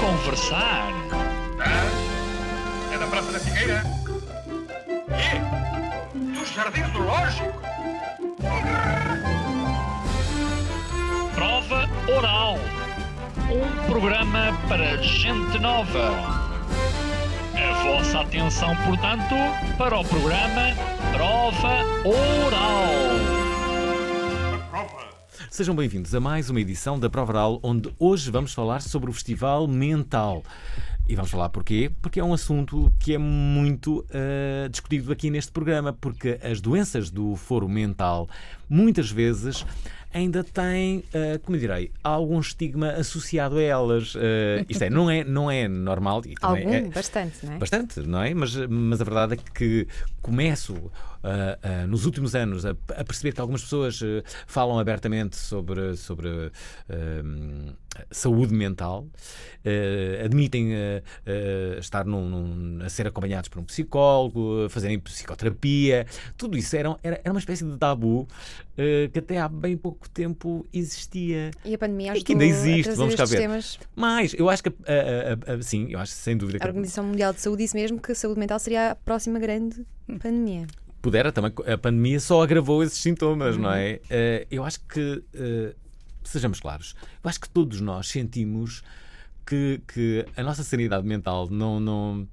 conversar. 0.00 0.92
É 2.90 2.98
da 2.98 3.06
Praça 3.06 3.32
da 3.32 3.38
Figueira? 3.38 3.84
E? 5.10 6.18
Do 6.18 6.46
Jardim 6.46 6.84
Zoológico? 6.92 7.52
Prova 11.34 11.88
Oral. 12.16 12.58
Um 13.50 13.86
programa 13.86 14.58
para 14.68 14.96
gente 15.02 15.58
nova. 15.58 16.14
A 17.54 17.82
vossa 17.84 18.20
atenção, 18.20 18.74
portanto, 18.86 19.34
para 19.76 19.98
o 19.98 20.04
programa 20.04 20.74
Prova 21.12 21.84
Oral. 22.04 23.39
Sejam 25.50 25.74
bem-vindos 25.74 26.14
a 26.14 26.20
mais 26.20 26.48
uma 26.48 26.60
edição 26.60 26.96
da 26.96 27.10
Prova 27.10 27.32
Oral, 27.32 27.60
onde 27.64 27.92
hoje 27.98 28.30
vamos 28.30 28.54
falar 28.54 28.80
sobre 28.80 29.10
o 29.10 29.12
Festival 29.12 29.66
Mental. 29.66 30.44
E 31.08 31.16
vamos 31.16 31.28
falar 31.28 31.48
porquê? 31.48 31.90
Porque 32.00 32.20
é 32.20 32.24
um 32.24 32.32
assunto 32.32 32.92
que 33.00 33.14
é 33.14 33.18
muito 33.18 34.06
ah, 34.14 34.68
discutido 34.68 35.10
aqui 35.10 35.28
neste 35.28 35.50
programa, 35.50 35.92
porque 35.92 36.38
as 36.40 36.60
doenças 36.60 37.10
do 37.10 37.34
foro 37.34 37.68
mental 37.68 38.28
muitas 38.68 39.10
vezes 39.10 39.66
ainda 40.14 40.44
têm, 40.44 41.02
ah, 41.12 41.40
como 41.42 41.56
eu 41.56 41.60
direi, 41.60 41.90
algum 42.04 42.38
estigma 42.38 42.92
associado 42.92 43.58
a 43.58 43.62
elas. 43.62 44.14
Ah, 44.16 44.64
isto 44.68 44.84
é, 44.84 44.88
não 44.88 45.10
é, 45.10 45.24
não 45.24 45.50
é 45.50 45.66
normal. 45.66 46.22
E 46.26 46.34
Algum, 46.40 46.72
é- 46.72 46.82
bastante, 46.82 47.44
não 47.44 47.54
é? 47.54 47.58
Bastante, 47.58 48.00
não 48.00 48.22
é? 48.22 48.32
Mas, 48.34 48.54
mas 48.68 49.00
a 49.00 49.04
verdade 49.04 49.34
é 49.34 49.36
que 49.36 49.88
começo 50.22 50.92
ah, 51.22 51.86
nos 51.86 52.06
últimos 52.06 52.34
anos 52.34 52.64
a, 52.64 52.70
a 52.70 53.04
perceber 53.04 53.32
que 53.32 53.40
algumas 53.40 53.62
pessoas 53.62 54.00
ah, 54.02 54.22
falam 54.46 54.78
abertamente 54.78 55.36
sobre, 55.36 55.96
sobre 55.96 56.50
saúde 58.10 58.54
mental, 58.54 59.06
admitem 60.24 60.70
estar 61.78 62.04
num- 62.04 62.28
num- 62.28 62.84
a 62.84 62.88
ser 62.88 63.06
acompanhados 63.06 63.48
por 63.48 63.58
um 63.60 63.64
psicólogo, 63.64 64.64
a 64.66 64.70
fazerem 64.70 64.98
psicoterapia. 64.98 66.06
Tudo 66.36 66.56
isso 66.56 66.74
era, 66.76 66.96
era, 67.02 67.20
era 67.22 67.32
uma 67.32 67.40
espécie 67.40 67.64
de 67.64 67.76
tabu 67.76 68.26
que 69.12 69.18
até 69.18 69.38
há 69.38 69.48
bem 69.48 69.76
pouco 69.76 70.08
tempo 70.08 70.64
existia. 70.72 71.50
E 71.64 71.74
a 71.74 71.78
pandemia 71.78 72.16
E 72.16 72.22
que 72.22 72.32
ainda 72.32 72.44
existe, 72.46 72.90
a 72.90 72.94
vamos 72.94 73.14
cá 73.14 73.24
ver. 73.24 73.38
temas. 73.38 73.78
Mas 73.94 74.32
eu 74.34 74.48
acho 74.48 74.62
que, 74.62 74.72
sim, 75.62 75.88
eu 75.90 75.98
acho 75.98 76.12
sem 76.12 76.36
dúvida 76.36 76.58
A 76.58 76.60
que 76.60 76.66
Organização 76.68 77.04
Mundial 77.04 77.32
de 77.32 77.40
Saúde 77.40 77.62
disse 77.64 77.76
mesmo 77.76 78.00
que 78.00 78.12
a 78.12 78.14
saúde 78.14 78.38
mental 78.40 78.58
seria 78.58 78.92
a 78.92 78.94
próxima 78.94 79.38
grande 79.38 79.84
pandemia. 80.20 80.66
Pudera 81.02 81.32
também, 81.32 81.52
a 81.72 81.78
pandemia 81.78 82.20
só 82.20 82.42
agravou 82.42 82.82
esses 82.82 82.98
sintomas, 82.98 83.56
não 83.56 83.70
é? 83.72 84.00
Eh, 84.10 84.46
eu 84.50 84.64
acho 84.64 84.80
que, 84.86 85.22
eh, 85.34 85.74
sejamos 86.24 86.60
claros, 86.60 86.94
eu 87.22 87.28
acho 87.28 87.40
que 87.40 87.48
todos 87.48 87.80
nós 87.80 88.08
sentimos 88.08 88.82
que, 89.46 89.80
que 89.92 90.24
a 90.36 90.42
nossa 90.42 90.62
sanidade 90.62 91.06
mental 91.06 91.48
não, 91.50 91.80
não. 91.80 92.28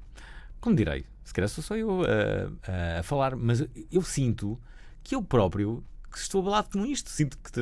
Como 0.60 0.76
direi? 0.76 1.06
Se 1.24 1.34
calhar 1.34 1.50
sou 1.50 1.64
só 1.64 1.76
eu 1.76 2.02
a, 2.04 3.00
a 3.00 3.04
falar, 3.04 3.36
mas 3.36 3.66
eu 3.92 4.02
sinto 4.02 4.60
que 5.04 5.14
eu 5.16 5.22
próprio 5.24 5.84
que 6.12 6.18
estou 6.20 6.42
abalado 6.42 6.70
com 6.72 6.86
isto. 6.86 7.10
Sinto 7.10 7.38
que. 7.38 7.52
te- 7.52 7.60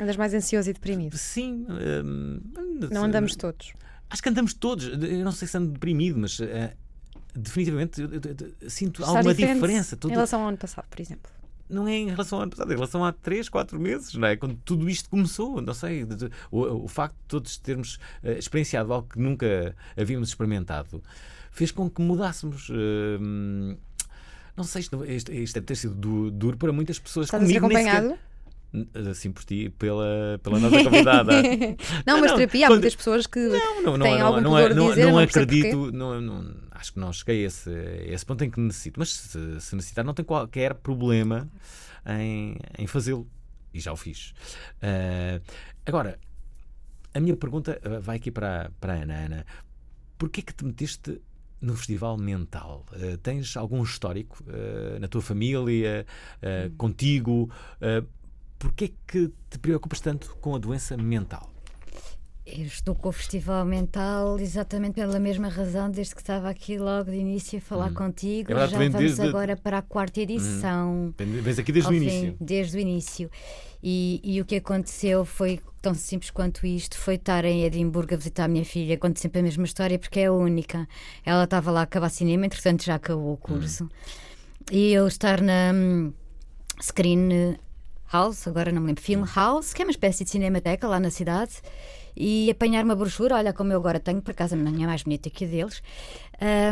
Andas 0.00 0.16
mais 0.16 0.32
ansioso 0.34 0.70
e 0.70 0.72
deprimido. 0.72 1.16
sim. 1.16 1.66
eh, 1.68 2.02
Não 2.92 3.04
andamos 3.04 3.36
todos. 3.36 3.72
Acho 4.08 4.22
que 4.22 4.28
andamos 4.28 4.54
todos. 4.54 4.86
Eu 4.86 5.24
não 5.24 5.32
sei 5.32 5.48
se 5.48 5.56
ando 5.56 5.72
deprimido, 5.72 6.18
mas. 6.18 6.38
eh, 6.40 6.74
definitivamente 7.36 8.00
eu- 8.00 8.08
eu- 8.10 8.20
eu 8.60 8.70
sinto 8.70 9.02
Está 9.02 9.16
alguma 9.18 9.34
diferença. 9.34 9.94
Em 9.94 9.98
Todo- 9.98 10.10
relação 10.12 10.42
ao 10.42 10.48
ano 10.48 10.58
passado, 10.58 10.86
por 10.88 11.00
exemplo. 11.00 11.30
não 11.68 11.86
é 11.88 11.94
em 11.96 12.08
relação 12.10 12.38
ao 12.38 12.42
ano 12.42 12.50
passado, 12.50 12.70
é 12.70 12.72
em 12.74 12.76
relação 12.76 13.04
a 13.04 13.12
3, 13.12 13.48
4 13.48 13.78
meses, 13.80 14.14
não 14.14 14.28
é? 14.28 14.36
Quando 14.36 14.56
tudo 14.64 14.88
isto 14.88 15.08
começou, 15.10 15.60
não 15.60 15.74
sei. 15.74 16.06
O, 16.50 16.84
o 16.84 16.88
facto 16.88 17.14
de 17.16 17.26
todos 17.28 17.58
termos 17.58 17.98
eh, 18.22 18.38
experienciado 18.38 18.92
algo 18.92 19.08
que 19.08 19.18
nunca 19.18 19.74
havíamos 19.96 20.28
experimentado 20.28 21.02
fez 21.50 21.70
com 21.70 21.88
que 21.90 22.00
mudássemos. 22.02 22.68
hum, 22.70 23.76
não 24.56 24.64
sei, 24.64 24.80
isto, 24.80 25.04
isto, 25.04 25.32
isto 25.32 25.54
deve 25.54 25.66
ter 25.66 25.74
sido 25.76 25.94
du- 25.94 26.30
duro 26.30 26.56
para 26.56 26.72
muitas 26.72 26.98
pessoas. 26.98 27.26
Estás 27.26 27.42
Comigo 27.42 27.66
acompanhado? 27.66 28.16
Assim 29.10 29.32
por 29.32 29.44
ti, 29.44 29.70
pela, 29.78 30.38
pela 30.42 30.58
nossa 30.58 30.82
convidada. 30.84 31.32
Não, 32.06 32.20
mas 32.20 32.30
não, 32.30 32.36
terapia, 32.36 32.66
há 32.66 32.70
muitas 32.70 32.94
pessoas 32.94 33.26
que 33.26 33.38
Não, 33.38 33.82
não, 33.82 33.98
têm 33.98 34.18
não, 34.18 34.26
algum 34.26 34.40
não, 34.42 34.50
pudor 34.50 34.68
de 34.70 34.74
não, 34.74 34.88
dizer, 34.88 35.04
não 35.04 35.12
não 35.12 35.18
acredito, 35.18 35.92
não, 35.92 36.20
não- 36.20 36.54
acho 36.72 36.92
que 36.92 36.98
não 37.00 37.12
cheguei 37.12 37.44
a 37.44 37.46
esse, 37.46 37.70
a 37.70 38.12
esse 38.12 38.26
ponto 38.26 38.44
em 38.44 38.50
que 38.50 38.60
necessito, 38.60 38.98
mas 39.00 39.10
se, 39.12 39.60
se 39.60 39.74
necessitar, 39.76 40.04
não 40.04 40.12
tenho 40.12 40.26
qualquer 40.26 40.74
problema 40.74 41.48
em, 42.06 42.56
em 42.78 42.86
fazê-lo. 42.86 43.26
E 43.72 43.80
já 43.80 43.92
o 43.92 43.96
fiz. 43.96 44.34
Ah, 44.82 45.40
agora, 45.86 46.18
a 47.14 47.20
minha 47.20 47.36
pergunta 47.36 47.80
ah, 47.82 47.98
vai 48.00 48.16
aqui 48.16 48.30
para, 48.30 48.70
para 48.80 48.94
a 48.94 48.96
Ana. 48.96 49.14
Ana, 49.24 49.46
porquê 50.18 50.42
que 50.42 50.52
te 50.54 50.64
meteste 50.64 51.20
no 51.60 51.74
festival 51.74 52.16
mental? 52.18 52.84
Ah, 52.92 53.18
tens 53.22 53.56
algum 53.56 53.82
histórico 53.82 54.42
ah, 54.48 54.98
na 54.98 55.08
tua 55.08 55.22
família, 55.22 56.06
ah, 56.42 56.70
contigo? 56.76 57.50
Porquê 58.58 58.92
que 59.06 59.30
te 59.50 59.58
preocupas 59.58 60.00
tanto 60.00 60.36
com 60.40 60.54
a 60.54 60.58
doença 60.58 60.96
mental? 60.96 61.52
Eu 62.46 62.64
estou 62.64 62.94
com 62.94 63.08
o 63.08 63.12
Festival 63.12 63.64
Mental 63.64 64.38
exatamente 64.38 64.94
pela 64.94 65.18
mesma 65.18 65.48
razão, 65.48 65.90
desde 65.90 66.14
que 66.14 66.20
estava 66.20 66.48
aqui 66.48 66.78
logo 66.78 67.10
de 67.10 67.16
início 67.16 67.58
a 67.58 67.60
falar 67.60 67.92
contigo. 67.92 68.52
É 68.52 68.54
verdade, 68.54 68.70
Já 68.72 68.78
vamos 68.78 68.94
desde- 68.94 69.22
agora 69.22 69.56
para 69.56 69.78
a 69.78 69.82
quarta 69.82 70.20
edição. 70.20 71.12
Vens 71.18 71.58
aqui 71.58 71.72
desde 71.72 71.90
o 71.90 71.92
fim, 71.92 72.06
início. 72.06 72.36
desde 72.40 72.76
o 72.76 72.80
início. 72.80 73.30
E, 73.82 74.20
e 74.22 74.40
o 74.40 74.44
que 74.44 74.56
aconteceu 74.56 75.24
foi 75.24 75.60
tão 75.82 75.92
simples 75.92 76.30
quanto 76.30 76.64
isto: 76.64 76.96
foi 76.96 77.16
estar 77.16 77.44
em 77.44 77.64
Edimburgo 77.64 78.14
a 78.14 78.16
visitar 78.16 78.44
a 78.44 78.48
minha 78.48 78.64
filha. 78.64 78.96
Conto 78.96 79.18
sempre 79.18 79.40
a 79.40 79.42
mesma 79.42 79.64
história 79.64 79.98
porque 79.98 80.20
é 80.20 80.26
a 80.26 80.32
única. 80.32 80.88
Ela 81.24 81.44
estava 81.44 81.72
lá 81.72 81.80
a 81.80 81.82
acabar 81.82 82.08
cinema, 82.10 82.46
entretanto 82.46 82.84
já 82.84 82.94
acabou 82.94 83.32
o 83.32 83.36
curso. 83.36 83.90
E 84.70 84.92
eu 84.92 85.08
estar 85.08 85.40
na 85.40 85.72
hum, 85.74 86.12
Screen 86.80 87.56
House, 88.12 88.46
agora 88.46 88.72
não 88.72 88.80
me 88.80 88.88
lembro, 88.88 89.02
Film 89.02 89.24
House, 89.34 89.72
que 89.72 89.82
é 89.82 89.84
uma 89.84 89.90
espécie 89.90 90.24
de 90.24 90.30
cinemateca 90.30 90.86
lá 90.86 91.00
na 91.00 91.10
cidade. 91.10 91.52
E 92.16 92.50
apanhar 92.50 92.82
uma 92.82 92.96
brochura, 92.96 93.34
olha 93.34 93.52
como 93.52 93.72
eu 93.72 93.76
agora 93.76 94.00
tenho, 94.00 94.22
por 94.22 94.30
acaso 94.30 94.54
a 94.54 94.56
minha 94.56 94.84
é 94.84 94.86
mais 94.86 95.02
bonita 95.02 95.28
que 95.28 95.44
a 95.44 95.48
deles, 95.48 95.82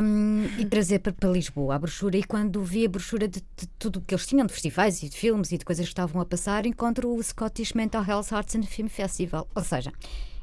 hum, 0.03 0.47
e 0.59 0.65
trazer 0.65 1.01
para, 1.01 1.13
para 1.13 1.29
Lisboa 1.29 1.75
a 1.75 1.79
brochura. 1.79 2.17
E 2.17 2.25
quando 2.25 2.63
vi 2.63 2.87
a 2.87 2.89
brochura 2.89 3.29
de, 3.29 3.41
de 3.55 3.67
tudo 3.79 3.99
o 3.99 4.01
que 4.01 4.15
eles 4.15 4.27
tinham, 4.27 4.47
de 4.47 4.53
festivais 4.55 5.03
e 5.03 5.09
de 5.09 5.17
filmes 5.17 5.53
e 5.53 5.59
de 5.59 5.65
coisas 5.65 5.85
que 5.85 5.91
estavam 5.91 6.23
a 6.23 6.25
passar, 6.25 6.65
encontro 6.65 7.15
o 7.15 7.23
Scottish 7.23 7.75
Mental 7.75 8.03
Health 8.03 8.33
Arts 8.33 8.55
and 8.55 8.63
Film 8.63 8.89
Festival. 8.89 9.47
Ou 9.55 9.63
seja, 9.63 9.93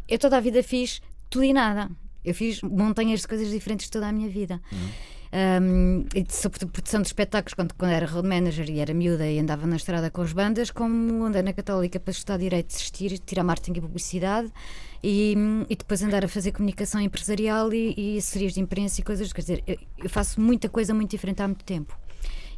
eu 0.08 0.20
toda 0.20 0.38
a 0.38 0.40
vida 0.40 0.62
fiz 0.62 1.02
tudo 1.32 1.46
e 1.46 1.54
nada. 1.54 1.90
Eu 2.24 2.36
fiz 2.36 2.62
montanhas 2.62 3.22
de 3.22 3.28
coisas 3.28 3.50
diferentes 3.50 3.90
toda 3.90 4.08
a 4.08 4.12
minha 4.12 4.30
vida. 4.30 4.62
Um, 5.34 6.06
e 6.14 6.24
de- 6.24 6.66
produção 6.68 7.02
de 7.02 7.08
espetáculos 7.08 7.54
quando, 7.54 7.74
quando 7.76 7.92
era 7.92 8.06
road 8.06 8.28
manager 8.28 8.70
e 8.70 8.80
era 8.80 8.94
miúda 8.94 9.26
e 9.30 9.40
andava 9.40 9.66
na 9.66 9.78
estrada 9.78 10.12
com 10.12 10.22
as 10.22 10.34
bandas, 10.34 10.70
como 10.72 11.24
andei 11.24 11.42
na 11.42 11.54
Católica 11.54 12.02
para 12.02 12.12
estudar 12.12 12.38
Direito 12.38 12.68
de 12.68 12.76
Assistir, 12.76 13.18
tirar 13.20 13.44
marketing 13.46 13.78
e 13.78 13.82
publicidade 13.82 14.52
e, 15.02 15.34
e 15.70 15.76
depois 15.76 16.04
andar 16.04 16.26
a 16.26 16.28
fazer 16.28 16.52
comunicação 16.52 17.00
empresarial 17.00 17.74
e, 17.74 17.94
e 17.98 18.18
assessorias 18.18 18.54
de 18.54 18.60
imprensa 18.60 19.00
e 19.00 19.04
coisas. 19.06 19.32
Quer 19.32 19.42
dizer, 19.42 19.64
eu, 19.66 19.78
eu 20.00 20.10
faço 20.10 20.42
muita 20.42 20.68
coisa 20.68 20.94
muito 20.94 21.12
diferente 21.12 21.42
há 21.42 21.48
muito 21.48 21.64
tempo. 21.64 21.98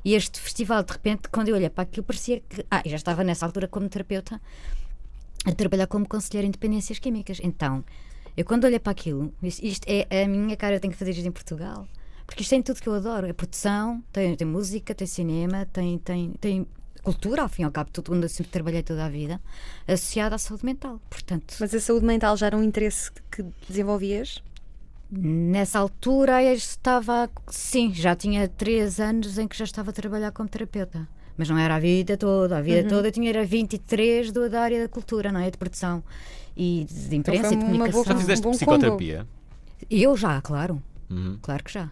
E 0.04 0.16
este 0.16 0.40
festival, 0.40 0.82
de 0.84 0.92
repente, 0.92 1.30
quando 1.30 1.50
eu 1.50 1.56
olhei 1.56 1.70
para 1.70 1.84
aquilo, 1.84 2.04
parecia 2.04 2.42
que. 2.42 2.66
Ah, 2.72 2.82
eu 2.84 2.90
já 2.90 2.98
estava 2.98 3.24
nessa 3.24 3.46
altura 3.46 3.68
como 3.68 3.88
terapeuta 3.88 4.42
a 5.46 5.52
trabalhar 5.52 5.86
como 5.86 6.08
conselheira 6.08 6.48
em 6.48 6.52
dependências 6.52 6.98
químicas. 6.98 7.40
Então, 7.44 7.86
eu 8.36 8.44
quando 8.44 8.64
olhei 8.64 8.80
para 8.80 8.92
aquilo, 8.92 9.32
isto, 9.44 9.64
isto 9.64 9.86
é 9.88 10.24
a 10.24 10.28
minha 10.28 10.58
cara, 10.58 10.76
eu 10.76 10.80
tenho 10.80 10.92
que 10.92 10.98
fazer 10.98 11.12
isto 11.12 11.28
em 11.28 11.32
Portugal. 11.32 11.88
Porque 12.34 12.42
isto 12.42 12.50
tem 12.50 12.64
tudo 12.64 12.82
que 12.82 12.90
eu 12.90 12.96
adoro. 12.96 13.28
É 13.28 13.34
produção, 13.34 14.04
tem, 14.12 14.36
tem 14.36 14.48
música, 14.48 14.96
tem 14.96 15.06
cinema, 15.06 15.68
tem, 15.72 16.00
tem, 16.00 16.32
tem 16.42 16.68
cultura, 17.04 17.44
ao 17.44 17.48
fim 17.48 17.62
e 17.62 17.66
ao 17.66 17.72
cabo, 17.72 17.92
tudo 17.94 18.12
onde 18.12 18.26
eu 18.26 18.30
sempre 18.30 18.52
trabalhei 18.52 18.82
toda 18.82 19.06
a 19.06 19.10
vida, 19.10 19.40
associada 19.88 20.34
à 20.34 20.40
saúde 20.40 20.66
mental. 20.66 21.00
Portanto, 21.12 21.54
Mas 21.60 21.76
a 21.76 21.80
saúde 21.80 22.08
mental 22.08 22.36
já 22.36 22.48
era 22.48 22.58
um 22.58 22.64
interesse 22.64 23.12
que 23.30 23.46
desenvolvias? 23.70 24.42
nessa 25.16 25.78
altura 25.78 26.42
eu 26.44 26.56
estava, 26.56 27.30
sim, 27.46 27.94
já 27.94 28.16
tinha 28.16 28.48
três 28.48 29.00
anos 29.00 29.38
em 29.38 29.48
que 29.48 29.56
já 29.56 29.66
estava 29.66 29.92
a 29.92 29.94
trabalhar 29.94 30.32
como 30.32 30.50
terapeuta. 30.50 31.08
Mas 31.38 31.48
não 31.48 31.60
era 31.60 31.76
a 31.76 31.80
vida 31.80 32.18
toda, 32.18 32.58
a 32.58 32.62
vida 32.62 32.90
toda 32.90 33.10
eu 33.10 33.12
tinha 33.12 33.30
era 33.30 33.46
23 33.46 34.32
do, 34.32 34.50
da 34.50 34.62
área 34.62 34.82
da 34.82 34.88
cultura, 34.88 35.32
não 35.32 35.40
é? 35.40 35.52
De 35.52 35.58
produção 35.60 36.04
e 36.58 36.88
de 36.90 37.16
imprensa 37.16 37.50
foi 37.50 37.58
e 37.58 37.60
de 37.60 37.64
uma 37.64 37.78
boa 37.78 37.92
comunicação. 37.92 38.14
Já 38.16 38.20
fizeste 38.20 38.44
bom 38.44 38.52
psicoterapia? 38.54 39.28
Eu 39.88 40.18
já, 40.18 40.42
claro. 40.42 40.82
Uhum. 41.12 41.38
Claro 41.44 41.64
que 41.64 41.72
já. 41.72 41.92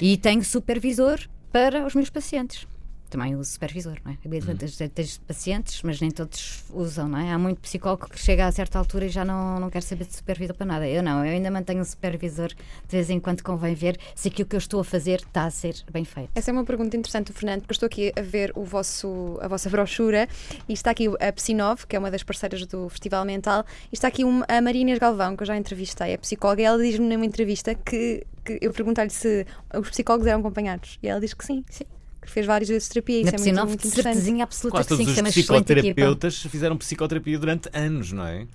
E 0.00 0.16
tenho 0.16 0.44
supervisor 0.44 1.20
para 1.52 1.86
os 1.86 1.94
meus 1.94 2.10
pacientes. 2.10 2.66
Também 3.08 3.36
uso 3.36 3.48
supervisor, 3.52 3.96
não 4.04 4.10
é? 4.10 4.18
Uhum. 4.26 4.56
Tens, 4.56 4.76
tens 4.92 5.18
pacientes, 5.18 5.82
mas 5.84 6.00
nem 6.00 6.10
todos 6.10 6.64
usam, 6.72 7.06
não 7.06 7.18
é? 7.18 7.30
Há 7.30 7.38
muito 7.38 7.60
psicólogo 7.60 8.08
que 8.08 8.18
chega 8.18 8.44
a 8.44 8.50
certa 8.50 8.76
altura 8.76 9.06
e 9.06 9.08
já 9.08 9.24
não, 9.24 9.60
não 9.60 9.70
quer 9.70 9.84
saber 9.84 10.04
de 10.06 10.16
supervisor 10.16 10.56
para 10.56 10.66
nada. 10.66 10.88
Eu 10.88 11.00
não, 11.00 11.24
eu 11.24 11.30
ainda 11.30 11.48
mantenho 11.48 11.80
um 11.80 11.84
supervisor 11.84 12.48
de 12.48 12.56
vez 12.90 13.10
em 13.10 13.20
quando 13.20 13.40
convém 13.42 13.72
ver 13.72 14.00
se 14.16 14.26
aquilo 14.26 14.48
que 14.48 14.56
eu 14.56 14.58
estou 14.58 14.80
a 14.80 14.84
fazer 14.84 15.20
está 15.20 15.44
a 15.44 15.50
ser 15.50 15.76
bem 15.92 16.04
feito. 16.04 16.30
Essa 16.34 16.50
é 16.50 16.52
uma 16.52 16.64
pergunta 16.64 16.96
interessante, 16.96 17.32
do 17.32 17.38
Fernando, 17.38 17.60
porque 17.60 17.72
eu 17.72 17.74
estou 17.74 17.86
aqui 17.86 18.12
a 18.18 18.22
ver 18.22 18.50
o 18.56 18.64
vosso, 18.64 19.38
a 19.40 19.46
vossa 19.46 19.70
brochura 19.70 20.28
e 20.68 20.72
está 20.72 20.90
aqui 20.90 21.06
a 21.06 21.32
Psinov, 21.32 21.86
que 21.86 21.94
é 21.94 21.98
uma 22.00 22.10
das 22.10 22.24
parceiras 22.24 22.66
do 22.66 22.88
Festival 22.88 23.24
Mental, 23.24 23.64
e 23.92 23.94
está 23.94 24.08
aqui 24.08 24.24
uma, 24.24 24.44
a 24.48 24.60
Marinês 24.60 24.98
Galvão, 24.98 25.36
que 25.36 25.44
eu 25.44 25.46
já 25.46 25.56
entrevistei, 25.56 26.14
a 26.14 26.18
psicóloga, 26.18 26.62
e 26.62 26.64
ela 26.64 26.82
diz-me 26.82 27.06
numa 27.06 27.24
entrevista 27.24 27.76
que, 27.76 28.26
que 28.44 28.58
eu 28.60 28.72
perguntei-lhe 28.72 29.10
se 29.10 29.46
os 29.74 29.90
psicólogos 29.90 30.26
eram 30.26 30.40
acompanhados. 30.40 30.98
E 31.02 31.08
ela 31.08 31.20
diz 31.20 31.34
que 31.34 31.44
sim. 31.44 31.64
Sim. 31.70 31.84
Que 32.20 32.30
fez 32.30 32.46
várias 32.46 32.68
vezes 32.68 32.88
terapia. 32.88 33.20
Isso 33.20 33.52
Na 33.52 33.62
é 33.62 33.64
muito, 33.64 33.86
interessante. 33.86 34.02
certezinha 34.02 34.44
absoluta 34.44 34.78
Quase 34.78 34.88
que 34.88 34.96
sim, 34.96 35.04
todos 35.04 35.28
os 35.28 35.34
psicoterapeutas 35.34 36.42
fizeram 36.42 36.76
psicoterapia 36.76 37.38
durante 37.38 37.68
anos, 37.72 38.12
não 38.12 38.26
é? 38.26 38.46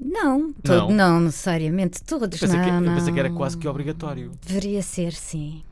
Não, 0.00 0.52
todo, 0.62 0.92
Não. 0.92 1.14
não. 1.14 1.20
necessariamente 1.20 2.02
todos. 2.04 2.40
Eu 2.40 2.48
pensei, 2.48 2.56
não, 2.60 2.64
que, 2.64 2.70
eu 2.70 2.80
não. 2.80 2.94
pensei 2.94 3.12
que 3.12 3.18
era 3.18 3.30
quase 3.30 3.58
que 3.58 3.66
obrigatório. 3.66 4.30
Deveria 4.46 4.80
ser, 4.80 5.12
sim. 5.12 5.62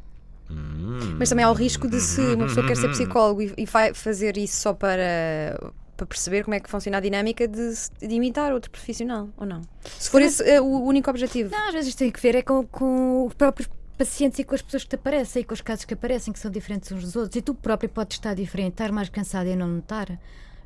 Hum. 0.50 1.16
Mas 1.18 1.28
também 1.28 1.44
há 1.44 1.50
o 1.50 1.54
risco 1.54 1.88
de 1.88 2.00
se 2.00 2.20
uma 2.20 2.46
pessoa 2.46 2.66
quer 2.66 2.76
ser 2.76 2.88
psicólogo 2.88 3.42
e, 3.42 3.52
e 3.56 3.66
vai 3.66 3.94
fazer 3.94 4.36
isso 4.36 4.60
só 4.62 4.72
para, 4.72 5.72
para 5.96 6.06
perceber 6.06 6.44
como 6.44 6.54
é 6.54 6.60
que 6.60 6.68
funciona 6.68 6.98
a 6.98 7.00
dinâmica 7.00 7.48
de, 7.48 7.72
de 8.00 8.14
imitar 8.14 8.52
outro 8.52 8.70
profissional, 8.70 9.28
ou 9.36 9.46
não? 9.46 9.62
Se 9.98 10.10
for 10.10 10.20
esse 10.20 10.42
eh, 10.42 10.60
o 10.60 10.82
único 10.82 11.08
objetivo. 11.08 11.50
Não, 11.50 11.68
às 11.68 11.74
vezes 11.74 11.94
tem 11.94 12.10
que 12.10 12.20
ver 12.20 12.34
é 12.36 12.42
com, 12.42 12.64
com 12.66 13.26
os 13.26 13.34
próprios 13.34 13.68
pacientes 13.96 14.38
e 14.38 14.44
com 14.44 14.54
as 14.54 14.60
pessoas 14.62 14.84
que 14.84 14.90
te 14.90 14.94
aparecem 14.96 15.42
e 15.42 15.44
com 15.44 15.54
os 15.54 15.60
casos 15.60 15.84
que 15.84 15.94
aparecem, 15.94 16.32
que 16.32 16.38
são 16.38 16.50
diferentes 16.50 16.92
uns 16.92 17.02
dos 17.02 17.16
outros. 17.16 17.36
E 17.36 17.40
tu 17.42 17.54
próprio 17.54 17.88
podes 17.88 18.16
estar 18.16 18.34
diferente, 18.34 18.72
estar 18.72 18.92
mais 18.92 19.08
cansado 19.08 19.48
e 19.48 19.56
não 19.56 19.66
notar. 19.68 20.18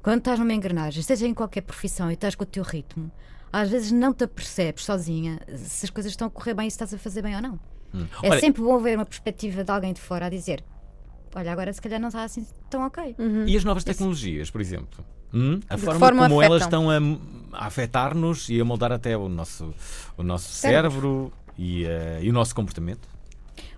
Quando 0.02 0.18
estás 0.18 0.38
numa 0.38 0.52
engrenagem, 0.52 1.02
seja 1.02 1.26
em 1.26 1.34
qualquer 1.34 1.60
profissão 1.60 2.10
e 2.10 2.14
estás 2.14 2.34
com 2.34 2.42
o 2.42 2.46
teu 2.46 2.62
ritmo, 2.64 3.10
às 3.52 3.68
vezes 3.70 3.92
não 3.92 4.12
te 4.14 4.24
apercebes 4.24 4.84
sozinha 4.84 5.38
se 5.56 5.86
as 5.86 5.90
coisas 5.90 6.12
estão 6.12 6.26
a 6.26 6.30
correr 6.30 6.54
bem 6.54 6.66
e 6.66 6.70
se 6.70 6.74
estás 6.74 6.92
a 6.94 6.98
fazer 6.98 7.22
bem 7.22 7.36
ou 7.36 7.42
não. 7.42 7.60
É 8.22 8.30
Olha- 8.30 8.40
sempre 8.40 8.62
bom 8.62 8.78
ver 8.78 8.96
uma 8.96 9.04
perspectiva 9.04 9.62
de 9.62 9.70
alguém 9.70 9.92
de 9.92 10.00
fora 10.00 10.26
a 10.26 10.28
dizer: 10.30 10.64
Olha, 11.34 11.52
agora 11.52 11.72
se 11.72 11.80
calhar 11.80 12.00
não 12.00 12.08
está 12.08 12.22
assim 12.24 12.46
tão 12.68 12.82
ok. 12.86 13.14
E 13.46 13.56
as 13.56 13.62
novas 13.64 13.84
tecnologias, 13.84 14.50
por 14.50 14.60
exemplo? 14.60 15.04
Hum? 15.32 15.60
A 15.68 15.78
forma, 15.78 15.98
forma 15.98 16.28
como 16.28 16.42
elas 16.42 16.62
afetam? 16.62 16.92
estão 16.92 17.20
a, 17.52 17.64
a 17.64 17.66
afetar-nos 17.66 18.48
e 18.48 18.60
a 18.60 18.64
moldar 18.64 18.92
até 18.92 19.16
o 19.16 19.28
nosso, 19.28 19.72
o 20.16 20.22
nosso 20.22 20.52
cérebro, 20.52 21.32
e, 21.60 21.84
eh, 21.84 22.20
e 22.22 22.30
o 22.30 22.32
nosso 22.32 22.54
comportamento. 22.54 23.06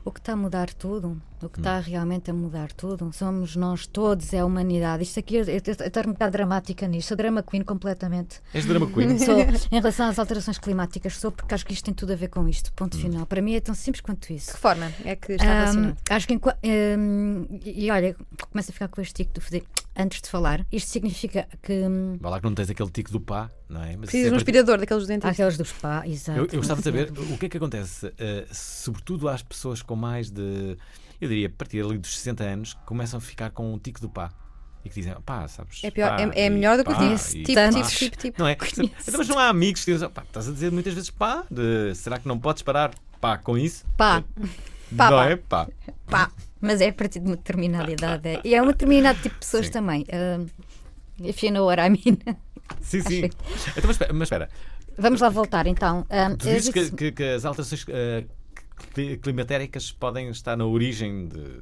O 0.05 0.13
que 0.13 0.21
está 0.21 0.35
a 0.35 0.37
mudar 0.37 0.73
tudo, 0.73 1.21
o 1.47 1.49
que 1.51 1.59
Hum. 1.59 1.63
está 1.63 1.81
realmente 1.81 2.31
a 2.31 2.35
mudar 2.35 2.73
tudo, 2.73 3.11
somos 3.13 3.57
nós 3.57 3.87
todos, 3.87 4.33
é 4.33 4.41
a 4.41 4.47
humanidade. 4.47 5.03
Isto 5.03 5.21
aqui, 5.21 5.37
eu 5.37 5.45
eu- 5.45 5.61
eu 5.67 5.87
estou 5.87 6.03
um 6.07 6.13
bocado 6.13 6.33
dramática 6.33 6.87
nisto, 6.89 7.09
sou 7.09 7.17
drama 7.17 7.43
queen 7.43 7.63
completamente. 7.63 8.41
És 8.55 8.65
drama 8.65 8.87
queen? 8.91 9.19
Sou, 9.19 9.37
em 9.73 9.77
relação 9.81 10.07
às 10.09 10.19
alterações 10.19 10.59
climáticas, 10.59 11.17
sou 11.19 11.31
porque 11.33 11.55
acho 11.55 11.65
que 11.67 11.73
isto 11.73 11.85
tem 11.85 11.95
tudo 11.95 12.13
a 12.13 12.17
ver 12.17 12.29
com 12.29 12.49
isto. 12.49 12.73
Ponto 12.75 12.97
Hum. 12.97 13.01
final. 13.01 13.27
Para 13.27 13.43
mim 13.43 13.55
é 13.55 13.61
tão 13.61 13.75
simples 13.75 14.01
quanto 14.01 14.33
isso. 14.33 14.49
De 14.49 14.53
que 14.55 14.59
forma 14.61 14.91
é 15.05 15.17
que 15.17 15.33
está 15.33 15.45
Ahm, 15.47 15.55
relacionado? 15.59 15.97
acho 16.11 16.27
que 16.27 16.35
ahm, 16.35 17.47
e 17.65 17.91
olha, 17.91 18.17
começo 18.51 18.71
a 18.71 18.73
ficar 18.73 18.89
com 18.89 19.01
este 19.01 19.15
tico 19.15 19.35
de 19.35 19.41
fazer 19.41 19.65
antes 19.97 20.23
de 20.23 20.29
falar. 20.29 20.65
Isto 20.73 20.91
significa 20.91 21.47
que 21.63 21.73
hum, 21.87 22.17
Vá 22.21 22.31
lá 22.31 22.39
que 22.41 22.45
não 22.47 22.55
tens 22.55 22.71
aquele 22.71 22.91
tico 22.91 23.11
do 23.13 23.21
pá, 23.21 23.51
não 23.69 23.83
é? 23.83 23.91
Mas 23.97 24.07
Precisas 24.11 24.31
de 24.31 24.35
um 24.37 24.39
sempre- 24.39 24.59
aspirador 24.59 24.79
daqueles 24.79 25.07
dentistas. 25.07 25.33
aqueles 25.33 25.59
dos 25.59 25.73
pá, 25.73 26.07
exato. 26.07 26.39
Eu, 26.39 26.47
eu 26.51 26.57
gostava 26.59 26.81
de 26.81 26.85
saber 26.85 27.13
o 27.13 27.39
que 27.39 27.47
é 27.47 27.49
que 27.49 27.57
acontece, 27.57 28.13
eh, 28.19 28.47
sobretudo 28.51 29.29
às 29.29 29.43
pessoas 29.43 29.83
com 29.83 29.95
mais 29.97 30.31
de, 30.31 30.77
eu 31.25 31.29
diria, 31.29 31.47
a 31.47 31.51
partir 31.51 31.85
ali 31.85 31.99
dos 31.99 32.17
60 32.19 32.45
anos, 32.45 32.75
começam 32.87 33.19
a 33.19 33.21
ficar 33.21 33.51
com 33.51 33.73
um 33.73 33.79
tico 33.79 34.01
do 34.01 34.09
pá. 34.09 34.31
E 34.85 34.89
que 34.89 34.97
dizem, 34.97 35.15
pá, 35.25 35.47
sabes? 35.47 35.81
É, 35.85 35.91
pior, 35.93 36.11
pá, 36.17 36.23
é, 36.23 36.41
é 36.43 36.47
e 36.47 36.51
melhor 36.51 36.77
do 36.77 36.85
que 36.85 36.91
o 36.91 36.95
pá, 36.95 37.01
tipo, 37.01 37.37
e 37.37 37.43
tipo, 37.45 37.55
pá. 37.55 37.71
tipo, 37.71 37.89
tipo, 37.89 38.17
tipo. 38.17 38.41
Não 38.43 38.49
é? 38.49 38.57
Então, 39.07 39.19
mas 39.19 39.29
não 39.29 39.39
há 39.39 39.49
amigos 39.49 39.85
que 39.85 39.93
dizem, 39.93 40.09
pá, 40.11 40.23
estás 40.23 40.49
a 40.49 40.53
dizer 40.53 40.73
muitas 40.73 40.93
vezes 40.95 41.09
pá, 41.11 41.45
de, 41.51 41.95
será 41.95 42.19
que 42.19 42.27
não 42.27 42.39
podes 42.39 42.63
parar 42.63 42.93
pá 43.21 43.39
com 43.39 43.57
isso? 43.57 43.85
Pá, 43.97 44.25
Pá, 44.97 45.11
não 45.11 45.23
é? 45.23 45.37
Pá. 45.37 45.69
pá. 46.07 46.31
Mas 46.61 46.81
é 46.81 46.89
a 46.89 46.93
partir 46.93 47.21
de 47.21 47.27
uma 47.27 47.37
determinada 47.37 47.91
idade. 47.91 48.29
é- 48.29 48.41
E 48.45 48.55
é 48.55 48.63
um 48.63 48.67
determinado 48.67 49.19
tipo 49.21 49.35
de 49.37 49.41
pessoas 49.41 49.67
Sim. 49.67 49.73
também. 49.73 50.05
Um, 50.13 50.47
if 51.27 51.43
you 51.43 51.53
know 51.53 51.67
what 51.67 51.81
I 51.81 51.89
mean. 51.89 52.19
Sim, 52.81 53.01
sim. 53.03 53.25
Então, 53.25 53.83
mas 53.85 53.91
espera, 53.93 54.13
mas 54.13 54.23
espera. 54.27 54.49
Vamos 54.99 55.21
lá 55.21 55.29
voltar 55.29 55.67
então. 55.67 56.01
Um, 56.11 56.37
Tu 56.37 56.49
eu 56.49 56.55
dizes 56.57 56.73
que, 56.73 56.81
disse- 56.81 56.93
que- 56.97 57.13
que 57.13 57.23
as 57.23 57.45
alterações 57.45 57.85
eh, 57.89 58.25
cli- 58.25 58.29
climatéricas 59.23 59.93
podem 59.93 60.29
estar 60.29 60.57
na 60.57 60.65
origem 60.67 61.29
de, 61.29 61.61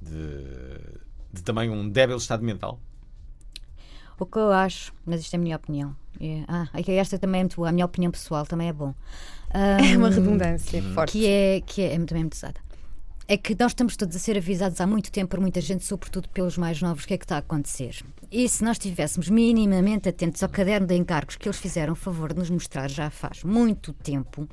de, 0.00 0.98
de 1.32 1.42
também 1.42 1.70
um 1.70 1.88
débil 1.88 2.16
estado 2.16 2.44
mental? 2.44 2.80
O 4.18 4.26
que 4.26 4.38
eu 4.38 4.50
acho, 4.52 4.92
mas 5.06 5.20
isto 5.20 5.34
é 5.34 5.36
a 5.36 5.40
minha 5.40 5.56
opinião. 5.56 5.94
É- 6.20 6.42
ah, 6.48 6.68
é 6.74 6.94
esta 6.96 7.18
também 7.18 7.40
é 7.40 7.44
muito 7.44 7.56
boa, 7.56 7.68
a 7.68 7.72
minha 7.72 7.86
opinião 7.86 8.10
pessoal 8.10 8.44
também 8.46 8.68
é 8.68 8.72
bom. 8.72 8.94
É 9.50 9.96
uma 9.96 10.08
Um, 10.08 10.10
redundância 10.10 10.82
forte. 10.92 11.12
que 11.12 11.26
é, 11.26 11.60
que 11.64 11.80
é, 11.80 11.94
é 11.94 11.98
também 12.04 12.24
muito 12.24 12.34
usada. 12.34 12.60
É 13.26 13.36
que 13.36 13.54
nós 13.58 13.72
estamos 13.72 13.96
todos 13.96 14.14
a 14.16 14.18
ser 14.18 14.36
avisados 14.36 14.80
há 14.80 14.86
muito 14.86 15.10
tempo 15.12 15.30
por 15.30 15.40
muita 15.40 15.60
gente, 15.60 15.84
sobretudo 15.84 16.28
pelos 16.30 16.58
mais 16.58 16.80
novos, 16.82 17.04
o 17.04 17.06
que 17.06 17.14
é 17.14 17.18
que 17.18 17.24
está 17.24 17.36
a 17.36 17.38
acontecer. 17.38 18.02
E 18.30 18.46
se 18.48 18.62
nós 18.64 18.76
estivéssemos 18.76 19.28
minimamente 19.30 20.08
atentos 20.08 20.42
ao 20.42 20.48
caderno 20.50 20.86
de 20.86 20.94
encargos 20.96 21.36
que 21.36 21.46
eles 21.48 21.58
fizeram 21.58 21.92
o 21.92 21.96
favor 21.96 22.32
de 22.32 22.38
nos 22.40 22.50
mostrar 22.50 22.90
já 22.90 23.08
faz 23.10 23.42
muito 23.44 23.92
tempo, 23.94 24.46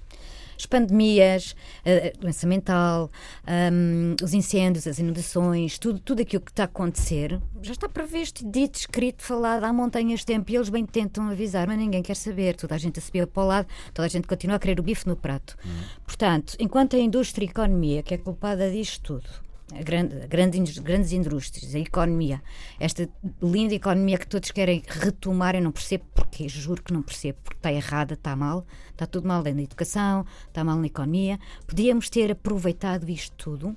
as 0.58 0.66
pandemias, 0.66 1.56
a 1.86 2.18
doença 2.20 2.48
mental, 2.48 3.12
hum, 3.48 4.16
os 4.24 4.34
incêndios, 4.34 4.88
as 4.88 5.00
inundações, 5.00 5.78
tudo, 5.78 6.00
tudo 6.00 6.22
aquilo 6.22 6.42
que 6.42 6.52
está 6.52 6.64
a 6.64 6.66
acontecer, 6.66 7.40
já 7.62 7.74
está 7.74 7.90
previsto, 7.90 8.50
dito, 8.50 8.76
escrito, 8.76 9.24
falado 9.24 9.64
há 9.64 9.74
montanhas 9.74 10.22
de 10.22 10.26
tempo 10.26 10.52
e 10.52 10.56
eles 10.56 10.70
bem 10.70 10.86
tentam 10.86 11.30
avisar, 11.30 11.68
mas 11.68 11.78
ninguém 11.78 12.04
quer 12.04 12.16
saber. 12.16 12.56
Toda 12.56 12.76
a 12.76 12.78
gente 12.78 13.00
a 13.00 13.02
subir 13.02 13.28
para 13.28 13.44
o 13.44 13.48
lado, 13.48 13.68
toda 13.94 14.06
a 14.06 14.10
gente 14.10 14.28
continua 14.28 14.58
a 14.58 14.60
querer 14.60 14.80
o 14.80 14.84
bife 14.84 15.08
no 15.08 15.16
prato. 15.16 15.58
Portanto, 16.06 16.56
enquanto 16.60 16.96
a 16.96 17.00
indústria 17.00 17.46
e 17.46 17.48
a 17.48 17.52
economia, 17.52 18.04
que 18.04 18.14
é 18.14 18.18
culpada 18.18 18.70
disto 18.70 19.02
tudo, 19.02 19.45
grande, 19.84 20.28
grande 20.28 20.80
grandes 20.82 21.12
indústrias, 21.12 21.74
a 21.74 21.80
economia, 21.80 22.42
esta 22.80 23.10
linda 23.42 23.74
economia 23.74 24.18
que 24.18 24.28
todos 24.28 24.52
querem 24.52 24.84
retomar, 24.88 25.56
eu 25.56 25.62
não 25.62 25.72
percebo 25.72 26.06
porquê, 26.14 26.48
juro 26.48 26.84
que 26.84 26.94
não 26.94 27.02
percebo, 27.02 27.40
porque 27.44 27.58
está 27.58 27.72
errada, 27.72 28.14
está 28.14 28.36
mal, 28.36 28.66
está 28.92 29.06
tudo 29.06 29.28
mal 29.28 29.44
na 29.44 29.62
educação, 29.62 30.26
está 30.48 30.64
mal 30.64 30.78
na 30.78 30.86
economia. 30.86 31.40
Podíamos 31.66 32.10
ter 32.10 32.32
aproveitado 32.32 33.10
isto 33.10 33.36
tudo 33.38 33.76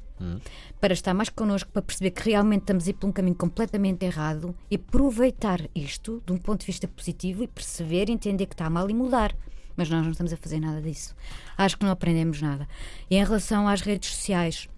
para 0.80 0.92
estar 0.92 1.14
mais 1.14 1.28
connosco, 1.28 1.70
para 1.70 1.82
perceber 1.82 2.10
que 2.10 2.28
realmente 2.30 2.62
estamos 2.62 2.86
a 2.86 2.90
ir 2.90 2.94
por 2.94 3.08
um 3.08 3.12
caminho 3.12 3.36
completamente 3.36 4.04
errado 4.04 4.54
e 4.70 4.74
aproveitar 4.74 5.60
isto 5.74 6.22
de 6.26 6.32
um 6.32 6.36
ponto 6.36 6.60
de 6.60 6.66
vista 6.66 6.88
positivo 6.88 7.44
e 7.44 7.48
perceber, 7.48 8.10
entender 8.10 8.46
que 8.46 8.54
está 8.54 8.68
mal 8.68 8.90
e 8.90 8.94
mudar. 8.94 9.34
Mas 9.76 9.88
nós 9.88 10.02
não 10.02 10.10
estamos 10.10 10.32
a 10.32 10.36
fazer 10.36 10.58
nada 10.58 10.82
disso. 10.82 11.14
Acho 11.56 11.78
que 11.78 11.84
não 11.84 11.92
aprendemos 11.92 12.42
nada. 12.42 12.68
E 13.08 13.16
em 13.16 13.24
relação 13.24 13.68
às 13.68 13.80
redes 13.80 14.10
sociais, 14.10 14.68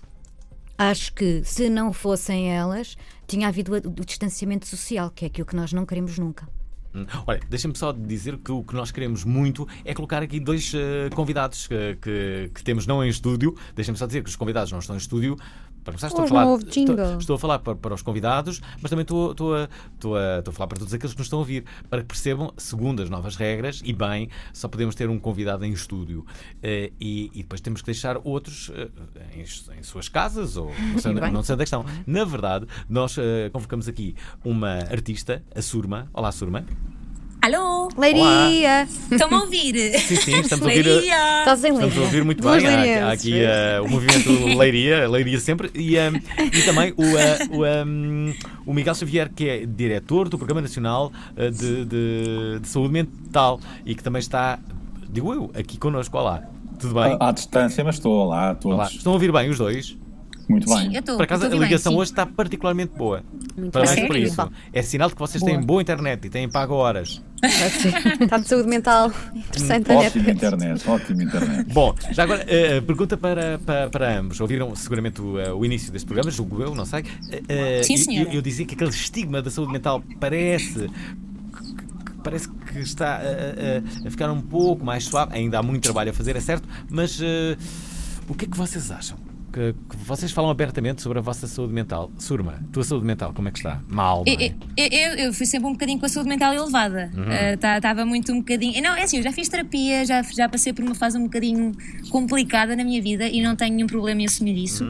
acho 0.81 1.13
que 1.13 1.43
se 1.45 1.69
não 1.69 1.93
fossem 1.93 2.51
elas, 2.51 2.97
tinha 3.27 3.47
havido 3.49 3.73
o 3.75 4.05
distanciamento 4.05 4.67
social, 4.67 5.11
que 5.11 5.25
é 5.25 5.29
aquilo 5.29 5.47
que 5.47 5.55
nós 5.55 5.73
não 5.73 5.85
queremos 5.85 6.19
nunca. 6.19 6.49
Hum. 6.93 7.07
Olha, 7.27 7.39
deixa-me 7.49 7.77
só 7.77 7.93
dizer 7.93 8.37
que 8.39 8.51
o 8.51 8.65
que 8.65 8.75
nós 8.75 8.91
queremos 8.91 9.23
muito 9.25 9.69
é 9.85 9.95
colocar 9.95 10.23
aqui 10.25 10.41
dois 10.41 10.73
eh, 10.75 11.09
convidados 11.15 11.69
que, 11.69 11.97
que- 12.03 12.51
que 12.53 12.65
temos 12.65 12.85
não 12.85 13.05
em 13.05 13.09
estúdio. 13.09 13.55
Deixa-me 13.77 13.97
só 13.97 14.07
dizer 14.07 14.25
que 14.25 14.29
os 14.31 14.35
convidados 14.35 14.73
não 14.73 14.81
estão 14.81 14.97
em 14.97 14.99
estúdio. 14.99 15.37
Para 15.83 15.93
começar, 15.95 16.09
estou 16.09 16.25
a 16.25 16.29
falar, 16.29 16.45
estou, 16.67 17.19
estou 17.19 17.37
a 17.37 17.39
falar 17.39 17.59
para, 17.61 17.75
para 17.75 17.95
os 17.95 18.03
convidados, 18.03 18.61
mas 18.83 18.91
também 18.91 19.03
estou, 19.03 19.31
estou 19.33 19.55
a, 19.55 19.69
estou, 19.95 20.17
a, 20.17 20.39
estou 20.39 20.53
a 20.53 20.55
falar 20.55 20.67
para 20.69 20.79
todos 20.79 20.93
aqueles 20.93 21.13
que 21.15 21.19
nos 21.19 21.27
estão 21.27 21.39
a 21.39 21.41
ouvir, 21.41 21.65
para 21.89 22.01
que 22.03 22.07
percebam, 22.09 22.53
segundo 22.57 23.03
as 23.03 23.09
novas 23.09 23.35
regras, 23.37 23.81
e 23.85 23.93
bem, 23.93 24.29
só 24.53 24.69
podemos 24.69 24.95
ter 24.95 25.09
um 25.09 25.19
convidado 25.19 25.65
em 25.65 25.73
estúdio. 25.73 26.25
Eh, 26.63 26.93
e, 27.01 27.31
e 27.35 27.39
depois 27.43 27.61
temos 27.63 27.81
que 27.81 27.87
deixar 27.87 28.19
outros 28.25 28.71
eh, 28.75 28.89
em, 29.37 29.79
em 29.79 29.83
suas 29.83 30.09
casas, 30.09 30.57
ou 30.57 30.71
não 30.93 30.99
sei, 30.99 31.11
onde- 31.13 31.21
Bem. 31.23 31.33
não 31.33 31.43
sei 31.43 31.55
onde 31.55 31.63
é 31.63 31.65
estão. 31.65 31.85
Na 32.07 32.25
verdade, 32.25 32.67
nós 32.89 33.17
eh, 33.19 33.49
convocamos 33.51 33.89
aqui 33.89 34.15
uma 34.45 34.75
artista, 34.91 35.43
a 35.55 35.63
Surma. 35.63 36.09
Olá, 36.13 36.31
Surma. 36.31 36.65
Alô? 37.43 37.89
Leiria! 37.97 38.87
Estão-me 39.11 39.35
a 39.35 39.39
ouvir? 39.41 39.99
Sim, 40.01 40.17
sim, 40.17 40.41
estamos 40.41 40.63
a 40.67 40.69
ouvir. 40.69 40.85
Leiria! 40.85 41.39
Estás 41.39 41.65
em 41.65 41.69
Estamos 41.69 41.81
a 41.81 41.87
Leiria? 41.87 42.03
ouvir 42.03 42.25
muito 42.25 42.43
Duas 42.43 42.63
bem. 42.63 42.95
Há, 42.99 43.07
há 43.09 43.13
aqui 43.13 43.41
eh, 43.43 43.81
o 43.83 43.89
movimento 43.89 44.31
Leiria, 44.59 45.09
Leiria 45.09 45.41
sempre, 45.41 45.71
e, 45.75 45.97
eh, 45.97 46.11
e 46.53 46.63
também 46.65 46.93
o, 46.99 47.03
eh, 47.17 47.39
o, 47.51 47.65
eh, 47.65 47.85
o 48.67 48.75
Miguel 48.75 48.95
Xavier, 48.95 49.31
que 49.35 49.49
é 49.49 49.65
diretor 49.67 50.29
do 50.29 50.37
Programa 50.37 50.61
Nacional 50.61 51.11
eh, 51.35 51.49
de, 51.51 51.85
de- 51.87 52.59
de 52.61 52.69
Saúde 52.69 52.93
Mental 52.93 53.59
e 53.87 53.95
que 53.95 54.03
também 54.03 54.21
está, 54.21 54.59
digo 55.09 55.33
eu, 55.33 55.51
aqui 55.59 55.79
connosco. 55.79 56.19
Olá, 56.19 56.43
tudo 56.79 56.93
bem? 56.93 57.17
À, 57.19 57.29
à 57.29 57.33
distância, 57.33 57.83
mas 57.83 57.95
estou 57.95 58.29
lá, 58.29 58.55
todos. 58.55 58.77
Olá. 58.77 58.87
Estão 58.93 59.13
a 59.13 59.15
ouvir 59.15 59.33
bem 59.33 59.49
os 59.49 59.57
dois? 59.57 59.97
Muito 60.51 60.69
Sim, 60.69 60.75
bem. 60.77 60.95
eu 60.95 61.01
estou. 61.01 61.17
Por 61.17 61.23
acaso, 61.23 61.47
a 61.47 61.49
ligação 61.49 61.95
hoje 61.97 62.11
está 62.11 62.27
particularmente 62.27 62.93
boa. 62.97 63.23
Muito 63.57 63.73
Parabéns 63.73 63.97
bem. 63.97 64.07
por 64.07 64.17
isso. 64.17 64.51
É 64.73 64.83
sinal 64.83 65.09
de 65.09 65.15
que 65.15 65.21
vocês 65.21 65.43
têm 65.43 65.61
boa 65.61 65.81
internet 65.81 66.27
e 66.27 66.31
têm 66.31 66.49
pago 66.49 66.75
horas. 66.75 67.23
Está 68.21 68.37
de 68.37 68.47
saúde 68.49 68.69
mental 68.69 69.11
interessante 69.35 69.89
na 69.89 69.95
Ótima 69.95 70.25
net. 70.25 70.31
internet, 70.37 70.89
ótima 70.91 71.23
internet. 71.23 71.73
Bom, 71.73 71.95
já 72.11 72.25
agora, 72.25 72.45
eh, 72.47 72.83
pergunta 72.83 73.17
para, 73.17 73.59
para, 73.65 73.89
para 73.89 74.19
ambos. 74.19 74.39
Ouviram 74.41 74.77
seguramente 74.77 75.23
o, 75.23 75.39
eh, 75.41 75.51
o 75.51 75.65
início 75.65 75.91
deste 75.91 76.05
programa, 76.05 76.31
julgo 76.31 76.61
eu, 76.63 76.75
não 76.75 76.85
sei. 76.85 77.03
Eh, 77.49 77.83
Sim, 77.83 77.95
e- 77.95 77.99
senhora. 77.99 78.29
Eu, 78.29 78.35
eu 78.35 78.43
dizia 78.43 78.67
que 78.67 78.75
aquele 78.75 78.91
estigma 78.91 79.41
da 79.41 79.51
saúde 79.51 79.73
mental 79.73 80.03
parece. 80.19 80.75
que- 80.89 80.91
Parece 82.23 82.51
que 82.51 82.79
está 82.81 83.17
a, 83.17 83.21
a- 83.21 84.07
a 84.07 84.11
ficar 84.11 84.31
um 84.31 84.43
pouco 84.43 84.85
mais 84.85 85.05
suave. 85.05 85.35
Ainda 85.35 85.59
há 85.59 85.63
muito 85.63 85.83
trabalho 85.83 86.11
a 86.11 86.13
fazer, 86.13 86.37
é 86.37 86.41
certo, 86.41 86.69
mas 86.91 87.19
eh, 87.23 87.57
o 88.29 88.35
que 88.35 88.45
é 88.45 88.49
que 88.49 88.57
vocês 88.59 88.91
acham? 88.91 89.17
Que, 89.53 89.75
que 89.91 89.97
vocês 89.97 90.31
falam 90.31 90.49
abertamente 90.49 91.03
sobre 91.03 91.19
a 91.19 91.21
vossa 91.21 91.47
saúde 91.49 91.73
mental. 91.73 92.09
Surma, 92.19 92.61
tua 92.73 92.85
saúde 92.85 93.05
mental, 93.05 93.33
como 93.35 93.49
é 93.49 93.51
que 93.51 93.59
está? 93.59 93.81
Mal, 93.89 94.25
não 94.25 94.33
Eu, 94.33 94.39
é? 94.41 94.55
eu, 94.77 94.87
eu- 94.87 95.15
eu 95.27 95.33
fui 95.33 95.45
sempre 95.45 95.67
um 95.69 95.73
bocadinho 95.73 95.99
com 95.99 96.07
a 96.07 96.09
saúde 96.09 96.29
mental 96.29 96.55
elevada. 96.55 97.11
Estava 97.77 98.07
muito 98.07 98.33
um 98.33 98.39
bocadinho. 98.39 98.81
Não, 98.81 98.95
é 98.95 99.03
assim, 99.03 99.17
eu 99.17 99.23
já 99.25 99.33
fiz 99.33 99.49
terapia, 99.49 100.05
já, 100.05 100.23
já 100.23 100.49
passei 100.49 100.73
por 100.73 100.85
uma 100.85 100.95
fase 100.95 101.19
um 101.19 101.25
bocadinho 101.25 101.73
complicada 102.11 102.77
na 102.77 102.85
minha 102.85 103.03
vida 103.03 103.27
e 103.27 103.43
não 103.43 103.57
tenho 103.57 103.75
nenhum 103.75 103.89
problema 103.89 104.23
em 104.23 104.27
assumir 104.27 104.57
isso. 104.57 104.85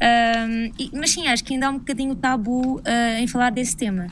Ahm, 0.00 0.70
e- 0.78 0.90
mas 0.94 1.10
sim, 1.10 1.26
acho 1.26 1.42
que 1.42 1.54
ainda 1.54 1.66
há 1.66 1.70
um 1.70 1.78
bocadinho 1.78 2.14
tabu 2.14 2.80
ah, 2.84 3.18
em 3.20 3.26
falar 3.26 3.50
desse 3.50 3.76
tema. 3.76 4.06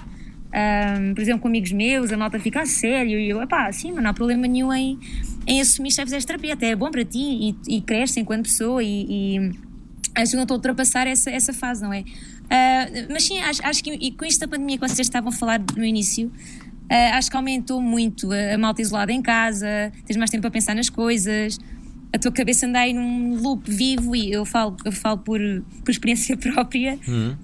Ahm, 0.53 1.15
por 1.15 1.21
exemplo, 1.21 1.41
com 1.43 1.49
amigos 1.49 1.71
meus, 1.73 2.11
a 2.13 2.17
malta 2.17 2.41
fica 2.41 2.63
a 2.63 2.67
sério 2.67 3.19
e 3.19 3.29
eu, 3.29 3.41
epá, 3.43 3.71
sim, 3.71 3.93
mas 3.93 4.03
não 4.03 4.11
há 4.11 4.15
problema 4.15 4.47
nenhum 4.49 4.73
em, 4.73 4.99
em 5.47 5.61
assumir 5.61 5.91
que 5.91 5.97
já 5.97 6.05
fizeste 6.05 6.27
terapia, 6.27 6.55
até 6.55 6.71
é 6.71 6.77
bom 6.77 6.91
para 6.91 7.05
ti 7.05 7.55
e, 7.69 7.77
e 7.77 7.81
cresces 7.81 8.17
enquanto 8.17 8.45
pessoa 8.45 8.83
e- 8.83 9.07
e 9.37 9.53
acho 10.15 10.31
que 10.31 10.37
não 10.37 10.43
estou 10.45 10.55
a 10.55 10.59
ultrapassar 10.59 11.07
essa, 11.07 11.31
essa 11.31 11.53
fase, 11.53 11.83
não 11.83 11.93
é? 11.93 12.05
Ah, 12.51 12.87
mas 13.11 13.25
sim, 13.25 13.39
acho, 13.41 13.65
acho 13.67 13.83
que 13.85 13.91
e 13.93 14.13
com 14.13 14.25
isto 14.25 14.41
da 14.41 14.49
pandemia 14.49 14.79
que 14.79 14.87
vocês 14.89 15.01
estavam 15.01 15.31
a 15.31 15.33
falar 15.33 15.61
no 15.77 15.85
início, 15.85 16.31
ah, 16.91 17.17
acho 17.19 17.31
que 17.31 17.37
aumentou 17.37 17.81
muito 17.81 18.31
a, 18.33 18.55
a 18.55 18.59
malta 18.59 18.83
isolada 18.83 19.13
em 19.13 19.23
casa, 19.23 19.93
tens 20.07 20.17
mais 20.17 20.31
tempo 20.31 20.43
para 20.43 20.51
pensar 20.51 20.75
nas 20.75 20.89
coisas, 20.91 21.59
a 22.15 22.19
tua 22.19 22.31
cabeça 22.31 22.67
anda 22.67 22.79
aí 22.81 22.93
num 22.93 23.37
loop 23.41 23.69
vivo 23.71 24.15
e 24.15 24.31
eu 24.31 24.45
falo, 24.45 24.77
eu 24.85 24.93
falo 24.93 25.19
por, 25.19 25.41
por 25.85 25.91
experiência 25.91 26.37
própria. 26.39 26.99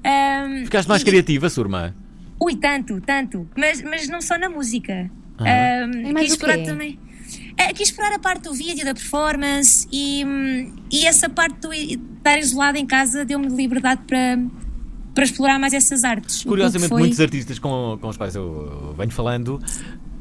Ah, 0.05 0.47
Ficaste 0.65 0.89
mais 0.89 1.03
e- 1.03 1.05
criativa, 1.05 1.49
Surma? 1.50 1.95
Ui, 2.43 2.57
tanto, 2.57 3.00
tanto. 3.03 3.47
Mas, 3.57 3.83
mas 3.83 4.09
não 4.09 4.23
só 4.23 4.39
na 4.39 4.49
música. 4.49 5.11
Ah. 5.39 5.87
Um, 5.87 6.09
E 6.09 6.12
mais 6.12 6.25
quis 6.27 6.33
explorar 6.33 6.59
também. 6.65 6.99
É, 7.61 7.73
quis 7.75 7.88
explorar 7.88 8.14
a 8.14 8.19
parte 8.19 8.45
do 8.45 8.55
vídeo, 8.55 8.85
da 8.85 8.95
performance 8.95 9.87
e, 9.93 10.25
hum, 10.25 10.73
e 10.90 11.05
essa 11.07 11.29
parte 11.29 11.59
do 11.61 11.73
estar 11.75 12.38
isolada 12.38 12.79
em 12.79 12.87
casa 12.87 13.25
deu-me 13.25 13.49
liberdade 13.49 14.00
para, 14.07 14.38
para 15.14 15.25
explorar 15.25 15.59
mais 15.59 15.75
essas 15.75 16.02
artes. 16.05 16.43
Curiosamente, 16.45 16.88
foi- 16.88 17.00
muitos 17.00 17.21
artistas 17.21 17.59
com, 17.59 17.99
com 18.00 18.09
os 18.09 18.17
quais 18.17 18.35
eu 18.35 18.95
venho 18.97 19.11
falando. 19.11 19.61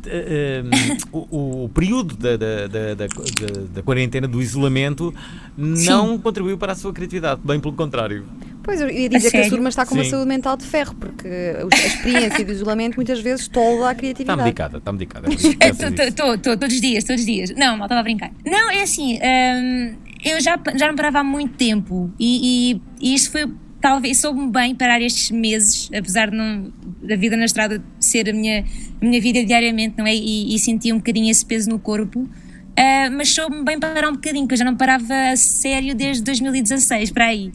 eh, 0.06 0.64
o, 1.14 1.66
o 1.66 1.70
período 1.70 2.16
da, 2.18 2.36
da, 2.36 2.68
da, 2.68 2.94
da, 2.96 3.08
da- 3.08 3.62
da 3.76 3.84
quarentena, 3.84 4.28
do 4.28 4.42
isolamento, 4.42 5.14
não 5.58 6.18
contribuiu 6.18 6.58
para 6.58 6.74
a 6.74 6.76
sua 6.76 6.92
criatividade, 6.92 7.40
bem 7.44 7.60
pelo 7.60 7.74
contrário. 7.74 8.26
Pois, 8.70 8.82
eu 8.82 8.88
ia 8.88 9.10
dizer 9.10 9.32
que 9.32 9.38
a 9.38 9.40
sério? 9.42 9.50
Surma 9.50 9.70
está 9.70 9.84
com 9.84 9.96
uma 9.96 10.04
Sim. 10.04 10.12
saúde 10.12 10.28
mental 10.28 10.56
de 10.56 10.64
ferro, 10.64 10.94
porque 10.94 11.28
a 11.28 11.76
experiência 11.76 12.46
do 12.46 12.52
isolamento 12.52 12.98
muitas 12.98 13.20
vezes 13.20 13.48
tola 13.48 13.88
a 13.88 13.92
Está 13.94 13.96
criatividade. 13.96 14.44
medicada, 14.44 14.78
está 14.78 14.92
medicada. 14.92 15.28
é 15.60 15.72
que. 15.72 16.04
Estou 16.04 16.38
todos 16.38 16.76
os 16.76 16.80
dias, 16.80 17.04
todos 17.04 17.22
os 17.22 17.26
dias. 17.26 17.50
Não, 17.56 17.78
mal 17.78 17.88
estava 17.88 18.02
a 18.02 18.04
brincar. 18.04 18.32
Não, 18.46 18.70
é 18.70 18.84
assim, 18.84 19.18
hum, 19.18 19.96
eu 20.24 20.40
já, 20.40 20.60
já 20.76 20.88
não 20.88 20.96
parava 20.96 21.18
há 21.18 21.24
muito 21.24 21.56
tempo 21.56 22.12
e, 22.20 22.76
e, 23.02 23.10
e 23.12 23.16
isto 23.16 23.32
foi, 23.32 23.52
talvez, 23.82 24.20
soube-me 24.20 24.52
bem 24.52 24.76
parar 24.76 25.02
estes 25.02 25.32
meses, 25.32 25.90
apesar 25.92 26.30
de 26.30 26.38
não, 26.38 26.72
da 27.02 27.16
vida 27.16 27.36
na 27.36 27.46
estrada 27.46 27.84
ser 28.00 28.30
a 28.30 28.34
minha, 28.34 28.64
a 29.02 29.04
minha 29.04 29.20
vida 29.20 29.44
diariamente, 29.44 29.96
não 29.98 30.06
é? 30.06 30.14
E, 30.14 30.54
e 30.54 30.60
senti 30.60 30.94
um 30.94 30.98
bocadinho 30.98 31.32
esse 31.32 31.44
peso 31.44 31.68
no 31.72 31.80
corpo. 31.80 32.30
Ah, 32.78 33.10
mas 33.12 33.30
soube-me 33.34 33.64
bem 33.66 33.80
parar 33.80 34.08
um 34.08 34.14
bocadinho, 34.14 34.44
porque 34.44 34.54
eu 34.54 34.60
já 34.60 34.66
não 34.66 34.76
parava 34.78 35.14
a 35.32 35.36
sério 35.36 35.96
desde 35.96 36.24
2016 36.24 37.10
para 37.12 37.26
aí. 37.26 37.52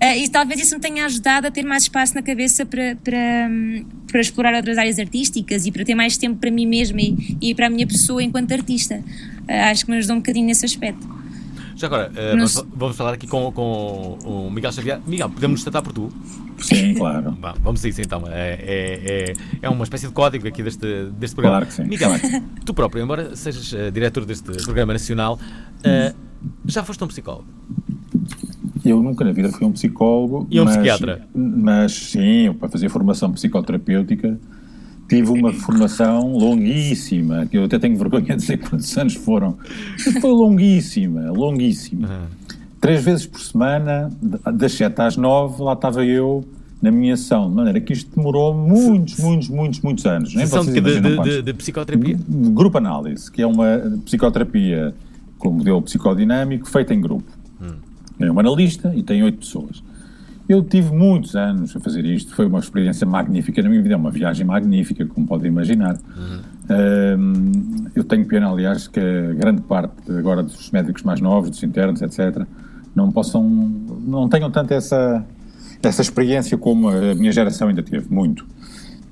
Ah, 0.00 0.16
e 0.16 0.28
talvez 0.28 0.58
isso 0.60 0.74
me 0.74 0.80
tenha 0.80 1.04
ajudado 1.04 1.46
a 1.46 1.50
ter 1.50 1.62
mais 1.62 1.82
espaço 1.82 2.14
na 2.14 2.22
cabeça 2.22 2.64
para, 2.64 2.96
para, 3.04 3.50
para 4.10 4.20
explorar 4.20 4.54
outras 4.54 4.78
áreas 4.78 4.98
artísticas 4.98 5.66
e 5.66 5.70
para 5.70 5.84
ter 5.84 5.94
mais 5.94 6.16
tempo 6.16 6.38
para 6.40 6.50
mim 6.50 6.66
mesma 6.66 7.00
e, 7.02 7.36
e 7.40 7.54
para 7.54 7.66
a 7.66 7.70
minha 7.70 7.86
pessoa 7.86 8.22
enquanto 8.22 8.50
artista. 8.52 9.02
Ah, 9.46 9.70
acho 9.70 9.84
que 9.84 9.90
me 9.90 9.98
ajudou 9.98 10.16
um 10.16 10.20
bocadinho 10.20 10.46
nesse 10.46 10.64
aspecto. 10.64 11.06
Já 11.76 11.86
agora, 11.86 12.10
Não 12.10 12.46
vamos, 12.46 12.66
vamos 12.74 12.96
falar 12.96 13.14
aqui 13.14 13.26
com, 13.26 13.52
com 13.52 14.18
o 14.24 14.50
Miguel 14.50 14.72
Xavier. 14.72 15.00
Miguel, 15.06 15.30
podemos 15.30 15.60
nos 15.60 15.62
tratar 15.64 15.82
por 15.82 15.92
tu? 15.92 16.10
Sim, 16.58 16.92
claro. 16.96 17.32
Bom, 17.32 17.54
vamos 17.60 17.84
a 17.84 17.88
isso 17.88 18.00
então. 18.00 18.22
É, 18.26 18.52
é, 18.52 19.30
é, 19.30 19.34
é 19.62 19.68
uma 19.68 19.84
espécie 19.84 20.06
de 20.06 20.12
código 20.12 20.46
aqui 20.46 20.62
deste, 20.62 21.06
deste 21.12 21.34
programa. 21.34 21.58
Claro 21.58 21.66
que 21.66 21.74
sim, 21.74 21.84
Miguel, 21.84 22.10
tu 22.64 22.74
próprio, 22.74 23.02
embora 23.02 23.34
sejas 23.36 23.72
eh, 23.72 23.90
diretor 23.90 24.24
deste 24.26 24.50
programa 24.64 24.92
nacional, 24.92 25.38
já 26.66 26.84
foste 26.84 27.02
um 27.02 27.08
psicólogo. 27.08 27.46
Eu 28.84 29.02
nunca 29.02 29.24
na 29.24 29.32
vida 29.32 29.50
fui 29.50 29.66
um 29.66 29.72
psicólogo. 29.72 30.46
E 30.50 30.60
um 30.60 30.64
mas, 30.64 30.76
psiquiatra? 30.76 31.22
Mas 31.34 31.92
sim, 31.92 32.52
para 32.58 32.68
fazer 32.68 32.88
formação 32.88 33.32
psicoterapêutica 33.32 34.38
tive 35.10 35.30
uma 35.30 35.52
formação 35.52 36.32
longuíssima, 36.32 37.44
que 37.46 37.58
eu 37.58 37.64
até 37.64 37.80
tenho 37.80 37.96
vergonha 37.96 38.26
de 38.26 38.36
dizer 38.36 38.58
quantos 38.58 38.96
anos 38.96 39.14
foram. 39.14 39.58
Foi 40.20 40.30
longuíssima, 40.30 41.32
longuíssima. 41.32 42.28
Três 42.80 43.04
vezes 43.04 43.26
por 43.26 43.40
semana, 43.40 44.10
das 44.54 44.72
sete 44.72 45.02
às 45.02 45.16
nove, 45.16 45.62
lá 45.62 45.72
estava 45.72 46.04
eu 46.04 46.44
na 46.80 46.92
minha 46.92 47.16
sessão. 47.16 47.50
De 47.50 47.56
maneira 47.56 47.80
que 47.80 47.92
isto 47.92 48.14
demorou 48.14 48.54
muitos, 48.54 49.18
muitos, 49.18 49.48
muitos, 49.48 49.80
muitos 49.80 50.06
anos. 50.06 50.32
Nem 50.32 50.46
Sessão 50.46 50.64
de, 50.64 50.80
de, 50.80 51.00
de, 51.00 51.18
de, 51.18 51.42
de 51.42 51.54
psicoterapia? 51.54 52.16
de 52.16 52.50
grupo 52.50 52.78
análise, 52.78 53.30
que 53.30 53.42
é 53.42 53.46
uma 53.46 53.98
psicoterapia 54.04 54.94
com 55.38 55.50
modelo 55.50 55.82
psicodinâmico 55.82 56.68
feita 56.68 56.94
em 56.94 57.00
grupo. 57.00 57.39
Tem 58.20 58.30
um 58.30 58.38
analista 58.38 58.92
e 58.94 59.02
tem 59.02 59.22
oito 59.22 59.38
pessoas. 59.38 59.82
Eu 60.46 60.62
tive 60.62 60.94
muitos 60.94 61.34
anos 61.34 61.74
a 61.74 61.80
fazer 61.80 62.04
isto, 62.04 62.34
foi 62.34 62.44
uma 62.44 62.58
experiência 62.58 63.06
magnífica 63.06 63.62
na 63.62 63.70
minha 63.70 63.80
vida, 63.80 63.94
é 63.94 63.96
uma 63.96 64.10
viagem 64.10 64.44
magnífica, 64.44 65.06
como 65.06 65.26
podem 65.26 65.50
imaginar. 65.50 65.98
Hum, 67.18 67.86
eu 67.94 68.04
tenho 68.04 68.26
pena, 68.26 68.50
aliás, 68.50 68.86
que 68.86 69.00
a 69.00 69.32
grande 69.32 69.62
parte 69.62 69.94
agora 70.10 70.42
dos 70.42 70.70
médicos 70.70 71.02
mais 71.02 71.18
novos, 71.20 71.48
dos 71.48 71.62
internos, 71.62 72.02
etc., 72.02 72.44
não 72.94 73.10
possam, 73.10 73.42
não 73.42 74.28
tenham 74.28 74.50
tanto 74.50 74.74
essa, 74.74 75.24
essa 75.82 76.02
experiência 76.02 76.58
como 76.58 76.90
a 76.90 77.14
minha 77.14 77.32
geração 77.32 77.68
ainda 77.68 77.82
teve, 77.82 78.12
muito. 78.12 78.44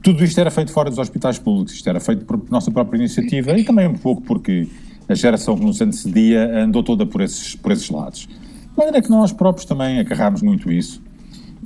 Tudo 0.02 0.22
isto 0.22 0.38
era 0.38 0.50
feito 0.50 0.70
fora 0.70 0.90
dos 0.90 0.98
hospitais 0.98 1.38
públicos, 1.38 1.72
isto 1.72 1.88
era 1.88 1.98
feito 1.98 2.26
por 2.26 2.42
nossa 2.50 2.70
própria 2.70 2.98
iniciativa 2.98 3.56
e 3.56 3.64
também 3.64 3.88
um 3.88 3.96
pouco 3.96 4.20
porque 4.20 4.68
a 5.08 5.14
geração 5.14 5.56
que 5.56 5.64
nos 5.64 5.80
antecedia 5.80 6.62
andou 6.62 6.82
toda 6.82 7.06
por 7.06 7.22
esses, 7.22 7.54
por 7.54 7.72
esses 7.72 7.88
lados. 7.88 8.28
De 8.78 8.84
maneira 8.84 9.02
que 9.02 9.10
nós 9.10 9.32
próprios 9.32 9.66
também 9.66 9.98
agarrámos 9.98 10.40
muito 10.40 10.70
isso 10.70 11.02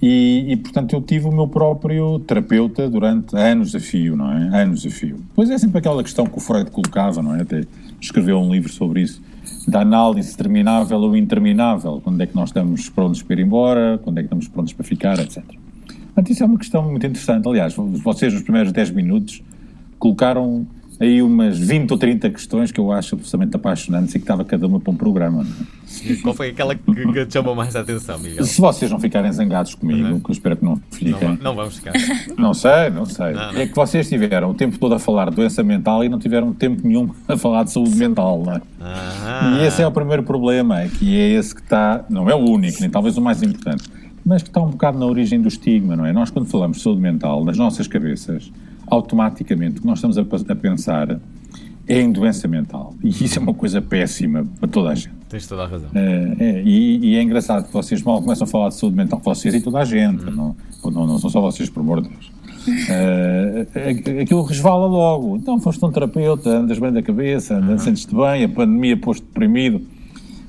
e, 0.00 0.46
e, 0.48 0.56
portanto, 0.56 0.94
eu 0.94 1.02
tive 1.02 1.26
o 1.26 1.30
meu 1.30 1.46
próprio 1.46 2.18
terapeuta 2.20 2.88
durante 2.88 3.36
anos 3.36 3.74
a 3.74 3.80
fio, 3.80 4.16
não 4.16 4.32
é? 4.32 4.62
Anos 4.62 4.86
a 4.86 4.88
fio. 4.88 5.18
Pois 5.34 5.50
é 5.50 5.58
sempre 5.58 5.76
aquela 5.76 6.02
questão 6.02 6.24
que 6.24 6.38
o 6.38 6.40
Freud 6.40 6.70
colocava, 6.70 7.20
não 7.20 7.36
é? 7.36 7.42
Até 7.42 7.66
escreveu 8.00 8.38
um 8.38 8.50
livro 8.50 8.72
sobre 8.72 9.02
isso, 9.02 9.20
da 9.68 9.82
análise 9.82 10.34
terminável 10.34 11.00
ou 11.00 11.14
interminável. 11.14 12.00
Quando 12.02 12.18
é 12.22 12.26
que 12.26 12.34
nós 12.34 12.48
estamos 12.48 12.88
prontos 12.88 13.22
para 13.22 13.38
ir 13.38 13.44
embora, 13.44 14.00
quando 14.02 14.16
é 14.16 14.22
que 14.22 14.26
estamos 14.28 14.48
prontos 14.48 14.72
para 14.72 14.82
ficar, 14.82 15.18
etc. 15.18 15.44
Portanto, 16.14 16.30
isso 16.30 16.42
é 16.42 16.46
uma 16.46 16.58
questão 16.58 16.82
muito 16.90 17.06
interessante. 17.06 17.46
Aliás, 17.46 17.74
vocês 17.76 18.32
nos 18.32 18.42
primeiros 18.42 18.72
10 18.72 18.90
minutos 18.90 19.42
colocaram 19.98 20.66
aí 21.00 21.20
umas 21.22 21.58
20 21.58 21.90
ou 21.90 21.98
30 21.98 22.30
questões 22.30 22.70
que 22.70 22.78
eu 22.78 22.92
acho 22.92 23.14
absolutamente 23.14 23.56
apaixonantes 23.56 24.14
e 24.14 24.18
que 24.18 24.24
estava 24.24 24.44
cada 24.44 24.66
uma 24.66 24.78
para 24.78 24.92
um 24.92 24.96
programa. 24.96 25.42
Não 25.44 25.50
é? 25.50 26.14
Qual 26.22 26.34
foi 26.34 26.48
aquela 26.50 26.74
que, 26.74 26.82
que 26.82 27.26
te 27.26 27.32
chamou 27.34 27.54
mais 27.54 27.74
a 27.76 27.80
atenção, 27.80 28.18
Miguel? 28.18 28.44
Se 28.44 28.60
vocês 28.60 28.90
não 28.90 28.98
ficarem 28.98 29.30
zangados 29.32 29.74
comigo, 29.74 30.20
que 30.20 30.30
eu 30.30 30.32
espero 30.32 30.56
que 30.56 30.64
não 30.64 30.72
Não, 30.72 30.80
fiquem, 30.90 31.38
não 31.42 31.54
vamos 31.54 31.76
ficar. 31.76 31.92
não 32.38 32.54
sei, 32.54 32.90
não 32.90 33.04
sei. 33.04 33.32
Não, 33.32 33.52
não. 33.52 33.60
É 33.60 33.66
que 33.66 33.74
vocês 33.74 34.08
tiveram 34.08 34.50
o 34.50 34.54
tempo 34.54 34.78
todo 34.78 34.94
a 34.94 34.98
falar 34.98 35.30
de 35.30 35.36
doença 35.36 35.62
mental 35.62 36.02
e 36.04 36.08
não 36.08 36.18
tiveram 36.18 36.52
tempo 36.52 36.86
nenhum 36.86 37.10
a 37.28 37.36
falar 37.36 37.64
de 37.64 37.72
saúde 37.72 37.96
mental, 37.96 38.42
não 38.44 38.54
é? 38.54 38.60
Ah, 38.80 39.58
E 39.60 39.66
esse 39.66 39.82
é 39.82 39.86
o 39.86 39.92
primeiro 39.92 40.22
problema, 40.22 40.80
é 40.82 40.88
que 40.88 41.18
é 41.18 41.30
esse 41.32 41.54
que 41.54 41.60
está, 41.60 42.04
não 42.08 42.28
é 42.30 42.34
o 42.34 42.38
único, 42.38 42.80
nem 42.80 42.88
talvez 42.90 43.16
o 43.18 43.20
mais 43.20 43.42
importante, 43.42 43.84
mas 44.24 44.42
que 44.42 44.48
está 44.48 44.60
um 44.60 44.70
bocado 44.70 44.98
na 44.98 45.06
origem 45.06 45.40
do 45.40 45.48
estigma, 45.48 45.94
não 45.96 46.06
é? 46.06 46.12
Nós, 46.12 46.30
quando 46.30 46.46
falamos 46.46 46.78
de 46.78 46.82
saúde 46.82 47.00
mental, 47.00 47.44
nas 47.44 47.56
nossas 47.58 47.86
cabeças, 47.86 48.50
automaticamente 48.92 49.78
o 49.78 49.80
que 49.80 49.86
nós 49.86 49.98
estamos 49.98 50.18
a, 50.18 50.22
a 50.22 50.56
pensar 50.56 51.18
é 51.88 52.00
em 52.00 52.12
doença 52.12 52.46
mental. 52.46 52.94
E 53.02 53.08
isso 53.08 53.38
é 53.38 53.42
uma 53.42 53.54
coisa 53.54 53.80
péssima 53.80 54.46
para 54.60 54.68
toda 54.68 54.90
a 54.90 54.94
gente. 54.94 55.14
Tens 55.28 55.46
toda 55.46 55.64
a 55.64 55.66
razão. 55.66 55.88
É, 55.94 56.36
é, 56.38 56.62
e, 56.62 56.98
e 56.98 57.16
é 57.16 57.22
engraçado 57.22 57.66
que 57.66 57.72
vocês 57.72 58.02
mal 58.02 58.20
começam 58.20 58.46
a 58.46 58.48
falar 58.48 58.68
de 58.68 58.76
saúde 58.76 58.96
mental, 58.96 59.20
vocês 59.24 59.54
e 59.54 59.60
toda 59.60 59.78
a 59.78 59.84
gente, 59.84 60.24
não, 60.24 60.54
não, 60.84 61.06
não 61.06 61.18
são 61.18 61.30
só 61.30 61.40
vocês, 61.40 61.70
por 61.70 61.80
amor 61.80 62.02
de 62.02 62.10
Deus. 62.10 62.30
É, 62.88 63.66
aquilo 64.22 64.42
resvala 64.42 64.86
logo. 64.86 65.36
Então, 65.36 65.58
foste 65.58 65.84
um 65.84 65.90
terapeuta, 65.90 66.50
andas 66.50 66.78
bem 66.78 66.92
da 66.92 67.02
cabeça, 67.02 67.56
andas, 67.56 67.82
sentes-te 67.82 68.14
bem, 68.14 68.44
a 68.44 68.48
pandemia 68.48 68.96
pôs-te 68.96 69.24
deprimido. 69.24 69.80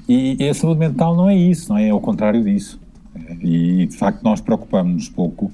E, 0.08 0.36
e 0.38 0.50
a 0.50 0.54
saúde 0.54 0.80
mental 0.80 1.16
não 1.16 1.30
é 1.30 1.36
isso, 1.36 1.70
não 1.70 1.78
é? 1.78 1.88
É 1.88 1.94
o 1.94 2.00
contrário 2.00 2.44
disso. 2.44 2.80
E 3.42 3.88
de 3.88 3.96
facto 3.96 4.22
nós 4.22 4.42
preocupamos-nos 4.42 5.10
pouco 5.10 5.52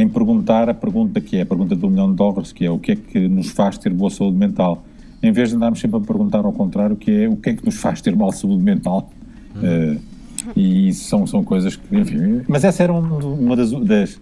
em 0.00 0.08
perguntar 0.08 0.68
a 0.68 0.74
pergunta 0.74 1.20
que 1.20 1.36
é 1.36 1.42
a 1.42 1.46
pergunta 1.46 1.74
do 1.74 1.90
milhão 1.90 2.08
de 2.10 2.16
dólares, 2.16 2.52
que 2.52 2.64
é 2.64 2.70
o 2.70 2.78
que 2.78 2.92
é 2.92 2.96
que 2.96 3.28
nos 3.28 3.50
faz 3.50 3.76
ter 3.76 3.92
boa 3.92 4.10
saúde 4.10 4.36
mental, 4.36 4.84
em 5.20 5.32
vez 5.32 5.48
de 5.48 5.56
andarmos 5.56 5.80
sempre 5.80 5.96
a 5.96 6.00
perguntar 6.00 6.44
ao 6.44 6.52
contrário, 6.52 6.94
que 6.94 7.10
é 7.10 7.28
o 7.28 7.36
que 7.36 7.50
é 7.50 7.54
que 7.54 7.64
nos 7.64 7.76
faz 7.76 8.00
ter 8.00 8.14
mal 8.14 8.30
saúde 8.30 8.62
mental. 8.62 9.10
Uh, 9.56 10.00
e 10.54 10.88
isso 10.88 11.08
são, 11.08 11.26
são 11.26 11.42
coisas 11.42 11.74
que, 11.74 11.96
enfim, 11.96 12.42
mas 12.46 12.62
essa 12.62 12.84
era 12.84 12.92
uma 12.92 13.56
das, 13.56 13.72
das, 13.72 14.20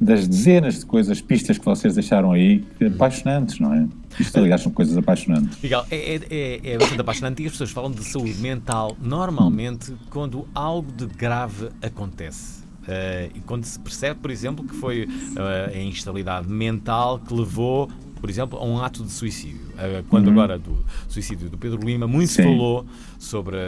das 0.00 0.26
dezenas 0.26 0.78
de 0.78 0.86
coisas, 0.86 1.20
pistas 1.20 1.58
que 1.58 1.64
vocês 1.64 1.94
deixaram 1.94 2.32
aí, 2.32 2.64
apaixonantes, 2.94 3.60
não 3.60 3.74
é? 3.74 3.86
Isto, 4.18 4.38
aliás, 4.38 4.62
são 4.62 4.72
coisas 4.72 4.96
apaixonantes. 4.96 5.58
Miguel, 5.62 5.84
é, 5.90 6.20
é, 6.30 6.60
é 6.72 6.78
bastante 6.78 7.00
apaixonante 7.02 7.42
e 7.42 7.46
as 7.46 7.52
pessoas 7.52 7.70
falam 7.70 7.90
de 7.90 8.02
saúde 8.02 8.40
mental 8.40 8.96
normalmente 8.98 9.92
quando 10.08 10.48
algo 10.54 10.90
de 10.90 11.04
grave 11.04 11.68
acontece. 11.82 12.67
Uh, 12.88 13.30
e 13.36 13.40
quando 13.40 13.64
se 13.64 13.78
percebe, 13.78 14.18
por 14.18 14.30
exemplo, 14.30 14.66
que 14.66 14.74
foi 14.74 15.04
uh, 15.04 15.74
a 15.74 15.78
instabilidade 15.78 16.48
mental 16.48 17.18
que 17.18 17.34
levou, 17.34 17.90
por 18.18 18.30
exemplo, 18.30 18.58
a 18.58 18.64
um 18.64 18.82
ato 18.82 19.04
de 19.04 19.12
suicídio. 19.12 19.68
Uh, 19.74 20.02
quando 20.08 20.28
uhum. 20.28 20.32
agora 20.32 20.58
do 20.58 20.82
suicídio 21.06 21.50
do 21.50 21.58
Pedro 21.58 21.84
Lima, 21.84 22.06
muito 22.06 22.30
Sim. 22.30 22.36
se 22.36 22.42
falou 22.44 22.86
sobre, 23.18 23.58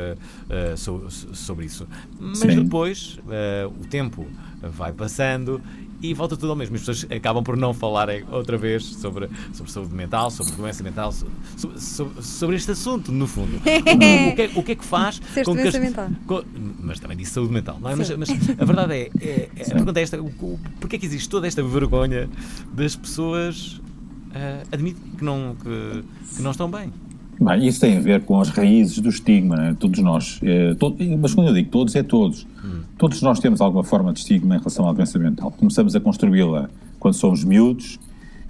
so, 0.77 1.05
sobre 1.11 1.67
isso. 1.67 1.87
Mas 2.19 2.39
Sim. 2.39 2.63
depois 2.63 3.19
o 3.79 3.87
tempo 3.87 4.27
vai 4.63 4.93
passando 4.93 5.61
e 6.03 6.15
volta 6.15 6.37
tudo 6.37 6.51
ao 6.51 6.57
mesmo. 6.57 6.77
As 6.77 6.83
pessoas 6.83 7.07
acabam 7.11 7.43
por 7.43 7.57
não 7.57 7.75
falarem 7.75 8.25
outra 8.31 8.57
vez 8.57 8.85
sobre, 8.85 9.29
sobre 9.53 9.71
saúde 9.71 9.95
mental, 9.95 10.31
sobre 10.31 10.53
doença 10.53 10.83
mental, 10.83 11.13
sobre, 11.13 11.81
sobre, 11.81 12.23
sobre 12.23 12.57
este 12.57 12.71
assunto, 12.71 13.13
no 13.13 13.27
fundo. 13.27 13.57
o, 13.61 14.35
que 14.35 14.43
é, 14.43 14.51
o 14.55 14.63
que 14.63 14.73
é 14.73 14.75
que 14.75 14.85
faz 14.85 15.21
Ser 15.35 15.45
com 15.45 15.55
que 15.55 15.63
as, 15.63 15.75
mental. 15.79 16.09
Com, 16.27 16.43
mas 16.81 16.99
também 17.01 17.17
disse 17.17 17.33
saúde 17.33 17.53
mental, 17.53 17.79
não 17.81 17.91
é? 17.91 17.97
Mas, 17.97 18.11
mas, 18.17 18.31
a 18.31 18.65
verdade 18.65 18.95
é, 18.95 19.11
é, 19.21 19.49
é 19.57 19.63
a 19.63 19.75
pergunta 19.75 20.01
é 20.01 20.03
esta: 20.03 20.19
porquê 20.81 20.97
é 20.97 20.99
que 20.99 21.07
existe 21.07 21.29
toda 21.29 21.47
esta 21.47 21.63
vergonha 21.63 22.29
das 22.73 22.97
pessoas 22.97 23.81
uh, 24.31 24.67
admitirem 24.73 25.11
que 25.17 25.25
não, 25.25 25.57
que, 25.57 26.05
que 26.37 26.43
não 26.43 26.51
estão 26.51 26.71
bem? 26.71 26.93
Bem, 27.41 27.67
isso 27.67 27.81
tem 27.81 27.97
a 27.97 28.01
ver 28.01 28.21
com 28.25 28.39
as 28.39 28.51
raízes 28.51 28.99
do 28.99 29.09
estigma, 29.09 29.57
né? 29.57 29.77
todos 29.79 29.99
nós. 30.01 30.39
É, 30.43 30.75
todo, 30.75 30.97
mas 31.19 31.33
quando 31.33 31.49
eu 31.49 31.55
digo 31.55 31.71
todos, 31.71 31.97
é 31.97 32.03
todos. 32.03 32.47
Hum. 32.63 32.83
Todos 32.99 33.23
nós 33.23 33.41
temos 33.41 33.63
alguma 33.63 33.83
forma 33.83 34.13
de 34.13 34.19
estigma 34.19 34.57
em 34.57 34.59
relação 34.59 34.87
à 34.87 34.93
doença 34.93 35.19
mental. 35.19 35.51
Começamos 35.53 35.97
a 35.97 36.01
construí-la 36.01 36.69
quando 36.99 37.15
somos 37.15 37.43
miúdos 37.43 37.99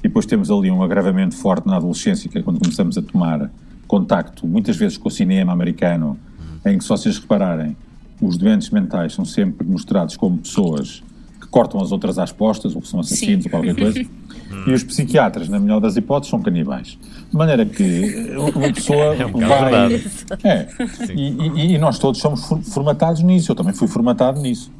e 0.00 0.02
depois 0.02 0.26
temos 0.26 0.50
ali 0.50 0.72
um 0.72 0.82
agravamento 0.82 1.36
forte 1.36 1.68
na 1.68 1.76
adolescência, 1.76 2.28
que 2.28 2.38
é 2.38 2.42
quando 2.42 2.58
começamos 2.58 2.98
a 2.98 3.02
tomar 3.02 3.48
contacto, 3.86 4.44
muitas 4.44 4.76
vezes 4.76 4.98
com 4.98 5.08
o 5.08 5.10
cinema 5.10 5.52
americano, 5.52 6.18
hum. 6.40 6.68
em 6.68 6.76
que, 6.76 6.82
se 6.82 6.90
vocês 6.90 7.16
repararem, 7.16 7.76
os 8.20 8.36
doentes 8.36 8.70
mentais 8.70 9.12
são 9.12 9.24
sempre 9.24 9.64
mostrados 9.64 10.16
como 10.16 10.38
pessoas 10.38 11.00
cortam 11.50 11.80
as 11.80 11.92
outras 11.92 12.18
às 12.18 12.32
postas, 12.32 12.74
ou 12.74 12.80
que 12.80 12.88
são 12.88 13.00
assassinos, 13.00 13.44
Sim. 13.44 13.50
ou 13.50 13.50
qualquer 13.50 13.74
coisa. 13.74 14.00
e 14.66 14.72
os 14.72 14.84
psiquiatras, 14.84 15.48
na 15.48 15.58
melhor 15.58 15.80
das 15.80 15.96
hipóteses, 15.96 16.30
são 16.30 16.40
canibais. 16.40 16.98
De 17.30 17.36
maneira 17.36 17.64
que 17.64 18.32
uma 18.54 18.72
pessoa 18.72 19.14
é 19.16 19.26
um 19.26 19.32
vai. 19.32 19.94
É. 20.44 20.68
E, 21.14 21.22
e, 21.22 21.74
e, 21.74 21.78
nós 21.78 21.98
todos 21.98 22.20
somos 22.20 22.44
formatados 22.72 23.22
nisso. 23.22 23.52
Eu 23.52 23.56
também 23.56 23.72
fui 23.72 23.88
formatado 23.88 24.40
nisso. 24.40 24.70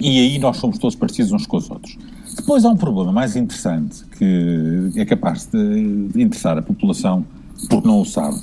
E 0.00 0.18
aí 0.18 0.38
nós 0.38 0.56
somos 0.56 0.78
todos 0.78 0.96
parecidos 0.96 1.32
uns 1.32 1.46
com 1.46 1.56
os 1.56 1.70
outros. 1.70 1.98
Depois 2.36 2.64
há 2.64 2.70
um 2.70 2.76
problema 2.76 3.12
mais 3.12 3.36
interessante 3.36 4.04
que 4.16 4.90
é 4.96 5.04
capaz 5.04 5.46
de 5.46 6.22
interessar 6.22 6.56
a 6.56 6.62
população 6.62 7.24
porque 7.68 7.86
não 7.86 8.00
o 8.00 8.04
sabe. 8.04 8.38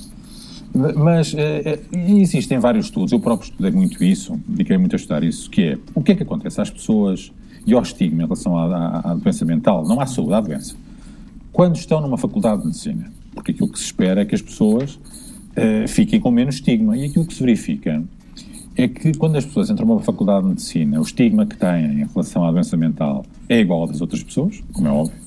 Mas 0.74 1.34
é, 1.36 1.80
existem 1.92 2.60
vários 2.60 2.86
estudos, 2.86 3.12
eu 3.12 3.20
próprio 3.20 3.50
estudei 3.50 3.72
muito 3.72 4.04
isso, 4.04 4.40
dediquei 4.48 4.78
muito 4.78 4.96
a 4.96 4.98
estudar 4.98 5.24
isso, 5.24 5.50
que 5.50 5.62
é 5.62 5.78
o 5.96 6.04
que 6.04 6.12
é 6.12 6.16
que 6.16 6.24
acontece 6.24 6.62
às 6.62 6.70
pessoas 6.70 7.32
e 7.66 7.74
ao 7.74 7.82
estigma 7.82 8.24
em 8.24 8.26
relação 8.26 8.58
à, 8.58 8.66
à, 8.66 9.12
à 9.12 9.16
doença 9.16 9.44
mental, 9.44 9.86
não 9.88 10.00
há 10.00 10.06
saúde, 10.06 10.34
há 10.34 10.42
doença, 10.42 10.76
quando 11.52 11.76
estão 11.76 12.00
numa 12.00 12.18
faculdade 12.18 12.62
de 12.62 12.68
medicina. 12.68 13.12
Porque 13.34 13.52
aquilo 13.52 13.70
que 13.70 13.78
se 13.78 13.86
espera 13.86 14.22
é 14.22 14.26
que 14.26 14.34
as 14.34 14.42
pessoas 14.42 14.96
uh, 14.96 15.88
fiquem 15.88 16.20
com 16.20 16.32
menos 16.32 16.56
estigma. 16.56 16.98
E 16.98 17.06
aquilo 17.06 17.26
que 17.26 17.34
se 17.34 17.40
verifica 17.40 18.04
é 18.76 18.88
que 18.88 19.16
quando 19.16 19.36
as 19.36 19.46
pessoas 19.46 19.70
entram 19.70 19.88
numa 19.88 20.02
faculdade 20.02 20.44
de 20.44 20.50
medicina, 20.50 21.00
o 21.00 21.04
estigma 21.04 21.46
que 21.46 21.56
têm 21.56 22.02
em 22.02 22.06
relação 22.06 22.46
à 22.46 22.52
doença 22.52 22.76
mental 22.76 23.26
é 23.48 23.60
igual 23.60 23.82
ao 23.82 23.88
das 23.88 24.02
outras 24.02 24.24
pessoas, 24.24 24.64
como 24.74 24.88
é 24.88 24.92
óbvio, 24.92 25.18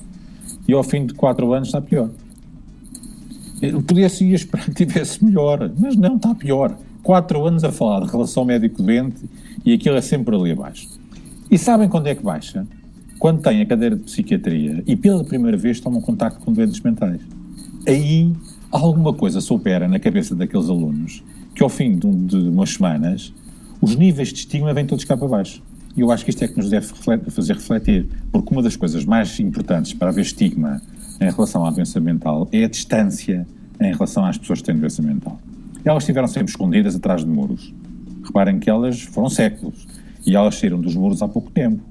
e 0.67 0.73
ao 0.73 0.83
fim 0.83 1.05
de 1.05 1.13
quatro 1.13 1.53
anos 1.53 1.69
está 1.69 1.81
pior. 1.81 2.09
Podia-se 3.85 4.25
esperar 4.33 4.65
que 4.65 4.85
tivesse 4.85 5.23
melhor, 5.23 5.71
mas 5.77 5.95
não, 5.95 6.15
está 6.15 6.33
pior. 6.33 6.75
Quatro 7.03 7.45
anos 7.45 7.63
a 7.63 7.71
falar 7.71 8.05
de 8.05 8.11
relação 8.11 8.43
médico-doente 8.43 9.23
e 9.65 9.73
aquilo 9.73 9.95
é 9.95 10.01
sempre 10.01 10.35
ali 10.35 10.51
abaixo. 10.51 10.87
E 11.49 11.57
sabem 11.57 11.87
quando 11.87 12.07
é 12.07 12.15
que 12.15 12.23
baixa? 12.23 12.65
Quando 13.19 13.41
têm 13.41 13.61
a 13.61 13.65
cadeira 13.65 13.95
de 13.95 14.03
psiquiatria 14.03 14.83
e 14.87 14.95
pela 14.95 15.23
primeira 15.23 15.57
vez 15.57 15.79
tomam 15.79 16.01
contacto 16.01 16.39
com 16.39 16.51
doentes 16.51 16.79
mentais. 16.81 17.21
Aí 17.87 18.31
alguma 18.71 19.13
coisa 19.13 19.41
se 19.41 19.51
opera 19.53 19.87
na 19.87 19.99
cabeça 19.99 20.35
daqueles 20.35 20.69
alunos 20.69 21.23
que 21.53 21.61
ao 21.61 21.69
fim 21.69 21.97
de, 21.97 22.09
de 22.09 22.37
umas 22.49 22.71
semanas 22.71 23.33
os 23.81 23.95
níveis 23.95 24.29
de 24.29 24.39
estigma 24.39 24.73
vêm 24.73 24.85
todos 24.85 25.03
cá 25.03 25.17
para 25.17 25.27
baixo. 25.27 25.61
E 25.95 26.01
eu 26.01 26.11
acho 26.11 26.23
que 26.23 26.29
isto 26.29 26.43
é 26.43 26.47
que 26.47 26.55
nos 26.57 26.69
deve 26.69 26.87
fazer 27.29 27.53
refletir, 27.53 28.07
porque 28.31 28.53
uma 28.53 28.63
das 28.63 28.75
coisas 28.75 29.03
mais 29.03 29.39
importantes 29.39 29.93
para 29.93 30.09
haver 30.09 30.21
estigma 30.21 30.81
em 31.21 31.29
relação 31.29 31.63
à 31.65 31.69
doença 31.69 31.99
mental 31.99 32.49
é 32.51 32.65
a 32.65 32.67
distância 32.67 33.45
em 33.79 33.91
relação 33.91 34.25
às 34.25 34.37
pessoas 34.37 34.59
que 34.59 34.65
têm 34.65 34.77
doença 34.77 35.01
mental. 35.03 35.39
Elas 35.85 36.03
estiveram 36.03 36.27
sempre 36.27 36.49
escondidas 36.49 36.95
atrás 36.95 37.23
de 37.23 37.29
muros. 37.29 37.73
Reparem 38.23 38.59
que 38.59 38.69
elas 38.69 39.01
foram 39.01 39.29
séculos 39.29 39.87
e 40.25 40.35
elas 40.35 40.55
saíram 40.55 40.79
dos 40.79 40.95
muros 40.95 41.21
há 41.21 41.27
pouco 41.27 41.51
tempo. 41.51 41.81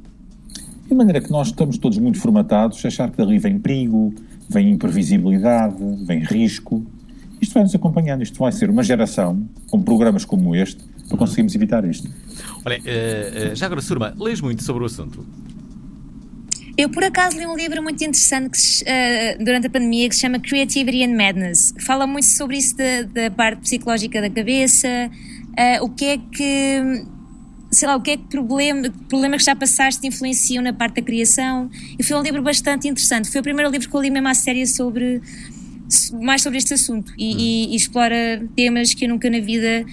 De 0.88 0.94
maneira 0.94 1.20
que 1.20 1.30
nós 1.30 1.48
estamos 1.48 1.78
todos 1.78 1.98
muito 1.98 2.18
formatados 2.18 2.84
a 2.84 2.88
achar 2.88 3.10
que 3.10 3.16
dali 3.16 3.38
vem 3.38 3.58
perigo, 3.58 4.12
vem 4.48 4.70
imprevisibilidade, 4.70 5.76
vem 6.04 6.20
risco. 6.24 6.84
Isto 7.40 7.54
vai 7.54 7.62
nos 7.62 7.74
acompanhando, 7.74 8.22
isto 8.22 8.38
vai 8.38 8.50
ser 8.50 8.68
uma 8.68 8.82
geração 8.82 9.48
com 9.70 9.80
programas 9.80 10.24
como 10.24 10.54
este 10.54 10.82
para 11.08 11.16
conseguirmos 11.16 11.54
evitar 11.54 11.84
isto. 11.84 12.08
Olha, 12.64 12.78
uh, 12.78 13.52
uh, 13.52 13.56
já 13.56 13.66
agora, 13.66 13.80
Surma, 13.80 14.14
lês 14.18 14.40
muito 14.40 14.62
sobre 14.64 14.82
o 14.82 14.86
assunto? 14.86 15.24
Eu, 16.80 16.88
por 16.88 17.04
acaso, 17.04 17.36
li 17.36 17.46
um 17.46 17.54
livro 17.54 17.82
muito 17.82 18.02
interessante 18.02 18.58
se, 18.58 18.82
uh, 18.84 19.44
durante 19.44 19.66
a 19.66 19.70
pandemia 19.70 20.08
que 20.08 20.14
se 20.14 20.22
chama 20.22 20.40
Creativity 20.40 21.04
and 21.04 21.14
Madness. 21.14 21.74
Fala 21.78 22.06
muito 22.06 22.24
sobre 22.24 22.56
isso 22.56 22.74
da, 22.74 23.02
da 23.02 23.30
parte 23.30 23.60
psicológica 23.60 24.18
da 24.18 24.30
cabeça, 24.30 24.88
uh, 24.88 25.84
o 25.84 25.90
que 25.90 26.04
é 26.06 26.16
que. 26.16 27.04
Sei 27.70 27.86
lá, 27.86 27.96
o 27.96 28.00
que 28.00 28.12
é 28.12 28.16
que 28.16 28.24
problema, 28.24 28.90
problemas 29.10 29.42
que 29.42 29.46
já 29.50 29.54
passaste 29.54 30.06
influenciam 30.06 30.64
na 30.64 30.72
parte 30.72 30.94
da 30.94 31.02
criação. 31.02 31.68
E 31.98 32.02
foi 32.02 32.16
um 32.16 32.22
livro 32.22 32.42
bastante 32.42 32.88
interessante. 32.88 33.30
Foi 33.30 33.42
o 33.42 33.44
primeiro 33.44 33.70
livro 33.70 33.86
que 33.86 33.94
eu 33.94 34.00
li 34.00 34.10
mesmo 34.10 34.28
à 34.28 34.34
série 34.34 34.66
sobre. 34.66 35.20
mais 36.22 36.40
sobre 36.40 36.56
este 36.56 36.72
assunto 36.72 37.12
e, 37.18 37.66
e, 37.68 37.72
e 37.72 37.76
explora 37.76 38.42
temas 38.56 38.94
que 38.94 39.04
eu 39.04 39.08
nunca 39.10 39.28
na 39.28 39.40
vida 39.40 39.84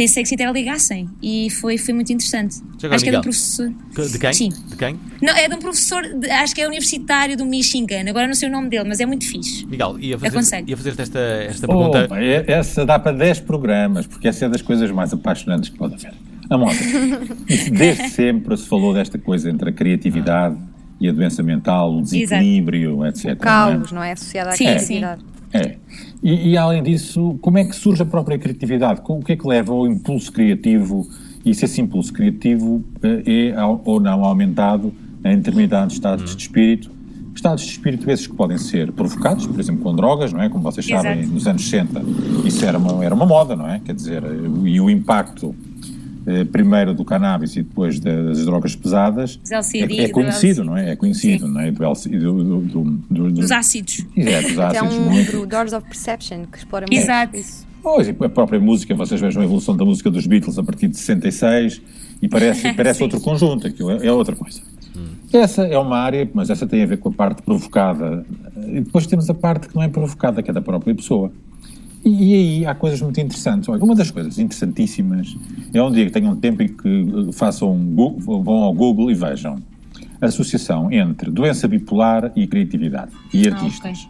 pensei 0.00 0.22
que 0.22 0.30
se 0.30 0.34
interligassem 0.34 1.10
e 1.22 1.50
foi, 1.50 1.76
foi 1.76 1.92
muito 1.92 2.10
interessante. 2.10 2.54
Chegou 2.78 2.94
acho 2.94 3.04
Miguel. 3.04 3.04
que 3.04 3.08
é 3.08 3.10
de 3.10 3.18
um 3.18 3.20
professor. 3.20 3.68
De 4.10 4.18
quem? 4.18 4.32
Sim. 4.32 4.48
De 4.48 4.76
quem? 4.76 4.98
Não, 5.20 5.36
é 5.36 5.46
de 5.46 5.54
um 5.54 5.58
professor, 5.58 6.02
de, 6.02 6.30
acho 6.30 6.54
que 6.54 6.62
é 6.62 6.66
universitário 6.66 7.36
do 7.36 7.44
Michigan, 7.44 8.08
agora 8.08 8.26
não 8.26 8.32
sei 8.32 8.48
o 8.48 8.52
nome 8.52 8.70
dele, 8.70 8.88
mas 8.88 8.98
é 8.98 9.04
muito 9.04 9.26
fixe. 9.26 9.66
Miguel, 9.66 9.98
ia 10.00 10.18
fazer, 10.18 10.64
ia 10.66 10.74
fazer 10.74 10.94
esta, 10.98 11.18
esta 11.18 11.66
pergunta. 11.66 12.08
Oh, 12.10 12.14
essa 12.50 12.86
dá 12.86 12.98
para 12.98 13.12
10 13.12 13.40
programas, 13.40 14.06
porque 14.06 14.26
essa 14.26 14.46
é 14.46 14.48
das 14.48 14.62
coisas 14.62 14.90
mais 14.90 15.12
apaixonantes 15.12 15.68
que 15.68 15.76
pode 15.76 15.94
haver. 15.94 16.14
A 16.48 16.56
moda. 16.56 16.74
Desde 17.70 18.08
sempre 18.08 18.56
se 18.56 18.66
falou 18.66 18.94
desta 18.94 19.18
coisa 19.18 19.50
entre 19.50 19.68
a 19.68 19.72
criatividade 19.72 20.56
e 20.98 21.10
a 21.10 21.12
doença 21.12 21.42
mental, 21.42 21.94
o 21.94 22.02
desequilíbrio, 22.02 23.04
Exato. 23.04 23.28
etc. 23.28 23.38
O 23.38 23.42
caos, 23.42 23.92
não 23.92 24.02
é? 24.02 24.12
Associado 24.12 24.48
à 24.48 24.52
sim, 24.52 24.64
criatividade. 24.64 25.20
Sim. 25.20 25.39
É. 25.52 25.76
E, 26.22 26.50
e, 26.50 26.56
além 26.56 26.82
disso, 26.82 27.38
como 27.40 27.58
é 27.58 27.64
que 27.64 27.74
surge 27.74 28.02
a 28.02 28.06
própria 28.06 28.38
criatividade? 28.38 29.00
O 29.08 29.20
que 29.20 29.32
é 29.32 29.36
que 29.36 29.46
leva 29.46 29.72
ao 29.72 29.86
impulso 29.86 30.30
criativo 30.30 31.08
e 31.44 31.54
se 31.54 31.64
esse 31.64 31.80
impulso 31.80 32.12
criativo 32.12 32.84
eh, 33.02 33.52
é 33.54 33.64
ou 33.64 33.98
não 33.98 34.24
aumentado 34.24 34.92
em 35.24 35.36
determinados 35.36 35.94
estados 35.94 36.36
de 36.36 36.42
espírito? 36.42 36.90
Estados 37.34 37.64
de 37.64 37.70
espírito 37.70 38.08
esses 38.10 38.26
que 38.26 38.34
podem 38.34 38.58
ser 38.58 38.92
provocados, 38.92 39.46
por 39.46 39.58
exemplo, 39.58 39.82
com 39.82 39.94
drogas, 39.94 40.32
não 40.32 40.42
é? 40.42 40.48
Como 40.48 40.62
vocês 40.62 40.86
sabem, 40.86 41.20
Exato. 41.20 41.34
nos 41.34 41.46
anos 41.46 41.68
60 41.68 42.02
isso 42.44 42.64
era 42.64 42.78
uma, 42.78 43.04
era 43.04 43.14
uma 43.14 43.26
moda, 43.26 43.56
não 43.56 43.68
é? 43.68 43.80
Quer 43.80 43.94
dizer, 43.94 44.22
e 44.64 44.80
o 44.80 44.90
impacto 44.90 45.54
eh, 45.54 45.69
primeiro 46.52 46.94
do 46.94 47.04
cannabis 47.04 47.56
e 47.56 47.62
depois 47.62 47.98
das 47.98 48.44
drogas 48.44 48.74
pesadas, 48.76 49.40
é, 49.50 50.04
é, 50.04 50.08
conhecido, 50.08 50.64
não 50.64 50.76
é? 50.76 50.90
É 50.90 50.96
conhecido, 50.96 51.46
Sim. 51.46 51.52
não 51.52 51.60
é? 51.60 51.70
Do, 51.70 52.44
do, 52.44 52.60
do, 52.60 52.84
do, 53.10 53.32
dos 53.32 53.50
ácidos. 53.50 54.04
É, 54.16 54.42
dos 54.42 54.58
ácidos. 54.58 54.76
É 54.76 54.82
um 54.82 55.12
livro, 55.12 55.46
Doors 55.46 55.72
of 55.72 55.86
Perception, 55.86 56.44
que 56.46 56.58
explora 56.58 56.86
muito 56.88 57.00
Exato. 57.00 57.36
isso. 57.36 57.66
Pois, 57.82 58.08
a 58.08 58.28
própria 58.28 58.60
música, 58.60 58.94
vocês 58.94 59.20
vejam 59.20 59.40
a 59.40 59.44
evolução 59.44 59.76
da 59.76 59.84
música 59.84 60.10
dos 60.10 60.26
Beatles 60.26 60.58
a 60.58 60.62
partir 60.62 60.88
de 60.88 60.98
66 60.98 61.80
e 62.20 62.28
parece, 62.28 62.72
parece 62.74 63.02
outro 63.02 63.20
conjunto, 63.20 63.66
aquilo 63.66 63.90
é, 63.90 64.06
é 64.06 64.12
outra 64.12 64.36
coisa. 64.36 64.60
Hum. 64.94 65.14
Essa 65.32 65.62
é 65.62 65.78
uma 65.78 65.98
área, 65.98 66.28
mas 66.34 66.50
essa 66.50 66.66
tem 66.66 66.82
a 66.82 66.86
ver 66.86 66.98
com 66.98 67.08
a 67.08 67.12
parte 67.12 67.42
provocada. 67.42 68.24
E 68.66 68.80
depois 68.80 69.06
temos 69.06 69.30
a 69.30 69.34
parte 69.34 69.68
que 69.68 69.74
não 69.74 69.82
é 69.82 69.88
provocada, 69.88 70.42
que 70.42 70.50
é 70.50 70.52
da 70.52 70.60
própria 70.60 70.94
pessoa. 70.94 71.32
E, 72.04 72.34
aí 72.34 72.66
há 72.66 72.74
coisas 72.74 73.00
muito 73.02 73.20
interessantes. 73.20 73.68
Olha, 73.68 73.82
uma 73.82 73.94
das 73.94 74.10
coisas 74.10 74.38
interessantíssimas 74.38 75.36
é 75.72 75.82
um 75.82 75.90
dia 75.90 76.06
que 76.06 76.10
tenham 76.12 76.34
tempo 76.36 76.62
e 76.62 76.68
que 76.68 76.88
eh, 77.28 77.32
façam 77.32 77.76
Google, 77.76 78.42
vão 78.42 78.62
ao 78.62 78.72
Google 78.72 79.10
e 79.10 79.14
vejam 79.14 79.58
a 80.20 80.26
associação 80.26 80.90
entre 80.90 81.30
doença 81.30 81.68
bipolar 81.68 82.32
e 82.34 82.46
criatividade 82.46 83.12
e 83.32 83.46
Ah, 83.46 83.54
artistas. 83.54 84.08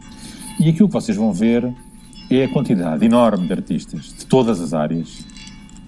E 0.59 0.69
aquilo 0.69 0.89
que 0.89 0.95
vocês 0.95 1.17
vão 1.17 1.33
ver 1.33 1.73
é 2.31 2.45
a 2.45 2.49
quantidade 2.49 3.05
enorme 3.05 3.47
de 3.47 3.53
artistas 3.53 4.15
de 4.17 4.27
todas 4.27 4.61
as 4.61 4.73
áreas 4.73 5.25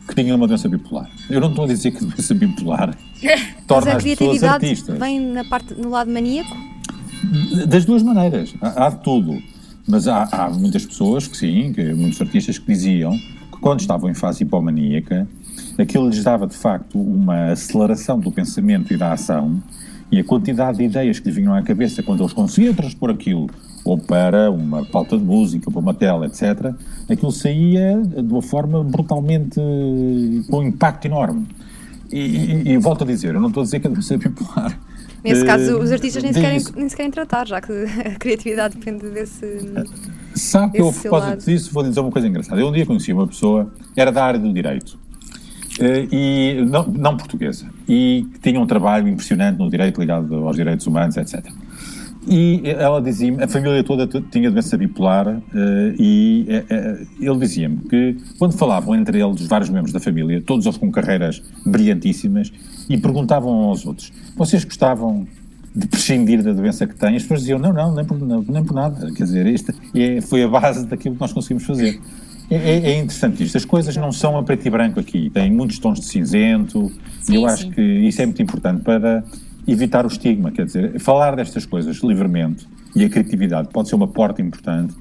que 0.09 0.15
tinham 0.17 0.37
uma 0.37 0.49
doença 0.49 0.69
bipolar. 0.69 1.09
Eu 1.31 1.41
não 1.41 1.51
estou 1.51 1.65
a 1.65 1.69
dizer 1.69 1.93
que 1.93 1.99
a 1.99 2.09
doença 2.09 2.35
bipolar 2.35 2.97
Mas 3.23 3.41
torna 3.67 3.93
a 3.93 3.97
as 3.97 4.03
pessoas 4.03 4.19
criatividade 4.19 4.55
artistas. 4.67 4.99
vem 4.99 5.21
na 5.21 5.45
parte, 5.45 5.75
no 5.75 5.91
lado 5.91 6.11
maníaco? 6.11 6.57
Das 7.69 7.85
duas 7.85 8.03
maneiras, 8.03 8.53
há, 8.61 8.87
há 8.87 8.91
de 8.91 9.03
tudo. 9.05 9.41
Mas 9.87 10.07
há, 10.09 10.25
há 10.31 10.51
muitas 10.51 10.87
pessoas 10.87 11.27
que 11.27 11.37
sim, 11.37 11.73
que, 11.73 11.93
muitos 11.95 12.21
artistas 12.21 12.59
que 12.59 12.67
diziam 12.67 13.13
que 13.13 13.59
quando 13.61 13.81
estavam 13.81 14.09
em 14.11 14.15
fase 14.15 14.43
hipomaníaca, 14.45 15.27
aquilo 15.79 16.09
lhes 16.09 16.23
dava 16.23 16.47
de 16.47 16.57
facto 16.57 17.01
uma 17.01 17.53
aceleração 17.53 18.19
do 18.19 18.31
pensamento 18.31 18.93
e 18.93 18.97
da 18.97 19.13
ação 19.13 19.63
e 20.11 20.19
a 20.21 20.25
quantidade 20.25 20.79
de 20.79 20.85
ideias 20.85 21.19
que 21.19 21.27
lhes 21.27 21.35
vinham 21.37 21.55
à 21.55 21.63
cabeça 21.63 22.03
quando 22.03 22.21
eles 22.23 22.33
conseguiam 22.33 22.75
transpor 22.75 23.11
aquilo 23.11 23.49
ou 23.85 23.99
para 23.99 24.51
uma 24.51 24.85
pauta 24.85 25.17
de 25.19 25.25
música, 25.25 25.71
para 25.71 25.81
uma 25.81 25.95
tela, 25.95 26.27
etc., 26.27 26.73
aquilo 27.11 27.33
saía 27.33 28.01
de 28.01 28.21
uma 28.33 28.43
forma 28.43 28.85
brutalmente 28.85 29.57
com 30.49 30.59
um 30.59 30.63
impacto 30.63 31.07
enorme. 31.07 31.47
E, 32.13 32.19
e- 32.19 32.69
e 32.73 32.77
volto 32.77 33.03
a 33.05 33.07
dizer, 33.07 33.35
eu 33.35 33.41
não 33.41 33.49
estou 33.49 33.63
a 33.63 33.65
dizer 33.65 33.81
que 33.81 33.87
a 33.89 33.91
doença 33.91 34.17
bipolar. 34.19 34.79
Nesse 35.25 35.43
eh, 35.43 35.47
caso, 35.47 35.79
os 35.79 35.93
artistas 35.93 36.23
nem 36.23 36.33
se, 36.33 36.41
querem, 36.41 36.61
nem 36.75 36.89
se 36.89 36.97
querem 36.97 37.11
tratar, 37.11 37.47
já 37.47 37.61
que 37.61 37.73
a 38.05 38.19
criatividade 38.19 38.77
depende 38.77 39.09
desse. 39.11 39.73
Sabe 40.35 40.73
que 40.73 40.81
eu, 40.81 40.89
a 40.89 40.93
propósito 40.93 41.45
disso, 41.45 41.73
vou 41.73 41.83
dizer 41.83 42.01
uma 42.01 42.11
coisa 42.11 42.27
engraçada. 42.27 42.61
Eu 42.61 42.69
um 42.69 42.73
dia 42.73 42.85
conheci 42.85 43.13
uma 43.13 43.27
pessoa, 43.27 43.73
era 43.97 44.11
da 44.11 44.25
área 44.25 44.41
do 44.41 44.53
direito, 44.53 44.99
eh, 45.81 46.09
e 46.11 46.65
não, 46.69 46.87
não 46.87 47.17
portuguesa, 47.17 47.67
e 47.89 48.27
que 48.33 48.41
tinha 48.41 48.61
um 48.61 48.67
trabalho 48.67 49.07
impressionante 49.09 49.59
no 49.59 49.71
direito 49.71 50.01
ligado 50.01 50.35
aos 50.47 50.57
direitos 50.57 50.87
humanos, 50.87 51.17
etc. 51.17 51.45
E 52.27 52.63
ela 52.65 53.03
dizia-me, 53.03 53.43
a 53.43 53.49
família 53.49 53.83
toda 53.83 54.07
tinha 54.31 54.51
doença 54.51 54.77
bipolar, 54.77 55.29
eh, 55.29 55.95
e 55.99 56.47
eh, 56.49 57.07
ele 57.21 57.39
dizia-me 57.39 57.79
que 57.79 58.17
quando 58.39 58.53
falavam 58.53 58.95
entre 58.95 59.21
eles, 59.21 59.41
os 59.41 59.49
vários 59.49 59.69
membros 59.69 59.93
da 59.93 59.99
família, 59.99 60.41
todos 60.41 60.65
eles 60.65 60.79
com 60.79 60.91
carreiras 60.91 61.43
brilhantíssimas, 61.67 62.53
e 62.89 62.97
perguntavam 62.97 63.53
aos 63.53 63.85
outros: 63.85 64.13
vocês 64.37 64.65
gostavam 64.65 65.27
de 65.75 65.89
prescindir 65.89 66.43
da 66.43 66.53
doença 66.53 66.87
que 66.87 66.95
têm, 66.95 67.17
as 67.17 67.23
pessoas 67.23 67.41
diziam, 67.41 67.59
não, 67.59 67.73
não, 67.73 67.95
nem 67.95 68.05
por, 68.05 68.19
não, 68.19 68.45
nem 68.49 68.63
por 68.63 68.75
nada. 68.75 69.11
Quer 69.13 69.25
dizer, 69.25 69.47
isto 69.47 69.73
é, 69.95 70.21
foi 70.21 70.45
a 70.45 70.49
base 70.49 70.87
daquilo 70.87 71.15
que 71.17 71.21
nós 71.21 71.33
conseguimos 71.33 71.65
fazer. 71.65 71.99
É, 72.51 72.57
é- 72.57 72.91
é 72.93 72.99
interessante 72.99 73.43
isto. 73.43 73.57
As 73.57 73.65
coisas 73.65 73.97
não 73.97 74.13
são 74.13 74.37
a 74.37 74.43
preto 74.43 74.67
e 74.67 74.71
branco 74.71 75.01
aqui. 75.01 75.31
Têm 75.31 75.51
muitos 75.51 75.79
tons 75.79 75.99
de 75.99 76.07
cinzento. 76.07 76.93
Sim, 77.23 77.33
e 77.33 77.37
eu 77.37 77.41
sim. 77.41 77.47
acho 77.47 77.71
que 77.71 77.81
isso 77.81 78.21
é 78.21 78.27
muito 78.27 78.43
importante 78.43 78.83
para 78.83 79.25
evitar 79.67 80.05
o 80.05 80.09
estigma. 80.09 80.51
Quer 80.51 80.67
dizer, 80.67 80.99
falar 81.01 81.37
destas 81.37 81.65
coisas 81.67 81.99
livremente 82.03 82.67
e 82.95 83.05
a 83.05 83.09
criatividade 83.09 83.69
pode 83.73 83.89
ser 83.89 83.95
uma 83.95 84.09
porta 84.09 84.41
importante. 84.43 84.95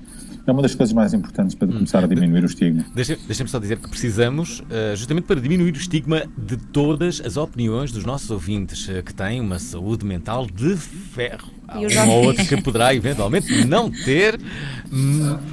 É 0.45 0.51
uma 0.51 0.63
das 0.63 0.73
coisas 0.73 0.91
mais 0.91 1.13
importantes 1.13 1.53
para 1.53 1.67
começar 1.67 2.03
a 2.03 2.07
diminuir 2.07 2.41
o 2.41 2.47
estigma. 2.47 2.83
Deixa- 2.95 3.15
Deixem-me 3.27 3.49
só 3.49 3.59
dizer 3.59 3.77
que 3.77 3.87
precisamos, 3.87 4.63
eh, 4.71 4.95
justamente 4.95 5.25
para 5.25 5.39
diminuir 5.39 5.71
o 5.73 5.77
estigma 5.77 6.23
de 6.35 6.57
todas 6.57 7.21
as 7.23 7.37
opiniões 7.37 7.91
dos 7.91 8.03
nossos 8.05 8.31
ouvintes 8.31 8.89
eh, 8.89 9.03
que 9.03 9.13
têm 9.13 9.39
uma 9.39 9.59
saúde 9.59 10.03
mental 10.03 10.47
de 10.47 10.75
ferro. 10.75 11.47
Há 11.71 12.03
um 12.03 12.09
ou 12.09 12.25
outro 12.25 12.45
que 12.45 12.61
poderá 12.61 12.93
eventualmente 12.93 13.65
não 13.65 13.89
ter, 13.89 14.39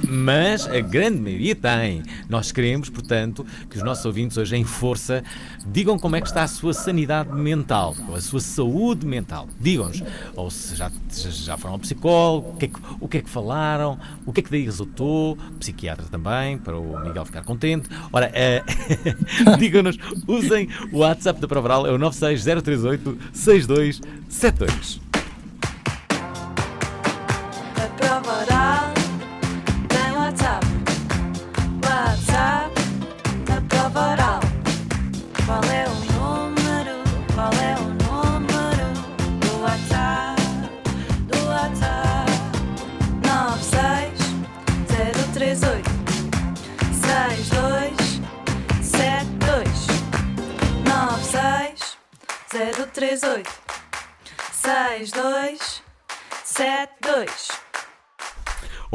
mas 0.07 0.67
a 0.67 0.81
grande 0.81 1.19
maioria 1.19 1.55
tem. 1.55 2.03
Nós 2.27 2.51
queremos, 2.51 2.89
portanto, 2.89 3.45
que 3.69 3.77
os 3.77 3.83
nossos 3.83 4.03
ouvintes 4.05 4.37
hoje 4.37 4.57
em 4.57 4.65
força 4.65 5.23
digam 5.65 5.97
como 5.97 6.17
é 6.17 6.21
que 6.21 6.27
está 6.27 6.43
a 6.43 6.47
sua 6.47 6.73
sanidade 6.73 7.33
mental, 7.33 7.95
ou 8.09 8.15
a 8.15 8.21
sua 8.21 8.41
saúde 8.41 9.05
mental. 9.05 9.47
Digam-nos, 9.59 10.03
ou 10.35 10.51
se 10.51 10.75
já, 10.75 10.91
já 11.09 11.57
foram 11.57 11.75
ao 11.75 11.79
psicólogo, 11.79 12.49
o 12.49 12.57
que, 12.57 12.65
é 12.65 12.67
que, 12.67 12.79
o 12.99 13.07
que 13.07 13.17
é 13.19 13.21
que 13.21 13.29
falaram, 13.29 13.97
o 14.25 14.33
que 14.33 14.41
é 14.41 14.43
que 14.43 14.51
daí 14.51 14.65
resultou, 14.65 15.37
psiquiatra 15.57 16.05
também, 16.11 16.57
para 16.57 16.77
o 16.77 16.99
Miguel 17.01 17.25
ficar 17.25 17.43
contente. 17.43 17.89
Ora, 18.11 18.29
eh, 18.33 18.61
digam-nos, 19.57 19.97
usem 20.27 20.67
o 20.91 20.99
WhatsApp 20.99 21.39
da 21.39 21.47
Provaral, 21.47 21.87
é 21.87 21.91
o 21.91 21.97
96038 21.97 23.17
6272. 23.31 25.08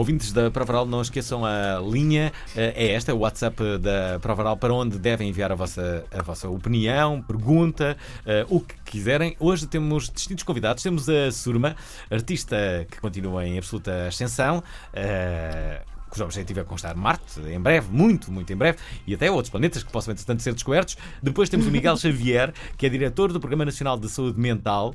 Ouvintes 0.05 0.33
da 0.33 0.51
Provaral, 0.51 0.85
não 0.85 1.01
esqueçam 1.01 1.47
a 1.47 1.81
linha, 1.81 2.31
eh, 2.55 2.75
é 2.77 2.93
esta, 2.93 3.15
o 3.15 3.21
WhatsApp 3.21 3.79
da 3.79 4.19
Provaral, 4.21 4.55
para 4.55 4.71
onde 4.71 4.99
devem 4.99 5.31
enviar 5.31 5.51
a 5.51 5.55
vossa, 5.55 6.05
a 6.13 6.21
vossa 6.21 6.47
opinião, 6.47 7.23
pergunta, 7.23 7.97
eh, 8.27 8.45
o 8.51 8.61
que 8.61 8.75
quiserem. 8.85 9.35
Hoje 9.41 9.67
temos 9.67 10.11
distintos 10.11 10.45
convidados. 10.45 10.83
Temos 10.83 11.09
a 11.09 11.33
Surma, 11.33 11.75
artista 12.11 12.87
que 12.91 13.01
continua 13.01 13.47
em 13.47 13.57
absoluta 13.57 14.09
ascensão. 14.09 14.63
eh, 14.93 15.81
cujo 16.15 16.25
objetivo 16.25 16.61
é 16.61 16.65
conquistar 16.65 16.95
Marte, 16.95 17.41
em 17.41 17.61
breve, 17.61 17.89
muito, 17.91 18.31
muito 18.31 18.53
em 18.53 18.57
breve, 18.57 18.79
e 19.05 19.15
até 19.15 19.29
outros 19.31 19.51
planetas 19.51 19.83
que 19.83 19.91
possam, 19.91 20.13
entretanto, 20.13 20.43
ser 20.43 20.53
descobertos. 20.53 20.97
Depois 21.21 21.49
temos 21.49 21.67
o 21.67 21.71
Miguel 21.73 21.97
Xavier, 21.99 22.55
que 22.79 22.87
é 22.87 22.89
diretor 22.89 23.33
do 23.33 23.41
Programa 23.41 23.65
Nacional 23.65 23.99
de 23.99 24.09
Saúde 24.09 24.39
Mental, 24.39 24.95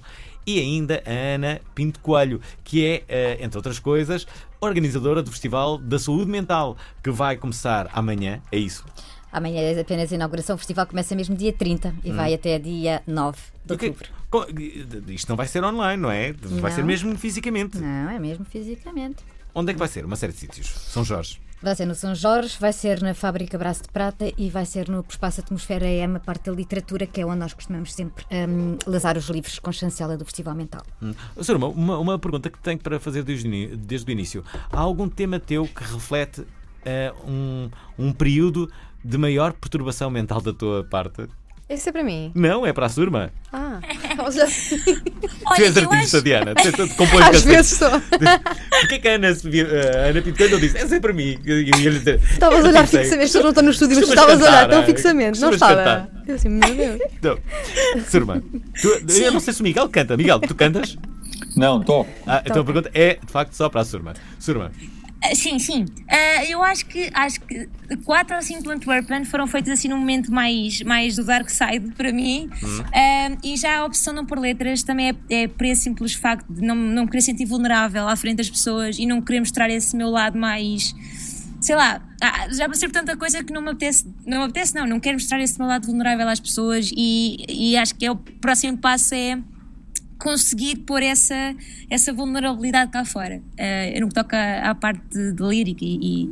e 0.57 0.59
ainda 0.59 1.03
a 1.05 1.11
Ana 1.35 1.61
Pinto 1.75 1.99
Coelho, 1.99 2.41
que 2.63 2.85
é, 2.85 3.03
eh, 3.07 3.37
entre 3.41 3.57
outras 3.57 3.77
coisas, 3.79 4.25
organizadora 4.59 5.21
do 5.21 5.31
Festival 5.31 5.77
da 5.77 5.99
Saúde 5.99 6.29
Mental, 6.31 6.75
que 7.03 7.11
vai 7.11 7.37
começar 7.37 7.89
amanhã, 7.93 8.41
é 8.51 8.57
isso. 8.57 8.83
Amanhã 9.31 9.61
é 9.61 9.79
apenas 9.79 10.11
a 10.11 10.15
inauguração. 10.15 10.55
O 10.55 10.57
festival 10.57 10.87
começa 10.87 11.15
mesmo 11.15 11.35
dia 11.35 11.53
30 11.53 11.93
e 12.03 12.11
vai 12.11 12.33
até 12.33 12.57
dia 12.57 13.03
9 13.05 13.37
de 13.63 13.73
O 13.73 13.77
quê? 13.77 13.87
outubro. 13.87 14.09
Isto 15.13 15.29
não 15.29 15.35
vai 15.35 15.45
ser 15.47 15.63
online, 15.63 16.01
não 16.01 16.09
é? 16.09 16.33
Vai 16.33 16.69
Não. 16.71 16.75
ser 16.75 16.83
mesmo 16.83 17.15
fisicamente. 17.17 17.77
Não, 17.77 18.09
é 18.09 18.17
mesmo 18.17 18.43
fisicamente. 18.45 19.17
Onde 19.53 19.69
é 19.71 19.73
que 19.73 19.79
vai 19.79 19.87
ser? 19.87 20.03
Uma 20.05 20.15
série 20.15 20.33
de 20.33 20.39
sítios. 20.39 20.67
São 20.67 21.03
Jorge. 21.03 21.39
Vai 21.61 21.75
ser 21.75 21.85
no 21.85 21.93
São 21.93 22.15
Jorge, 22.15 22.55
vai 22.57 22.71
ser 22.71 23.01
na 23.01 23.13
Fábrica 23.13 23.57
Braço 23.57 23.83
de 23.83 23.89
Prata 23.89 24.31
e 24.37 24.49
vai 24.49 24.65
ser 24.65 24.87
no 24.87 25.05
Espaço 25.07 25.41
Atmosfera 25.41 25.85
EM, 25.85 26.15
a 26.15 26.19
parte 26.19 26.49
da 26.49 26.55
literatura, 26.55 27.05
que 27.05 27.19
é 27.19 27.25
onde 27.25 27.39
nós 27.39 27.53
costumamos 27.53 27.93
sempre 27.93 28.25
hum, 28.31 28.77
lançar 28.87 29.17
os 29.17 29.25
livros 29.25 29.59
com 29.59 29.69
chancela 29.69 30.15
do 30.15 30.23
Festival 30.23 30.55
Mental. 30.55 30.81
Hum. 31.01 31.13
Uma, 31.75 31.99
uma, 31.99 32.17
pergunta 32.17 32.49
que 32.49 32.57
tenho 32.59 32.79
para 32.79 32.97
fazer 32.97 33.23
desde, 33.23 33.75
desde 33.75 34.09
o 34.09 34.11
início. 34.11 34.41
Há 34.71 34.79
algum 34.79 35.09
tema 35.09 35.37
teu 35.37 35.67
que 35.67 35.83
reflete 35.83 36.47
eh, 36.85 37.13
um, 37.27 37.69
um 37.97 38.13
período 38.13 38.71
de 39.03 39.17
maior 39.17 39.51
perturbação 39.51 40.09
mental 40.09 40.39
da 40.39 40.53
tua 40.53 40.85
parte? 40.85 41.27
Esse 41.69 41.89
é 41.89 41.91
para 41.91 42.03
mim. 42.03 42.31
Não, 42.33 42.65
é 42.65 42.73
para 42.73 42.87
a 42.87 42.89
surma. 42.89 43.31
Ah, 43.53 43.79
já- 44.31 44.47
tu 45.55 45.61
és 45.61 45.77
artista, 45.77 46.17
acho- 46.17 46.21
Diana. 46.23 46.55
Tu, 46.55 46.71
tu, 46.71 46.87
tu 46.87 46.95
compões 46.95 47.25
às 47.27 47.43
vezes 47.43 47.77
só. 47.77 47.91
Porquê 48.81 48.97
que 48.97 49.07
a 49.07 49.11
Ana, 49.15 49.33
vir- 49.33 49.67
a 49.67 50.07
Ana 50.07 50.21
Coelho 50.23 50.59
disse? 50.59 50.77
Essa 50.79 50.95
é 50.95 50.99
para 50.99 51.13
mim. 51.13 51.37
Estavas 52.31 52.65
a 52.65 52.69
olhar 52.69 52.85
fixamente, 52.89 53.19
pessoas 53.19 53.43
não 53.43 53.49
estão 53.51 53.63
no 53.63 53.69
estúdio, 53.69 53.97
mas 53.97 54.05
tu 54.07 54.09
estavas 54.09 54.41
a 54.41 54.45
olhar 54.49 54.67
tão 54.67 54.79
ah, 54.79 54.83
fixamente, 54.83 55.39
não 55.39 55.51
estava? 55.51 55.75
cantar. 55.75 56.09
Eu 56.27 56.35
assim, 56.35 56.49
meu 56.49 56.75
Deus. 56.75 56.99
Não. 57.21 58.03
Surma, 58.09 58.43
tu, 58.81 58.87
eu 59.13 59.31
não 59.31 59.39
sei 59.39 59.53
se 59.53 59.61
o 59.61 59.63
Miguel 59.63 59.87
canta. 59.89 60.17
Miguel, 60.17 60.39
tu 60.39 60.55
cantas? 60.55 60.97
Não, 61.55 61.83
toco. 61.83 62.09
Ah, 62.25 62.41
então 62.45 62.63
a 62.63 62.65
pergunta 62.65 62.89
é, 62.95 63.19
de 63.23 63.31
facto, 63.31 63.53
só 63.53 63.69
para 63.69 63.81
a 63.81 63.85
Surma. 63.85 64.13
Surma, 64.39 64.71
Sim, 65.33 65.59
sim. 65.59 65.85
Ah, 66.07 66.45
eu 66.45 66.63
acho 66.63 66.85
que 66.85 67.09
acho 67.13 67.41
que 67.41 67.67
quatro 68.05 68.35
ou 68.35 68.41
cinco 68.41 68.69
Antwerpen 68.69 69.25
foram 69.25 69.47
feitas 69.47 69.73
assim 69.73 69.89
num 69.89 69.97
momento 69.97 70.31
mais, 70.31 70.81
mais 70.81 71.17
do 71.17 71.25
dark 71.25 71.49
side 71.49 71.91
para 71.95 72.11
mim. 72.11 72.49
Ah, 72.93 73.37
e 73.43 73.57
já 73.57 73.79
a 73.79 73.85
opção 73.85 74.13
de 74.13 74.19
não 74.19 74.25
pôr 74.25 74.39
letras 74.39 74.81
também 74.81 75.09
é, 75.09 75.43
é 75.43 75.47
por 75.47 75.65
esse 75.65 75.83
simples 75.83 76.13
facto 76.13 76.51
de 76.51 76.61
não, 76.61 76.75
não 76.75 77.05
querer 77.05 77.21
sentir 77.21 77.45
vulnerável 77.45 78.07
à 78.07 78.15
frente 78.15 78.37
das 78.37 78.49
pessoas 78.49 78.97
e 78.97 79.05
não 79.05 79.21
querer 79.21 79.39
mostrar 79.41 79.69
esse 79.69 79.95
meu 79.95 80.09
lado 80.09 80.37
mais. 80.37 80.95
Sei 81.59 81.75
lá, 81.75 82.01
ah, 82.21 82.47
já 82.51 82.69
passei 82.69 82.87
por 82.87 82.93
tanta 82.93 83.17
coisa 83.17 83.43
que 83.43 83.51
não 83.51 83.61
me 83.61 83.71
apetece, 83.71 84.07
não 84.25 84.39
me 84.39 84.43
apetece, 84.45 84.73
não, 84.73 84.87
não 84.87 84.99
quero 84.99 85.15
mostrar 85.15 85.41
esse 85.41 85.59
meu 85.59 85.67
lado 85.67 85.85
vulnerável 85.85 86.27
às 86.29 86.39
pessoas 86.39 86.89
e, 86.95 87.45
e 87.49 87.75
acho 87.75 87.93
que 87.95 88.05
é 88.05 88.11
o 88.11 88.15
próximo 88.15 88.77
passo 88.77 89.13
é 89.13 89.37
conseguir 90.19 90.75
pôr 90.79 91.01
essa, 91.01 91.55
essa 91.89 92.11
vulnerabilidade 92.13 92.91
cá 92.91 93.03
fora. 93.05 93.37
Uh, 93.57 93.99
no 94.01 94.09
que 94.09 94.13
toca 94.13 94.37
à 94.61 94.75
parte 94.75 95.01
de, 95.09 95.31
de 95.31 95.41
lírica 95.43 95.83
e, 95.83 95.97
e- 96.01 96.29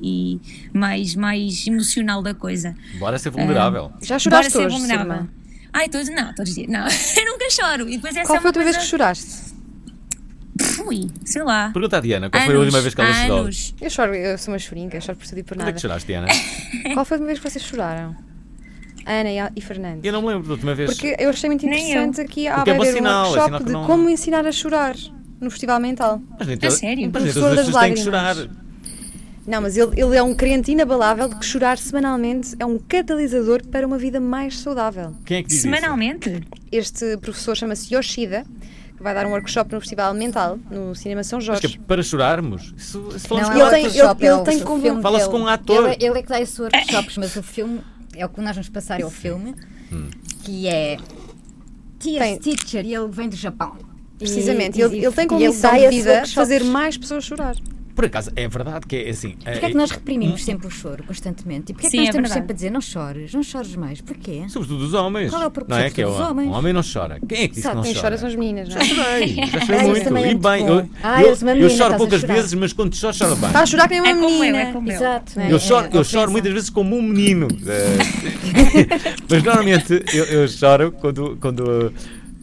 e 0.73 0.77
mais, 0.77 1.15
mais 1.15 1.65
emocional 1.65 2.21
da 2.21 2.33
coisa. 2.33 2.75
Bora 2.99 3.17
ser 3.17 3.29
vulnerável. 3.31 3.91
Já 4.01 4.15
Bora 4.15 4.19
choraste 4.19 4.51
ser 4.51 4.65
hoje, 4.67 4.77
vulnerável. 4.77 5.27
Ai, 5.73 5.87
todos, 5.89 6.09
não, 6.09 6.33
todos 6.35 6.49
os 6.49 6.55
dias. 6.55 6.67
Não, 6.69 6.85
eu 6.85 7.25
nunca 7.31 7.49
choro. 7.49 7.87
E 7.89 7.95
depois 7.95 8.15
essa 8.15 8.27
Qual 8.27 8.37
é 8.37 8.41
foi 8.41 8.47
a 8.47 8.49
última 8.49 8.63
vez 8.65 8.75
que 8.75 8.81
coisa- 8.83 8.89
choraste? 8.89 9.47
Ui, 10.87 11.09
sei 11.23 11.43
lá. 11.43 11.69
Pergunta 11.71 11.97
à 11.97 11.99
Diana, 12.01 12.29
qual 12.29 12.41
foi 12.43 12.53
a 12.53 12.55
Anos, 12.57 12.65
última 12.65 12.81
vez 12.81 12.93
que 12.95 13.01
ela 13.01 13.13
chorou? 13.13 13.39
anos. 13.41 13.75
Eu 13.79 13.89
choro, 13.89 14.15
eu 14.15 14.37
sou 14.37 14.53
uma 14.53 14.59
chorinca, 14.59 14.99
choro 15.01 15.17
por 15.17 15.27
tudo 15.27 15.37
e 15.39 15.43
por 15.43 15.49
Quando 15.55 15.61
é 15.61 15.65
nada. 15.65 15.75
que 15.75 15.81
choraste, 15.81 16.07
Diana? 16.07 16.27
Qual 16.93 17.05
foi 17.05 17.17
a 17.17 17.19
última 17.19 17.27
vez 17.27 17.39
que 17.39 17.49
vocês 17.49 17.63
choraram? 17.63 18.15
Ana 19.07 19.29
e, 19.31 19.51
e 19.55 19.61
Fernando. 19.61 20.03
Eu 20.05 20.11
não 20.13 20.21
me 20.21 20.27
lembro 20.27 20.47
da 20.47 20.53
última 20.53 20.75
vez. 20.75 20.91
Porque 20.91 21.15
eu 21.19 21.29
achei 21.29 21.49
muito 21.49 21.65
interessante 21.65 22.21
aqui 22.21 22.47
há 22.47 22.55
Porque 22.55 22.69
é 22.71 22.73
um 22.73 22.83
é 22.83 23.01
workshop 23.23 23.57
que 23.59 23.63
de 23.65 23.71
não- 23.71 23.85
como 23.85 24.09
ensinar 24.09 24.45
a 24.45 24.51
chorar 24.51 24.95
no 25.39 25.49
Festival 25.49 25.79
Mental. 25.79 26.21
Mas 26.37 26.47
nem 26.47 26.57
toda- 26.57 26.71
sério? 26.71 27.09
Mas 27.13 27.23
nem 27.23 27.31
Professor 27.33 27.41
todas 27.41 27.59
as 27.59 27.65
pessoas 27.67 27.83
têm 27.85 27.93
que 27.93 27.99
chorar. 28.01 28.35
Não, 29.45 29.61
mas 29.61 29.77
ele, 29.77 29.91
ele 30.01 30.17
é 30.17 30.21
um 30.21 30.33
crente 30.35 30.71
inabalável 30.73 31.29
de 31.29 31.35
que 31.37 31.45
chorar 31.45 31.77
semanalmente 31.77 32.53
é 32.59 32.65
um 32.65 32.77
catalisador 32.77 33.65
para 33.67 33.87
uma 33.87 33.97
vida 33.97 34.19
mais 34.19 34.59
saudável. 34.59 35.13
Quem 35.25 35.37
é 35.37 35.41
que 35.43 35.47
diz 35.47 35.61
Semanalmente? 35.61 36.41
Este 36.69 37.15
professor 37.15 37.55
chama-se 37.55 37.95
Yoshida, 37.95 38.43
que 38.97 39.01
vai 39.01 39.13
dar 39.13 39.25
um 39.25 39.29
workshop 39.29 39.73
no 39.73 39.79
Festival 39.79 40.13
Mental, 40.13 40.59
no 40.69 40.93
Cinema 40.95 41.23
São 41.23 41.39
isso? 41.39 41.49
Mas 41.49 41.61
Jorge. 41.61 41.75
que 41.77 41.81
é 41.81 41.85
para 41.87 42.03
chorarmos? 42.03 42.73
Isso, 42.75 43.07
isso 43.15 43.25
falamos 43.25 43.49
Não, 43.49 43.55
com 43.55 43.61
ele 43.61 43.69
é 43.69 43.71
tem- 43.71 43.83
workshop, 43.85 44.21
ele- 44.21 44.27
é 44.27 44.33
ele 44.33 44.41
o- 44.41 44.43
tem 44.43 44.59
como- 44.59 44.81
filme 44.81 45.01
Fala-se 45.01 45.29
com 45.29 45.39
um 45.39 45.47
ator. 45.47 45.91
Ele, 45.93 46.05
ele 46.05 46.19
é 46.19 46.21
que 46.23 46.27
dá 46.27 46.41
esses 46.41 46.59
workshops, 46.59 47.17
mas 47.17 47.35
o 47.37 47.43
filme 47.43 47.79
é 48.17 48.25
o 48.25 48.29
que 48.29 48.41
nós 48.41 48.55
vamos 48.55 48.69
passar, 48.69 48.99
é 48.99 49.05
o 49.05 49.09
filme, 49.09 49.53
que 50.43 50.67
é 50.67 50.97
Tears 51.99 52.19
Teacher, 52.39 52.85
e 52.85 52.93
ele 52.95 53.07
vem 53.09 53.29
do 53.29 53.35
Japão. 53.35 53.75
Precisamente, 54.17 54.79
E- 54.79 54.81
ele, 54.81 54.95
e- 54.97 55.05
ele 55.05 55.11
tem 55.15 55.27
como 55.27 55.39
workshops. 56.15 56.33
fazer 56.33 56.63
mais 56.63 56.97
pessoas 56.97 57.23
chorar. 57.23 57.55
Por 57.97 58.05
acaso, 58.05 58.31
é 58.35 58.47
verdade 58.47 58.85
que 58.85 58.95
é 58.95 59.09
assim. 59.09 59.31
Porquê 59.31 59.65
é 59.65 59.69
que 59.69 59.73
nós 59.75 59.89
reprimimos 59.89 60.43
sempre 60.45 60.67
o 60.67 60.69
choro 60.69 61.03
constantemente? 61.03 61.71
E 61.71 61.73
porquê 61.73 61.87
é 61.87 61.89
que 61.89 61.97
nós 61.97 62.05
é 62.05 62.09
estamos 62.09 62.29
verdade. 62.29 62.33
sempre 62.41 62.53
a 62.53 62.55
dizer 62.55 62.69
não 62.69 62.79
chores, 62.79 63.33
não 63.33 63.41
chores 63.41 63.75
mais? 63.75 64.01
Porquê? 64.01 64.43
Sobretudo 64.49 64.83
os 64.85 64.93
homens. 64.93 65.31
Qual 65.31 65.41
é 65.41 65.45
o 65.45 65.47
não 65.47 65.49
é? 65.49 65.49
propósito 65.51 65.95
Que 65.95 66.01
é 66.03 66.07
o, 66.07 66.11
dos 66.11 66.19
homens? 66.19 66.47
um 66.47 66.51
homem 66.51 66.73
não 66.73 66.81
chora. 66.83 67.19
Quem 67.27 67.39
é 67.39 67.47
que 67.47 67.55
disse 67.55 67.59
Exato, 67.61 67.69
que 67.71 67.75
não 67.77 67.83
Quem 67.83 67.93
chora? 67.95 68.03
chora 68.03 68.17
são 68.19 68.29
as 68.29 68.35
meninas, 68.35 68.69
não 68.69 68.75
Já 68.75 68.81
é? 68.81 68.85
chorei, 68.85 69.35
já 69.35 69.41
Ah, 69.57 69.65
chorei 69.65 69.81
muito. 69.87 70.07
é 70.07 70.09
e 70.09 70.25
muito 70.25 70.39
bem, 70.49 70.67
eu, 70.67 70.89
Ah, 71.01 71.21
eu, 71.23 71.27
eu 71.29 71.37
menina, 71.41 71.69
choro 71.69 71.97
poucas 71.97 72.21
vezes, 72.21 72.53
mas 72.53 72.71
quando 72.71 72.95
choro, 72.95 73.13
choro 73.15 73.35
bem. 73.35 73.47
Está 73.47 73.61
a 73.61 73.65
chorar 73.65 73.87
que 73.87 73.99
nem 73.99 74.01
uma 74.01 74.09
É 74.09 74.13
como 74.13 74.25
eu, 74.35 74.39
menina. 74.39 74.57
é 74.59 74.71
como 74.71 74.89
eu. 74.91 74.95
Exato. 74.95 75.39
Eu 75.39 75.55
é- 75.55 75.59
choro, 75.59 75.87
é 75.91 75.97
eu 75.97 76.03
choro 76.03 76.31
muitas 76.31 76.53
vezes 76.53 76.69
como 76.69 76.95
um 76.95 77.01
menino. 77.01 77.47
Eh, 77.65 77.97
Mas 79.27 79.43
normalmente 79.43 80.03
eu, 80.13 80.25
eu 80.25 80.47
choro 80.47 80.91
quando. 80.91 81.35
quando 81.41 81.91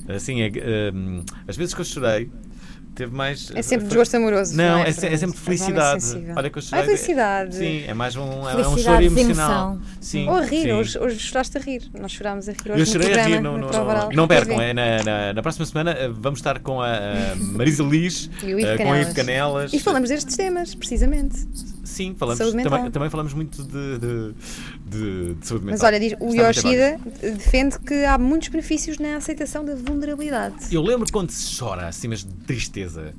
assim, 0.09 0.43
é, 0.43 0.53
eh, 0.55 0.93
as 1.49 1.57
vezes 1.57 1.73
que 1.75 1.81
eu 1.81 1.85
chorei, 1.85 2.29
teve 2.95 3.15
mais. 3.15 3.51
É 3.55 3.63
sempre 3.63 3.87
desgosto 3.87 4.17
amoroso. 4.17 4.57
Não, 4.57 4.79
é, 4.79 4.89
é, 4.89 4.93
se- 4.93 5.07
é 5.07 5.17
sempre 5.17 5.37
Fernando? 5.37 5.45
felicidade. 5.45 6.03
Sensível. 6.03 6.35
Olha 6.37 6.51
que 6.51 6.59
eu 6.59 6.61
Ah, 6.61 6.67
chorei. 6.67 6.85
felicidade. 6.85 7.57
Sim, 7.57 7.85
é 7.87 7.95
mais 7.95 8.17
um, 8.17 8.49
é 8.49 8.69
um 8.69 8.79
choro 8.79 9.03
emocional. 9.03 9.79
Sim, 10.01 10.29
Ou 10.29 10.37
a 10.37 10.43
rir, 10.43 10.63
sim. 10.63 10.73
hoje, 10.73 10.99
hoje 10.99 11.19
choraste 11.19 11.59
a 11.59 11.61
rir. 11.61 11.83
Nós 11.99 12.13
chorámos 12.13 12.49
a 12.49 12.53
rir 12.53 12.73
hoje 12.73 12.81
Eu 12.81 12.87
chorei 12.87 13.15
no 13.15 13.21
a 13.21 13.23
rir, 13.25 13.41
não, 13.41 13.59
não, 13.59 13.69
prova 13.69 13.91
oral. 13.91 14.09
não, 14.09 14.17
não 14.17 14.29
percam, 14.29 14.61
é, 14.61 14.73
na, 14.73 15.03
na, 15.03 15.33
na 15.33 15.43
próxima 15.43 15.67
semana 15.67 15.91
eh, 15.93 16.09
vamos 16.13 16.39
estar 16.39 16.59
com 16.61 16.81
a, 16.81 16.95
a 16.95 17.37
Marisa 17.37 17.83
Liz, 17.83 18.31
E 18.43 18.55
o 18.55 18.59
Ivo 18.61 18.69
eh, 18.69 18.77
com 18.79 18.91
o 18.91 18.97
Ivo 18.97 19.15
Canelas. 19.15 19.15
Canelas. 19.15 19.73
E 19.73 19.79
falamos 19.81 20.09
destes 20.11 20.37
temas, 20.37 20.75
precisamente. 20.75 21.37
Sim, 21.85 22.15
falamos, 22.19 22.39
também, 22.39 22.91
também 22.91 23.11
falamos 23.11 23.35
muito 23.35 23.63
de, 23.63 23.99
de, 23.99 24.35
de- 24.87 25.35
de 25.35 25.47
saúde 25.47 25.65
mental. 25.67 25.79
Mas 25.79 25.83
olha, 25.83 26.01
diz, 26.01 26.15
o 26.21 26.29
Está 26.29 26.49
Yoshida 26.49 26.99
defende 27.21 27.79
que 27.79 28.05
há 28.05 28.17
muitos 28.19 28.49
benefícios 28.49 28.99
na 28.99 29.17
aceitação 29.17 29.65
da 29.65 29.75
vulnerabilidade. 29.75 30.75
Eu 30.75 30.83
lembro 30.83 31.07
quando 31.13 31.31
se 31.31 31.57
chora 31.59 31.89
assim, 31.89 32.09
mas 32.09 32.21
de 32.25 32.33
tristeza. 32.47 33.15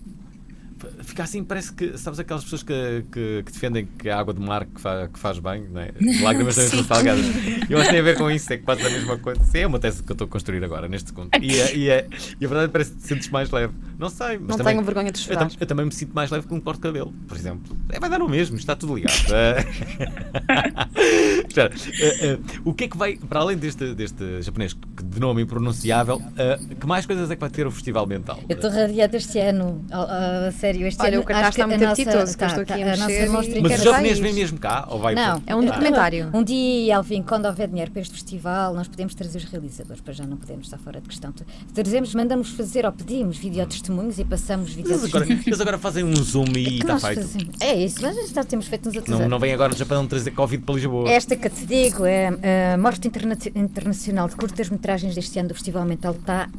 Fica 1.15 1.23
assim, 1.23 1.45
parece 1.45 1.71
que. 1.71 1.97
Sabes 1.97 2.19
aquelas 2.19 2.43
pessoas 2.43 2.61
que, 2.61 3.05
que, 3.09 3.41
que 3.45 3.51
defendem 3.53 3.87
que 3.97 4.09
a 4.09 4.19
água 4.19 4.33
do 4.33 4.41
mar 4.41 4.65
que, 4.65 4.81
fa- 4.81 5.07
que 5.07 5.17
faz 5.17 5.39
bem, 5.39 5.63
não 5.71 5.79
é? 5.79 5.91
As 5.97 6.19
lágrimas 6.19 6.55
também 6.55 6.69
são 6.71 6.83
salgadas. 6.83 7.25
Eu 7.69 7.77
acho 7.77 7.85
que 7.85 7.91
tem 7.91 7.99
a 8.01 8.03
ver 8.03 8.17
com 8.17 8.29
isso, 8.29 8.51
é 8.51 8.57
que 8.57 8.63
passa 8.65 8.85
a 8.85 8.89
mesma 8.89 9.17
coisa. 9.17 9.41
Sim, 9.45 9.59
é 9.59 9.67
uma 9.67 9.79
tese 9.79 10.03
que 10.03 10.11
eu 10.11 10.13
estou 10.13 10.25
a 10.25 10.29
construir 10.29 10.61
agora, 10.61 10.89
neste 10.89 11.11
segundo. 11.11 11.29
E, 11.41 11.61
a- 11.61 11.71
e, 11.71 11.89
a- 11.89 12.03
e 12.41 12.45
a 12.45 12.49
verdade 12.49 12.69
parece 12.69 12.91
que 12.91 12.97
te 12.97 13.07
sentes 13.07 13.29
mais 13.29 13.49
leve. 13.49 13.73
Não 13.97 14.09
sei, 14.09 14.37
mas 14.37 14.49
Não 14.49 14.57
também. 14.57 14.73
tenho 14.73 14.83
vergonha 14.85 15.09
de 15.09 15.21
eu, 15.21 15.23
chorar. 15.23 15.47
tam- 15.47 15.55
eu 15.57 15.65
também 15.65 15.85
me 15.85 15.91
sinto 15.93 16.11
mais 16.13 16.29
leve 16.29 16.47
com 16.47 16.55
um 16.55 16.59
corte 16.59 16.79
de 16.79 16.83
cabelo, 16.83 17.13
por 17.29 17.37
exemplo. 17.37 17.77
É, 17.91 17.97
vai 17.97 18.09
dar 18.09 18.21
o 18.21 18.27
mesmo, 18.27 18.57
está 18.57 18.75
tudo 18.75 18.95
ligado. 18.95 19.13
Espera, 21.47 21.71
eh, 22.01 22.17
eh, 22.33 22.39
o 22.65 22.73
que 22.73 22.83
é 22.83 22.87
que 22.89 22.97
vai, 22.97 23.15
para 23.15 23.39
além 23.39 23.55
deste, 23.57 23.93
deste 23.93 24.41
japonês 24.41 24.73
que 24.73 25.03
de 25.03 25.19
nome 25.19 25.41
impronunciável, 25.43 26.21
eh, 26.37 26.59
que 26.77 26.85
mais 26.85 27.05
coisas 27.05 27.31
é 27.31 27.35
que 27.35 27.39
vai 27.41 27.49
ter 27.49 27.65
o 27.65 27.71
Festival 27.71 28.05
Mental? 28.05 28.39
Eu 28.49 28.55
estou 28.55 28.69
radiante 28.69 29.15
este 29.15 29.39
ano, 29.39 29.85
a, 29.91 30.47
a 30.47 30.51
sério, 30.51 30.85
este 30.87 31.04
Olha, 31.05 31.19
o 31.19 31.23
cartaz 31.23 31.49
está 31.49 31.67
muito 31.67 31.85
apetitoso, 31.85 32.37
que 32.37 32.43
eu 32.43 32.47
tá, 32.47 32.47
estou 32.47 32.61
aqui 32.63 32.83
a 32.83 32.85
a 32.85 32.89
nossa 32.97 33.07
mexer 33.07 33.29
mostra 33.29 33.61
Mas 33.61 33.83
japoneses 33.83 34.17
ir. 34.19 34.21
vêm 34.21 34.33
mesmo 34.33 34.59
cá? 34.59 34.87
Ou 34.89 34.99
vai 34.99 35.15
Não, 35.15 35.39
para- 35.41 35.53
É 35.53 35.55
um 35.55 35.65
documentário. 35.65 36.29
Um 36.33 36.43
dia, 36.43 36.93
Elvin, 36.95 37.21
quando 37.23 37.45
houver 37.45 37.67
dinheiro 37.67 37.91
para 37.91 38.01
este 38.01 38.13
festival, 38.13 38.73
nós 38.73 38.87
podemos 38.87 39.13
trazer 39.15 39.37
os 39.39 39.43
realizadores, 39.45 40.01
para 40.01 40.13
já 40.13 40.25
não 40.25 40.37
podemos 40.37 40.67
estar 40.67 40.77
fora 40.77 40.99
de 41.01 41.07
questão. 41.07 41.33
Trazemos, 41.73 42.13
mandamos 42.15 42.49
fazer 42.51 42.85
ou 42.85 42.91
pedimos 42.91 43.37
videotestemunhos 43.37 44.19
e 44.19 44.23
passamos 44.25 44.73
videotestemunhos. 44.73 45.45
eles 45.47 45.61
agora 45.61 45.77
fazem 45.77 46.03
um 46.03 46.15
zoom 46.15 46.45
e 46.55 46.65
Que 46.65 46.81
está 46.81 46.99
feito. 46.99 47.27
É 47.59 47.73
isso, 47.75 47.97
mas 48.01 48.29
já 48.29 48.43
temos 48.43 48.67
feito 48.67 48.85
nos 48.85 48.95
outros 48.95 49.11
Não, 49.11 49.19
anos. 49.19 49.29
não 49.31 49.39
vem 49.39 49.53
agora 49.53 49.73
do 49.73 49.77
Japão 49.77 50.05
trazer 50.07 50.31
Covid 50.31 50.63
para 50.63 50.75
Lisboa. 50.75 51.09
Esta 51.09 51.35
que 51.35 51.49
te 51.49 51.65
digo 51.65 52.05
é 52.05 52.27
a 52.73 52.77
Mostra 52.77 53.07
Interna- 53.07 53.37
Internacional 53.55 54.27
de 54.27 54.35
Curtas-Metragens 54.35 55.15
deste 55.15 55.37
ano 55.39 55.49
do 55.49 55.53
Festival 55.55 55.85
Mental 55.85 56.13
está. 56.13 56.49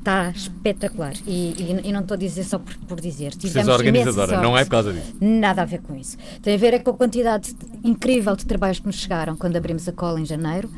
Está 0.00 0.30
espetacular 0.30 1.12
e, 1.26 1.30
e- 1.84 1.88
e 1.88 1.92
não 1.92 2.00
estou 2.00 2.14
a 2.14 2.18
dizer 2.18 2.42
só 2.44 2.58
por, 2.58 2.74
por 2.88 3.00
dizer. 3.00 3.32
Vocês 3.32 3.52
Tivemos 3.52 3.68
a 3.68 3.74
organizadora, 3.74 4.40
não 4.42 4.56
é 4.56 4.64
por 4.64 4.70
causa 4.70 4.92
disso. 4.94 5.12
Nada 5.20 5.60
a 5.60 5.64
ver 5.66 5.82
com 5.82 5.94
isso. 5.94 6.16
Tem 6.40 6.54
a 6.54 6.56
ver 6.58 6.72
é 6.72 6.78
com 6.78 6.90
a 6.90 6.94
quantidade 6.94 7.52
de- 7.52 7.88
incrível 7.88 8.34
de 8.34 8.46
trabalhos 8.46 8.78
que 8.80 8.86
nos 8.86 8.96
chegaram 8.96 9.36
quando 9.36 9.56
abrimos 9.56 9.86
a 9.86 9.92
cola 9.92 10.18
em 10.18 10.24
janeiro. 10.24 10.70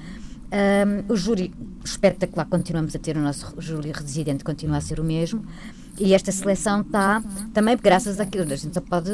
Ahm, 0.50 1.04
o 1.08 1.14
júri 1.16 1.54
espetacular, 1.85 2.46
continuamos 2.46 2.96
a 2.96 2.98
ter 2.98 3.16
o 3.16 3.20
nosso 3.20 3.54
júri 3.58 3.92
residente, 3.92 4.42
continua 4.42 4.78
a 4.78 4.80
ser 4.80 4.98
o 4.98 5.04
mesmo. 5.04 5.44
E 6.00 6.14
esta 6.14 6.32
seleção 6.32 6.80
está 6.80 7.22
também 7.54 7.76
graças 7.80 8.18
àquilo, 8.18 8.52
a 8.52 8.56
gente 8.56 8.74
só 8.74 8.80
pode 8.80 9.11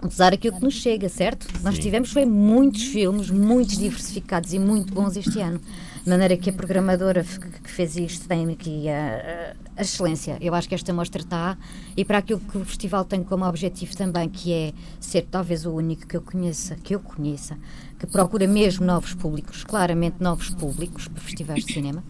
usar 0.00 0.32
aquilo 0.32 0.56
que 0.58 0.62
nos 0.64 0.74
chega, 0.74 1.08
certo? 1.08 1.44
Nós 1.64 1.76
tivemos 1.76 2.12
foi 2.12 2.24
muitos 2.24 2.84
filmes, 2.84 3.30
muitos 3.30 3.76
diversificados 3.76 4.52
e 4.52 4.58
muito 4.60 4.94
bons 4.94 5.16
este 5.16 5.40
ano. 5.40 5.60
De 6.08 6.12
maneira 6.12 6.38
que 6.38 6.48
a 6.48 6.52
programadora 6.54 7.22
que 7.22 7.70
fez 7.70 7.94
isto 7.94 8.26
tem 8.26 8.50
aqui 8.50 8.88
a, 8.88 9.54
a 9.76 9.82
excelência. 9.82 10.38
Eu 10.40 10.54
acho 10.54 10.66
que 10.66 10.74
esta 10.74 10.90
mostra 10.90 11.20
está, 11.20 11.58
e 11.94 12.02
para 12.02 12.16
aquilo 12.16 12.40
que 12.40 12.56
o 12.56 12.64
festival 12.64 13.04
tem 13.04 13.22
como 13.22 13.44
objetivo 13.44 13.94
também, 13.94 14.26
que 14.26 14.50
é 14.50 14.72
ser 14.98 15.26
talvez 15.30 15.66
o 15.66 15.72
único 15.74 16.06
que 16.06 16.16
eu 16.16 16.22
conheça, 16.22 16.76
que 16.76 16.94
eu 16.94 17.00
conheça, 17.00 17.58
que 17.98 18.06
procura 18.06 18.46
mesmo 18.46 18.86
novos 18.86 19.12
públicos, 19.14 19.64
claramente 19.64 20.16
novos 20.20 20.50
públicos 20.50 21.08
para 21.08 21.20
festivais 21.20 21.64
de 21.64 21.72
cinema, 21.72 22.04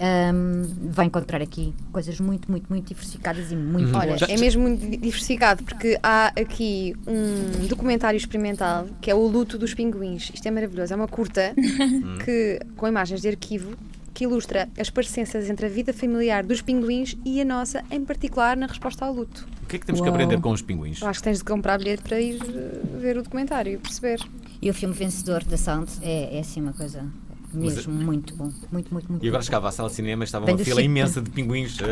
ahm, 0.00 0.90
vai 0.90 1.06
encontrar 1.06 1.42
aqui 1.42 1.74
coisas 1.90 2.20
muito, 2.20 2.50
muito, 2.50 2.66
muito 2.70 2.86
diversificadas 2.88 3.50
e 3.50 3.56
muito 3.56 3.96
Olha, 3.96 4.08
boas. 4.08 4.20
Já- 4.20 4.26
é 4.28 4.36
mesmo 4.36 4.62
muito 4.62 4.80
di- 4.88 4.96
diversificado, 4.96 5.64
porque 5.64 5.98
há 6.02 6.28
aqui 6.28 6.94
um 7.06 7.66
documentário 7.66 8.16
experimental 8.16 8.86
que 9.00 9.10
é 9.10 9.14
o 9.14 9.26
Luto 9.26 9.58
dos 9.58 9.74
Pinguins. 9.74 10.30
Isto 10.32 10.46
é 10.46 10.50
maravilhoso. 10.50 10.92
É 10.92 10.96
uma 10.96 11.08
curta 11.08 11.54
que, 12.24 12.60
com 12.76 12.86
imagens 12.86 13.20
de 13.22 13.28
arquivo 13.28 13.76
que 14.14 14.24
ilustra 14.24 14.68
as 14.78 14.90
parecenças 14.90 15.48
entre 15.48 15.64
a 15.66 15.68
vida 15.70 15.90
familiar 15.92 16.44
dos 16.44 16.60
pinguins 16.60 17.16
e 17.24 17.40
a 17.40 17.44
nossa, 17.46 17.82
em 17.90 18.04
particular 18.04 18.54
na 18.58 18.66
resposta 18.66 19.06
ao 19.06 19.12
luto. 19.14 19.48
O 19.62 19.66
que 19.66 19.76
é 19.76 19.78
que 19.78 19.86
temos 19.86 20.02
que 20.02 20.08
aprender 20.08 20.38
com 20.38 20.50
os 20.50 20.60
pinguins? 20.60 21.00
Eu 21.00 21.08
acho 21.08 21.20
que 21.20 21.24
tens 21.24 21.38
de 21.38 21.44
comprar 21.44 21.78
bilhete 21.78 22.02
para 22.02 22.20
ir 22.20 22.38
eh, 22.42 22.98
ver 23.00 23.16
o 23.16 23.22
documentário 23.22 23.72
e 23.72 23.78
perceber. 23.78 24.20
E 24.62 24.70
o 24.70 24.74
filme 24.74 24.94
vencedor 24.94 25.42
da 25.44 25.56
Sound 25.56 25.90
é, 26.02 26.36
é 26.36 26.40
assim 26.40 26.60
uma 26.60 26.72
coisa 26.72 27.04
mesmo 27.54 27.92
muito 27.92 28.34
bom. 28.34 28.50
Muito, 28.72 28.90
muito, 28.94 29.10
muito 29.12 29.22
E 29.22 29.28
agora 29.28 29.42
chegava 29.42 29.68
à 29.68 29.72
sala 29.72 29.90
de 29.90 29.94
cinema 29.96 30.22
e 30.22 30.24
estava 30.24 30.46
Vem 30.46 30.54
uma 30.54 30.64
fila 30.64 30.76
Chico. 30.80 30.86
imensa 30.90 31.20
de 31.20 31.28
pinguins 31.30 31.76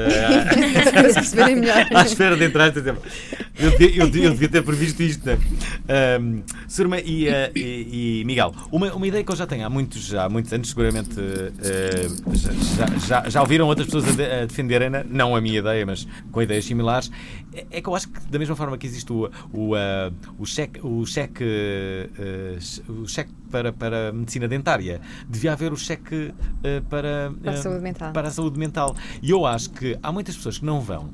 melhor. 1.55 1.87
à 1.95 2.03
espera 2.07 2.35
de 2.37 2.45
entrar. 2.45 2.75
Eu, 2.75 3.71
devia- 3.73 3.95
eu 3.95 4.07
devia- 4.07 4.25
eu 4.25 4.31
devia 4.31 4.49
ter 4.49 4.63
previsto 4.63 5.03
isto. 5.03 5.27
né? 5.27 5.39
Ahm, 5.87 6.41
Surma 6.67 6.99
e, 7.01 7.29
eh, 7.29 7.51
e- 7.55 8.21
e 8.21 8.25
Miguel, 8.25 8.55
uma, 8.73 8.91
uma 8.95 9.07
ideia 9.07 9.23
que 9.23 9.31
eu 9.31 9.37
já 9.37 9.47
tenho 9.47 9.67
há 9.67 9.69
muitos, 9.69 10.15
há 10.15 10.31
muitos 10.31 10.51
anos, 10.51 10.69
seguramente 10.71 11.15
eh, 11.21 12.09
já, 12.33 12.87
já- 12.87 12.99
já, 13.23 13.29
já 13.29 13.41
ouviram 13.43 13.67
outras 13.67 13.87
pessoas 13.87 14.09
a, 14.09 14.13
de- 14.13 14.25
a 14.43 14.47
defenderem-na, 14.47 15.05
não 15.05 15.37
a 15.37 15.43
minha 15.43 15.59
ideia, 15.59 15.85
mas 15.85 16.07
com 16.33 16.41
ideias 16.41 16.65
similares, 16.65 17.11
é, 17.53 17.67
é 17.71 17.81
que 17.81 17.89
eu 17.89 17.95
acho 17.95 18.09
que 18.09 18.21
da 18.21 18.39
mesma 18.39 18.55
forma 18.57 18.79
que 18.79 18.87
existe 18.87 19.13
o, 19.13 19.31
o, 19.53 19.75
ah, 19.75 20.13
o 20.39 20.47
cheque, 20.47 20.81
o 20.85 21.05
cheque, 21.05 21.45
eh, 21.45 22.59
o 22.89 23.07
cheque 23.07 23.33
para, 23.51 23.73
para 23.73 24.09
a 24.11 24.13
medicina 24.13 24.47
dentária, 24.47 25.01
devia 25.29 25.53
haver 25.53 25.73
o 25.73 25.77
cheque 25.77 26.33
eh, 26.63 26.81
para, 26.89 27.33
Para 27.43 27.53
a 27.53 27.57
saúde 27.57 27.81
mental. 27.83 28.13
para 28.13 28.29
a 28.29 28.31
saúde 28.31 28.59
mental. 28.59 28.97
E 29.23 29.31
eu 29.31 29.45
acho 29.45 29.71
que 29.71 29.99
há 30.03 30.13
muitas 30.13 30.37
pessoas 30.37 30.59
que 30.59 30.65
não 30.65 30.81
vão. 30.81 31.11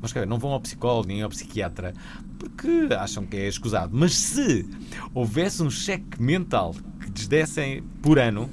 mas, 0.00 0.10
dizer, 0.12 0.26
não 0.26 0.38
vão 0.38 0.52
ao 0.52 0.60
psicólogo 0.60 1.06
nem 1.06 1.22
ao 1.22 1.28
psiquiatra 1.28 1.94
porque 2.38 2.88
acham 2.98 3.26
que 3.26 3.36
é 3.36 3.46
escusado. 3.46 3.90
Mas 3.94 4.14
se 4.14 4.66
houvesse 5.14 5.62
um 5.62 5.70
cheque 5.70 6.20
mental 6.20 6.74
que 7.00 7.10
lhes 7.10 7.28
dessem 7.28 7.82
por 8.02 8.18
ano, 8.18 8.48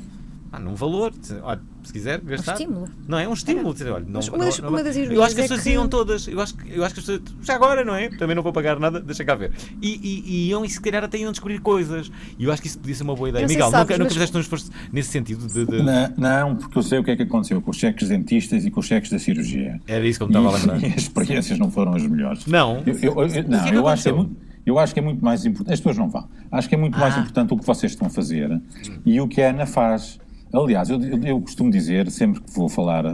Ah, 0.52 0.60
num 0.60 0.76
valor. 0.76 1.12
Olha, 1.44 1.60
se 1.84 1.92
quiser 1.92 2.22
gastar. 2.22 2.54
estímulo. 2.54 2.88
Não, 3.08 3.20
é 3.20 3.28
um 3.28 3.34
estímulo. 3.34 3.74
Dizer, 3.74 3.90
olha, 3.92 4.06
não, 4.06 4.14
Mas 4.14 4.28
uma 4.30 4.38
não- 4.38 4.46
das- 4.46 4.60
não- 4.60 4.70
uma 4.70 4.82
das 4.84 4.96
eu 4.96 5.22
acho 5.24 5.36
que 5.36 5.42
as 5.42 5.46
é 5.46 5.48
pessoas 5.50 5.62
que- 5.64 5.70
iam 5.72 5.88
todas. 5.90 6.28
Eu 6.28 6.40
acho, 6.40 6.56
que, 6.56 6.72
eu 6.74 6.84
acho 6.86 6.94
que 6.96 7.00
as 7.02 7.06
pessoas. 7.06 7.22
Já 7.44 7.56
agora, 7.56 7.84
não 7.84 7.94
é? 7.94 8.10
Também 8.10 8.34
não 8.36 8.42
vou 8.42 8.54
pagar 8.54 8.80
nada, 8.80 9.02
deixa 9.02 9.26
cá 9.26 9.36
ver. 9.36 9.52
E, 9.82 9.90
e, 9.96 10.24
e 10.26 10.48
iam, 10.50 10.64
e 10.64 10.70
se 10.70 10.80
calhar 10.80 11.04
até 11.04 11.18
iam 11.18 11.32
descobrir 11.32 11.60
coisas. 11.60 12.10
E 12.40 12.46
eu 12.46 12.52
acho 12.52 12.62
que 12.62 12.68
isso 12.70 12.80
podia 12.80 12.96
ser 12.96 13.04
uma 13.04 13.16
boa 13.16 13.28
ideia. 13.30 13.42
Não 13.44 13.50
Miguel, 13.50 13.70
sabes, 13.70 13.80
nunca, 13.80 13.94
nunca 13.96 14.04
mas- 14.06 14.14
fizeste 14.14 14.38
um 14.38 14.40
esforço 14.40 14.72
nesse 14.92 15.10
sentido 15.10 15.48
de. 15.48 15.66
de- 15.66 15.84
Não, 15.84 16.14
não, 16.18 16.56
porque 16.56 16.78
eu 16.78 16.84
sei 16.84 17.00
o 17.00 17.04
que 17.04 17.12
é 17.12 17.16
que 17.18 17.24
aconteceu 17.24 17.62
com 17.62 17.72
os 17.72 17.78
cheques 17.78 18.08
dentistas 18.08 18.66
e 18.66 18.72
com 18.72 18.80
os 18.80 18.86
cheques 18.86 19.12
da 19.12 19.20
cirurgia. 19.20 19.80
Era 19.86 20.08
isso 20.08 20.18
que 20.20 20.24
eu 20.24 20.28
me 20.30 20.34
estava 20.34 20.56
a 20.56 20.60
lembrar. 20.60 20.82
E 20.90 20.94
as 20.96 21.02
experiências 21.04 21.60
não 21.60 21.70
foram 21.70 21.94
as 21.94 22.04
melhores. 22.04 22.46
Não. 22.46 22.82
Eu, 22.86 22.94
eu- 22.94 23.02
eu- 23.02 23.14
não, 23.14 23.60
que 23.64 23.68
é 23.68 23.72
que 23.72 23.76
eu 23.78 23.88
acho 23.88 24.04
que 24.04 24.10
é 24.10 24.14
muito, 24.14 24.36
eu 24.66 24.80
acho 24.80 24.94
que 24.94 25.00
é 25.00 25.04
muito 25.04 25.24
mais 25.26 25.46
importante. 25.46 25.74
As 25.74 25.80
pessoas 25.80 25.98
não 25.98 26.10
vão. 26.10 26.28
Acho 26.52 26.70
que 26.70 26.76
é 26.76 26.78
muito 26.78 26.98
mais 26.98 27.16
Ah. 27.16 27.20
importante 27.20 27.54
o 27.54 27.58
que 27.58 27.66
vocês 27.66 27.92
estão 27.92 28.08
a 28.08 28.10
fazer 28.10 28.62
e 29.06 29.20
o 29.20 29.28
que 29.28 29.42
a 29.42 29.50
Ana 29.50 29.66
faz. 29.66 30.20
Aliás, 30.54 30.90
eu, 30.90 31.02
eu- 31.04 31.24
eu 31.24 31.42
costumo 31.42 31.70
dizer, 31.72 32.10
sempre 32.12 32.42
que 32.42 32.52
vou 32.54 32.70
falar 32.70 33.06
eh, 33.06 33.10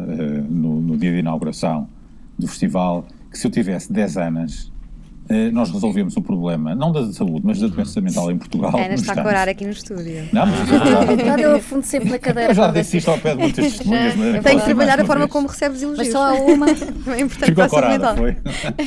no, 0.49 0.79
no 0.81 0.97
dia 0.97 1.11
de 1.11 1.19
inauguração 1.19 1.87
do 2.37 2.47
festival, 2.47 3.05
que 3.31 3.37
se 3.37 3.47
eu 3.47 3.51
tivesse 3.51 3.91
10 3.91 4.17
anos, 4.17 4.71
eh, 5.29 5.49
nós 5.51 5.71
resolvemos 5.71 6.15
o 6.17 6.21
problema, 6.21 6.75
não 6.75 6.91
da 6.91 7.11
saúde, 7.13 7.41
mas 7.45 7.59
da 7.59 7.67
doença 7.67 7.99
mental 8.01 8.29
em 8.29 8.37
Portugal. 8.37 8.71
Ana 8.75 8.93
está 8.93 9.13
a 9.13 9.23
corar 9.23 9.47
aqui 9.49 9.63
no 9.65 9.71
estúdio. 9.71 10.27
Não, 10.33 10.45
mas 10.45 10.71
é. 10.71 11.15
Verdade, 11.15 11.41
eu 11.43 11.55
afundo 11.57 11.83
sempre 11.85 12.09
na 12.11 12.19
cadeira. 12.19 12.51
Eu 12.51 12.55
já 12.55 12.71
disse 12.71 12.97
isto 12.97 13.09
ao 13.09 13.17
pé 13.17 13.33
de 13.33 13.41
muitas 13.41 13.65
testemunhas. 13.65 14.15
mas 14.15 14.31
Tem 14.33 14.41
posso 14.41 14.57
que 14.57 14.65
trabalhar 14.65 14.99
a 14.99 15.05
forma 15.05 15.27
como 15.27 15.47
recebes 15.47 15.81
elogios. 15.81 16.07
Mas 16.07 16.11
só 16.13 16.23
há 16.29 16.33
uma. 16.33 16.65
É 17.15 17.21
importante 17.21 17.49
Ficou 17.49 17.69
corada, 17.69 18.15
foi? 18.15 18.37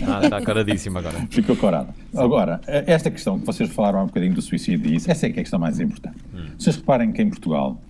Ah, 0.06 0.20
está 0.24 0.40
coradíssimo 0.42 0.98
agora. 0.98 1.26
Ficou 1.30 1.56
corada. 1.56 1.88
Agora, 2.14 2.60
eh, 2.66 2.84
esta 2.86 3.10
questão 3.10 3.38
que 3.38 3.46
vocês 3.46 3.68
falaram 3.70 4.00
há 4.00 4.02
um 4.02 4.06
bocadinho 4.06 4.34
do 4.34 4.42
suicídio 4.42 4.90
e 4.90 4.96
isso, 4.96 5.10
essa 5.10 5.26
é 5.26 5.30
que 5.30 5.38
é 5.38 5.40
a 5.40 5.42
questão 5.44 5.58
mais 5.58 5.80
importante. 5.80 6.16
Vocês 6.58 6.76
reparem 6.76 7.12
que 7.12 7.22
em 7.22 7.28
Portugal, 7.30 7.80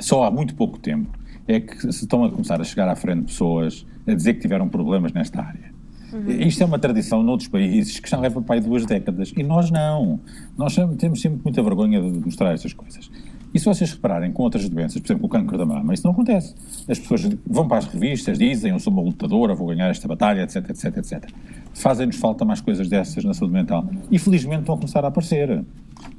só 0.00 0.24
há 0.24 0.30
muito 0.30 0.54
pouco 0.54 0.78
tempo, 0.78 1.08
é 1.46 1.60
que 1.60 1.80
se 1.92 2.04
estão 2.04 2.24
a 2.24 2.30
começar 2.30 2.60
a 2.60 2.64
chegar 2.64 2.88
à 2.88 2.96
frente 2.96 3.24
pessoas 3.26 3.86
a 4.06 4.14
dizer 4.14 4.34
que 4.34 4.40
tiveram 4.40 4.68
problemas 4.68 5.12
nesta 5.12 5.42
área. 5.42 5.78
Isto 6.26 6.62
é 6.62 6.66
uma 6.66 6.78
tradição 6.78 7.22
noutros 7.22 7.48
países 7.48 8.00
que 8.00 8.08
já 8.08 8.18
leva 8.18 8.40
para 8.40 8.54
aí 8.54 8.60
duas 8.60 8.86
décadas. 8.86 9.32
E 9.36 9.42
nós 9.42 9.70
não. 9.70 10.20
Nós 10.56 10.74
temos 10.98 11.20
sempre 11.20 11.40
muita 11.44 11.62
vergonha 11.62 12.00
de 12.00 12.18
mostrar 12.24 12.52
estas 12.52 12.72
coisas. 12.72 13.10
E 13.52 13.58
se 13.58 13.64
vocês 13.64 13.92
repararem 13.92 14.30
com 14.30 14.42
outras 14.42 14.68
doenças, 14.68 15.00
por 15.00 15.06
exemplo, 15.06 15.26
o 15.26 15.28
cancro 15.28 15.56
da 15.56 15.64
mama, 15.64 15.94
isso 15.94 16.04
não 16.04 16.12
acontece. 16.12 16.54
As 16.88 16.98
pessoas 16.98 17.28
vão 17.46 17.66
para 17.66 17.78
as 17.78 17.86
revistas, 17.86 18.38
dizem 18.38 18.72
eu 18.72 18.78
sou 18.78 18.92
uma 18.92 19.02
lutadora, 19.02 19.54
vou 19.54 19.68
ganhar 19.68 19.88
esta 19.88 20.06
batalha, 20.06 20.42
etc, 20.42 20.68
etc, 20.68 20.96
etc. 20.98 21.30
Fazem-nos 21.74 22.16
falta 22.16 22.44
mais 22.44 22.60
coisas 22.60 22.88
dessas 22.88 23.24
na 23.24 23.32
saúde 23.32 23.54
mental. 23.54 23.88
E 24.10 24.18
felizmente 24.18 24.60
estão 24.60 24.74
a 24.74 24.78
começar 24.78 25.04
a 25.04 25.08
aparecer. 25.08 25.64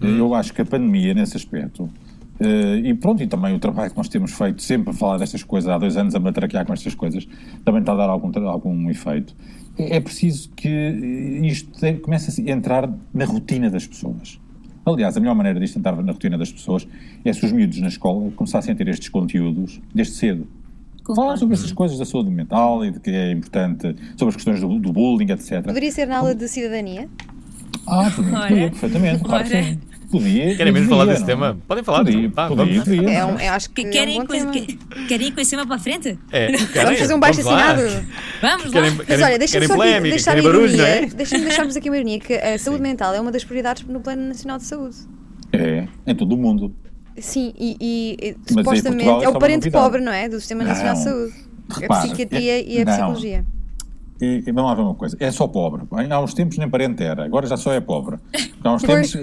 Eu 0.02 0.34
acho 0.34 0.54
que 0.54 0.62
a 0.62 0.66
pandemia, 0.66 1.14
nesse 1.14 1.38
aspecto, 1.38 1.90
eh, 2.40 2.78
e 2.86 2.94
pronto, 2.94 3.22
e 3.22 3.28
também 3.28 3.54
o 3.54 3.60
trabalho 3.60 3.92
que 3.92 3.98
nós 3.98 4.08
temos 4.08 4.32
feito 4.32 4.62
sempre 4.62 4.92
a 4.92 4.94
falar 4.94 5.18
destas 5.18 5.44
coisas, 5.44 5.70
há 5.70 5.78
dois 5.78 5.98
anos 5.98 6.16
a 6.16 6.20
matraquear 6.20 6.66
com 6.66 6.74
estas 6.74 6.96
coisas, 6.96 7.28
também 7.66 7.82
está 7.82 7.94
a 7.94 7.98
dar 7.98 8.10
algum, 8.10 8.32
algum 8.48 8.90
efeito. 8.90 9.36
É 9.78 9.98
é 9.98 10.00
preciso 10.00 10.50
que 10.56 10.70
isto 11.44 11.72
comece 12.02 12.42
a 12.42 12.52
entrar 12.52 12.90
na 13.14 13.26
rotina 13.26 13.70
das 13.70 13.86
pessoas. 13.86 14.40
Aliás, 14.86 15.16
a 15.16 15.20
melhor 15.20 15.36
maneira 15.36 15.60
disto 15.60 15.78
entrar 15.78 15.96
na 16.02 16.12
rotina 16.12 16.38
das 16.38 16.52
pessoas 16.52 16.88
é 17.24 17.32
se 17.34 17.46
os 17.46 17.52
miúdos 17.52 17.80
na 17.80 17.90
escola 17.90 18.32
começassem 18.32 18.74
a 18.74 18.78
ter 18.78 18.88
estes 18.88 19.10
conteúdos 19.10 19.80
desde 19.94 20.14
cedo. 20.14 20.48
Falar 21.16 21.38
sobre 21.38 21.56
essas 21.56 21.72
coisas 21.72 21.98
da 21.98 22.06
saúde 22.06 22.30
mental 22.30 22.86
e 22.86 22.92
de 22.92 23.00
que 23.00 23.10
é 23.10 23.32
importante, 23.32 23.96
sobre 24.16 24.30
as 24.30 24.36
questões 24.36 24.62
do, 24.62 24.80
do 24.80 24.94
bullying, 24.94 25.32
etc. 25.32 25.64
Poderia 25.64 25.92
ser 25.92 26.08
na 26.08 26.20
aula 26.20 26.36
de 26.36 26.48
cidadania? 26.48 27.10
Ah, 27.88 28.02
Ora. 28.02 28.12
podia, 28.48 28.70
perfeitamente, 28.70 29.24
claro 29.24 29.44
que 29.44 29.64
sim. 29.64 29.80
Podia. 30.12 30.56
Querem 30.58 30.74
mesmo 30.74 30.90
falar 30.90 31.06
desse 31.06 31.20
não? 31.20 31.28
tema? 31.28 31.58
Podem 31.68 31.84
falar. 31.84 32.04
Podia, 32.04 32.30
Pá, 32.32 32.48
podia, 32.48 32.66
vamos. 32.66 32.84
devia. 32.86 33.10
É 33.12 33.26
um, 33.26 33.40
eu 33.40 33.52
acho 33.54 33.70
que 33.70 33.76
Que 33.76 33.82
é 33.82 33.90
um 33.90 33.92
querem, 33.92 34.26
coisa, 34.26 34.46
tema. 34.48 34.66
que- 34.66 35.06
querem 35.08 35.28
ir 35.28 35.32
com 35.32 35.42
esse 35.42 35.52
tema 35.52 35.66
para 35.68 35.76
a 35.76 35.80
frente? 35.80 36.18
É, 36.32 36.52
Vamos 36.52 36.72
querem? 36.72 36.98
fazer 36.98 37.14
um 37.14 37.20
baixo 37.20 37.42
Vamos 37.44 37.60
lá. 37.62 37.72
assinado. 37.74 38.06
Vamos 38.42 38.66
lá. 38.66 38.72
Querem, 38.72 38.92
Mas 38.92 39.06
querem, 39.08 39.26
olha, 39.26 39.38
deixa-me 39.40 39.68
deixar 40.02 40.32
a 40.32 40.34
querem 40.36 40.44
barulho, 40.52 40.68
não 40.68 40.74
ironia. 40.86 40.88
é? 40.88 41.06
Deixa-me 41.16 41.44
deixar-vos 41.46 41.76
aqui 41.78 41.90
uma 41.90 41.98
ironia 41.98 42.20
que 42.20 42.34
a 42.34 42.58
saúde 42.58 42.82
mental 42.82 43.14
é 43.14 43.22
uma 43.22 43.32
das 43.32 43.44
prioridades 43.44 43.84
no 43.88 44.00
Plano 44.00 44.24
Nacional 44.28 44.58
de 44.58 44.66
Saúde. 44.66 44.96
É, 45.54 45.88
em 46.08 46.16
todo 46.16 46.34
o 46.34 46.38
mundo. 46.38 46.76
Sim, 47.18 47.54
e, 47.60 47.76
e- 47.80 48.18
e 48.48 48.54
supostamente 48.54 49.08
é 49.08 49.12
o 49.30 49.36
é 49.36 49.40
parente 49.40 49.66
novidade. 49.66 49.72
pobre, 49.84 50.02
não 50.02 50.12
é? 50.12 50.30
Do 50.30 50.40
Sistema 50.40 50.64
Nacional 50.64 50.94
de 50.96 51.00
Não. 51.06 51.12
Saúde. 51.12 51.34
A 51.70 51.80
Repara, 51.82 52.02
psiquiatria 52.08 52.62
e 52.62 52.82
a 52.82 52.86
não. 52.86 52.94
psicologia. 52.94 53.46
E, 54.22 54.44
e 54.46 54.52
vamos 54.52 54.70
lá 54.70 54.76
ver 54.76 54.82
uma 54.82 54.96
coisa, 54.96 55.16
é 55.20 55.32
só 55.32 55.48
pobre. 55.48 55.84
Há 56.10 56.20
uns 56.22 56.34
tempos 56.34 56.58
nem 56.58 56.70
parente 56.70 57.02
era, 57.04 57.24
agora 57.24 57.48
já 57.48 57.56
só 57.56 57.72
é 57.74 57.80
pobre. 57.80 58.18
Porque 58.32 58.68
há 58.68 58.74
uns 58.74 58.82
tempos, 58.84 59.16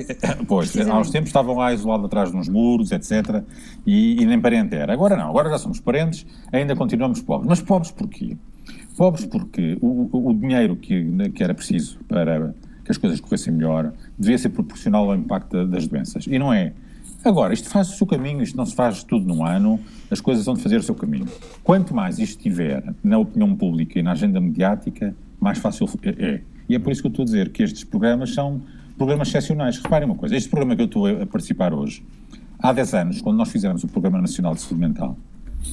pois, 0.48 0.76
há 0.88 0.98
uns 0.98 1.11
tempos 1.11 1.28
estavam 1.28 1.56
lá 1.56 1.72
isolados 1.74 2.06
atrás 2.06 2.30
de 2.30 2.37
uns 2.37 2.48
muros, 2.48 2.90
etc. 2.92 3.42
E, 3.87 4.22
e 4.22 4.24
nem 4.24 4.40
parente 4.40 4.74
era. 4.74 4.92
Agora 4.92 5.14
não, 5.16 5.28
agora 5.28 5.50
já 5.50 5.59
somos 5.59 5.80
parentes, 5.80 6.26
ainda 6.50 6.74
continuamos 6.74 7.20
pobres. 7.20 7.46
Mas 7.48 7.61
pobres 7.61 7.90
porquê? 7.90 8.37
Pobres 8.96 9.26
porque 9.26 9.76
o, 9.82 10.09
o- 10.30 10.35
dinheiro 10.35 10.74
que, 10.76 11.28
que 11.30 11.44
era 11.44 11.52
preciso 11.54 11.98
para 12.09 12.54
que 12.82 12.90
as 12.90 12.96
coisas 12.96 13.20
corressem 13.20 13.52
melhor 13.52 13.92
devia 14.18 14.38
ser 14.38 14.48
proporcional 14.48 15.11
ao 15.11 15.14
impacto 15.16 15.52
da- 15.59 15.64
das 15.64 15.87
doenças. 15.87 16.26
E 16.26 16.38
não 16.38 16.50
é. 16.52 16.72
Agora, 17.27 17.53
isto 17.53 17.69
faz 17.69 17.93
o 17.93 17.97
seu 17.97 18.07
caminho, 18.07 18.41
isto 18.41 18.57
não 18.57 18.65
se 18.65 18.73
faz 18.73 19.03
tudo 19.03 19.27
num 19.27 19.45
ano, 19.45 19.81
as 20.09 20.21
coisas 20.21 20.45
vão 20.45 20.55
de 20.55 20.62
fazer 20.62 20.77
o 20.77 20.83
seu 20.85 20.95
caminho. 20.95 21.27
Quanto 21.65 21.93
mais 21.93 22.21
isto 22.21 22.39
estiver 22.39 22.95
na 23.03 23.19
opinião 23.19 23.53
pública 23.57 23.99
e 23.99 24.03
na 24.03 24.12
agenda 24.12 24.41
mediática, 24.41 25.12
mais 25.41 25.59
fácil 25.59 25.89
é. 26.05 26.11
é. 26.25 26.41
E 26.69 26.77
é 26.77 26.79
por 26.79 26.93
isso 26.93 27.01
que 27.01 27.09
eu 27.09 27.11
estou 27.11 27.25
a 27.25 27.27
dizer 27.27 27.49
que 27.51 27.65
estes 27.65 27.83
programas 27.83 28.33
são 28.33 28.62
programas 28.97 29.27
excepcionais. 29.27 29.77
Reparem 29.79 30.09
uma 30.09 30.15
coisa, 30.15 30.37
este 30.37 30.49
programa 30.49 30.77
que 30.77 30.83
eu 30.83 30.87
estou 30.87 31.07
a 31.07 31.25
a 31.25 31.27
participar 31.27 31.75
hoje, 31.75 32.01
há 32.61 32.73
10 32.73 32.95
anos, 32.95 33.21
quando 33.21 33.39
nós 33.39 33.51
fizemos 33.51 33.83
o 33.83 33.89
Programa 33.89 34.21
Nacional 34.21 34.55
de 34.55 34.61
Saúde 34.61 34.81
Mental, 34.81 35.17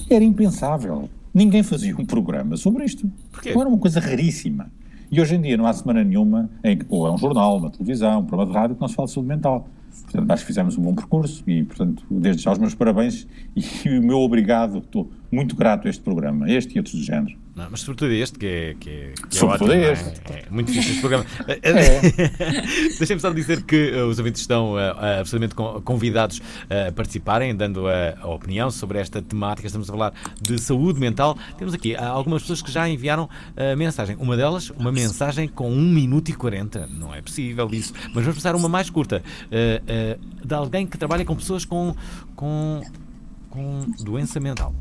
era 0.10 0.24
impensável. 0.24 1.08
Ninguém 1.32 1.62
fazia 1.62 1.96
um 1.96 2.06
programa 2.06 2.58
sobre 2.58 2.84
isto. 2.84 3.08
Porquê? 3.32 3.50
Era 3.50 3.70
uma 3.70 3.78
coisa 3.78 4.00
raríssima. 4.00 4.72
E 5.12 5.22
hoje 5.22 5.36
em 5.36 5.42
dia 5.42 5.56
não 5.56 5.68
há 5.68 5.74
semana 5.74 6.04
nenhuma 6.04 6.50
em 6.64 6.80
que, 6.80 6.86
ou 6.90 7.06
é 7.08 7.12
um 7.12 7.18
jornal, 7.20 7.58
uma 7.58 7.70
televisão, 7.70 8.22
um 8.22 8.26
programa 8.26 8.52
de 8.52 8.58
rádio 8.58 8.76
que 8.76 8.82
não 8.82 8.88
se 8.88 8.96
fala 8.96 9.08
de 9.08 9.14
saúde 9.14 9.30
mental. 9.30 9.68
Portanto, 10.02 10.32
acho 10.32 10.44
que 10.44 10.48
fizemos 10.48 10.78
um 10.78 10.82
bom 10.82 10.96
percurso 10.96 11.44
e, 11.48 11.64
portanto, 11.64 12.04
desde 12.10 12.44
já 12.44 12.52
os 12.52 12.58
meus 12.58 12.74
parabéns 12.74 13.28
e 13.56 13.90
o 14.00 14.04
meu 14.04 14.20
obrigado. 14.20 14.80
Estou 14.80 15.12
muito 15.32 15.56
grato 15.56 15.88
a 15.88 15.90
este 15.90 16.02
programa, 16.02 16.50
este 16.50 16.76
e 16.76 16.80
outros 16.80 16.96
do 16.96 17.04
género. 17.04 17.43
Não, 17.56 17.68
mas 17.70 17.82
sobretudo 17.82 18.12
este 18.14 18.40
que 18.40 18.46
é, 18.48 18.76
que 18.80 18.90
é, 18.90 19.14
que 19.30 19.38
é 19.38 19.46
ótimo, 19.46 19.72
é? 19.72 19.94
este. 19.94 20.10
É 20.32 20.46
muito 20.50 20.72
difícil 20.72 20.92
este 20.92 21.02
programa. 21.02 21.26
Deixem-me 22.98 23.20
só 23.22 23.32
dizer 23.32 23.62
que 23.62 23.92
uh, 23.92 24.08
os 24.08 24.18
ouvintes 24.18 24.42
estão 24.42 24.74
uh, 24.74 25.20
absolutamente 25.20 25.54
con- 25.54 25.80
convidados 25.82 26.42
a 26.68 26.92
participarem, 26.92 27.56
dando 27.56 27.88
a, 27.88 28.16
a 28.22 28.28
opinião 28.28 28.72
sobre 28.72 28.98
esta 28.98 29.22
temática. 29.22 29.68
Estamos 29.68 29.88
a 29.88 29.94
falar 29.94 30.14
de 30.42 30.60
saúde 30.60 31.00
mental. 31.00 31.38
Temos 31.56 31.76
aqui 31.76 31.94
uh, 31.94 32.04
algumas 32.04 32.42
pessoas 32.42 32.64
que 32.64 32.72
já 32.72 32.90
enviaram 32.90 33.26
uh, 33.26 33.78
mensagem. 33.78 34.16
Uma 34.20 34.36
delas, 34.36 34.72
uma 34.72 34.92
mensagem 34.92 35.48
com 35.48 35.70
1 35.72 35.80
minuto 35.80 36.30
e 36.30 36.34
40. 36.34 36.88
Não 36.88 37.14
é 37.14 37.22
possível 37.22 37.70
isso. 37.72 37.94
Mas 38.16 38.24
vamos 38.24 38.36
passar 38.36 38.56
uma 38.56 38.68
mais 38.68 38.90
curta. 38.90 39.22
uh, 39.22 40.20
uh, 40.20 40.46
de 40.48 40.54
alguém 40.56 40.88
que 40.88 40.98
trabalha 40.98 41.24
com 41.24 41.36
pessoas 41.36 41.66
com, 41.66 41.96
com, 42.36 42.82
com 43.52 43.86
doença 44.00 44.40
mental. 44.40 44.74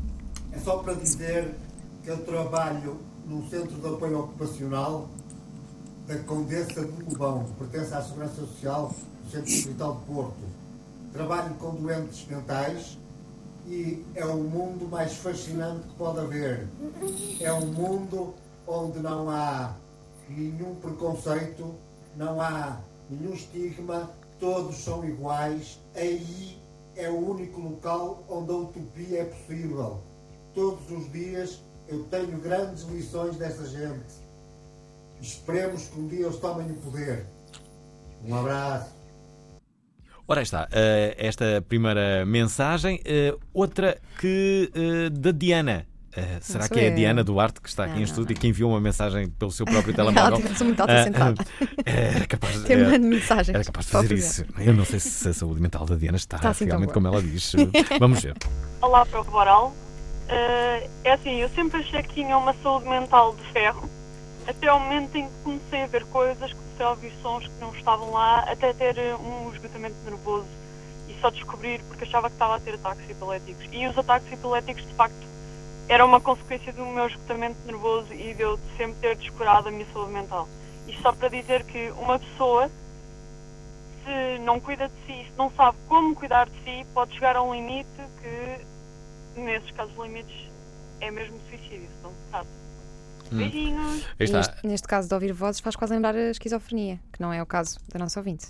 É 0.51 0.57
só 0.57 0.77
para 0.77 0.93
dizer 0.95 1.53
eu 2.05 2.17
trabalho 2.25 2.97
num 3.25 3.47
centro 3.49 3.75
de 3.79 3.87
apoio 3.87 4.19
ocupacional 4.19 5.07
da 6.05 6.17
Condessa 6.19 6.85
de 6.85 7.03
Lobão, 7.03 7.45
pertence 7.57 7.93
à 7.93 8.01
Segurança 8.01 8.35
Social 8.35 8.93
do 9.23 9.31
Centro 9.31 9.53
Hospital 9.53 9.95
de 9.95 10.13
Porto. 10.13 10.53
Trabalho 11.13 11.53
com 11.55 11.75
doentes 11.75 12.27
mentais 12.27 12.97
e 13.65 14.03
é 14.15 14.25
o 14.25 14.35
mundo 14.35 14.85
mais 14.89 15.13
fascinante 15.13 15.87
que 15.87 15.95
pode 15.95 16.19
haver. 16.19 16.67
É 17.39 17.53
um 17.53 17.67
mundo 17.67 18.33
onde 18.67 18.99
não 18.99 19.29
há 19.29 19.73
nenhum 20.27 20.75
preconceito, 20.75 21.73
não 22.17 22.41
há 22.41 22.81
nenhum 23.09 23.33
estigma, 23.33 24.09
todos 24.41 24.75
são 24.83 25.05
iguais. 25.05 25.79
Aí 25.95 26.57
é 26.97 27.09
o 27.09 27.29
único 27.29 27.61
local 27.61 28.23
onde 28.27 28.51
a 28.51 28.55
utopia 28.55 29.21
é 29.21 29.23
possível. 29.23 30.01
Todos 30.53 30.91
os 30.91 31.09
dias 31.11 31.61
eu 31.93 32.03
tenho 32.09 32.37
grandes 32.39 32.83
lições 32.83 33.35
dessa 33.37 33.65
gente. 33.67 34.23
Esperemos 35.21 35.83
que 35.87 35.99
um 35.99 36.07
dia 36.07 36.25
eles 36.25 36.37
tomem 36.37 36.69
o 36.71 36.73
poder. 36.75 37.25
Um 38.25 38.35
abraço. 38.35 38.91
Ora 40.27 40.39
aí 40.39 40.43
está, 40.43 40.67
eh, 40.71 41.15
esta 41.17 41.63
primeira 41.67 42.25
mensagem. 42.25 42.99
Eh, 43.05 43.35
outra 43.53 43.97
que 44.19 44.71
eh, 44.73 45.09
da 45.09 45.31
Diana. 45.31 45.85
Eh, 46.15 46.37
será 46.41 46.69
que 46.69 46.79
é 46.79 46.87
a. 46.91 46.95
Diana 46.95 47.23
Duarte 47.23 47.59
que 47.59 47.67
está 47.67 47.83
aqui 47.83 47.93
Não, 47.93 47.97
em 47.97 48.01
não, 48.01 48.07
estúdio 48.07 48.33
e 48.33 48.37
que 48.37 48.47
enviou 48.47 48.69
uma 48.71 48.79
mensagem 48.79 49.29
pelo 49.29 49.51
seu 49.51 49.65
próprio 49.65 49.93
telemóvel? 49.93 50.39
Ela 50.45 50.55
sou 50.55 50.67
muito 50.67 50.79
autocentrada. 50.79 51.43
ah, 51.43 51.65
Era 51.89 52.27
capaz, 52.27 52.63
Tem 52.63 52.77
era- 52.77 52.89
uma 52.89 52.99
mensagem. 52.99 53.55
era 53.55 53.63
capaz 53.63 53.85
de 53.85 53.91
fazer 53.91 54.13
isso. 54.15 54.45
Eu 54.57 54.73
não 54.73 54.85
sei 54.85 54.99
se 54.99 55.27
a 55.29 55.33
saúde 55.33 55.61
mental 55.61 55.85
da 55.85 55.95
Diana 55.95 56.17
está, 56.17 56.37
Está 56.37 56.49
assim 56.49 56.65
realmente 56.65 56.93
como 56.93 57.07
ela 57.07 57.21
diz. 57.21 57.53
Vamos 57.99 58.21
ver. 58.21 58.35
Olá, 58.81 59.05
Prof. 59.05 59.29
Eh, 60.29 60.89
é 61.03 61.11
assim, 61.11 61.35
eu 61.41 61.49
sempre 61.49 61.81
achei 61.81 62.01
que 62.03 62.13
tinha 62.13 62.37
uma 62.37 62.53
saúde 62.63 62.87
mental 62.87 63.35
de 63.35 63.43
ferro, 63.51 63.89
até 64.47 64.67
ao 64.67 64.79
momento 64.79 65.15
em 65.15 65.27
que 65.27 65.33
comecei 65.43 65.83
a 65.83 65.87
ver 65.87 66.05
coisas, 66.05 66.51
comecei 66.53 66.85
a 66.85 66.89
ouvir 66.89 67.13
sons 67.21 67.47
que 67.47 67.59
não 67.59 67.73
estavam 67.75 68.11
lá, 68.11 68.39
até 68.39 68.73
ter 68.73 68.97
eh, 68.97 69.15
um 69.15 69.51
esgotamento 69.53 69.95
nervoso 70.05 70.47
e 71.07 71.19
só 71.21 71.29
descobrir 71.29 71.81
porque 71.87 72.03
achava 72.05 72.29
que 72.29 72.35
estava 72.35 72.55
a 72.55 72.59
ter 72.59 72.75
ataques 72.75 73.09
epiléticos. 73.09 73.65
E 73.71 73.87
os 73.87 73.97
ataques 73.97 74.31
epiléticos, 74.31 74.85
de 74.85 74.93
facto, 74.93 75.33
eram 75.87 76.07
uma 76.07 76.21
consequência 76.21 76.71
do 76.73 76.85
meu 76.85 77.07
esgotamento 77.07 77.57
nervoso 77.65 78.13
e 78.13 78.33
de 78.33 78.41
eu 78.41 78.59
sempre 78.77 78.95
ter 79.01 79.15
descurado 79.17 79.67
a 79.67 79.71
minha 79.71 79.85
saúde 79.93 80.11
mental. 80.11 80.47
Isto 80.87 81.01
só 81.01 81.11
para 81.11 81.29
dizer 81.29 81.63
que 81.63 81.91
uma 81.91 82.19
pessoa, 82.19 82.69
se 84.03 84.39
não 84.39 84.59
cuida 84.59 84.87
de 84.87 84.93
si, 85.05 85.25
se 85.29 85.37
não 85.37 85.51
sabe 85.51 85.77
como 85.87 86.15
cuidar 86.15 86.49
de 86.49 86.57
si, 86.63 86.85
pode 86.93 87.13
chegar 87.13 87.35
a 87.35 87.41
um 87.41 87.53
limite 87.53 87.89
que, 88.21 88.65
nesses 89.35 89.71
casos 89.71 89.93
limites, 89.97 90.49
é 91.01 91.11
mesmo 91.11 91.37
suicídio, 91.49 91.87
se 91.87 92.03
não 92.03 92.11
se 92.11 92.31
sabe. 92.31 92.49
Hum. 93.31 93.37
Beijinhos! 93.37 94.05
Neste, 94.19 94.67
neste 94.67 94.87
caso 94.87 95.07
de 95.07 95.13
ouvir 95.13 95.33
vozes 95.33 95.59
faz 95.59 95.75
quase 95.75 95.93
lembrar 95.93 96.15
a 96.15 96.29
esquizofrenia, 96.29 96.99
que 97.11 97.21
não 97.21 97.33
é 97.33 97.41
o 97.41 97.45
caso 97.45 97.77
da 97.91 97.99
nossa 97.99 98.19
ouvinte. 98.19 98.47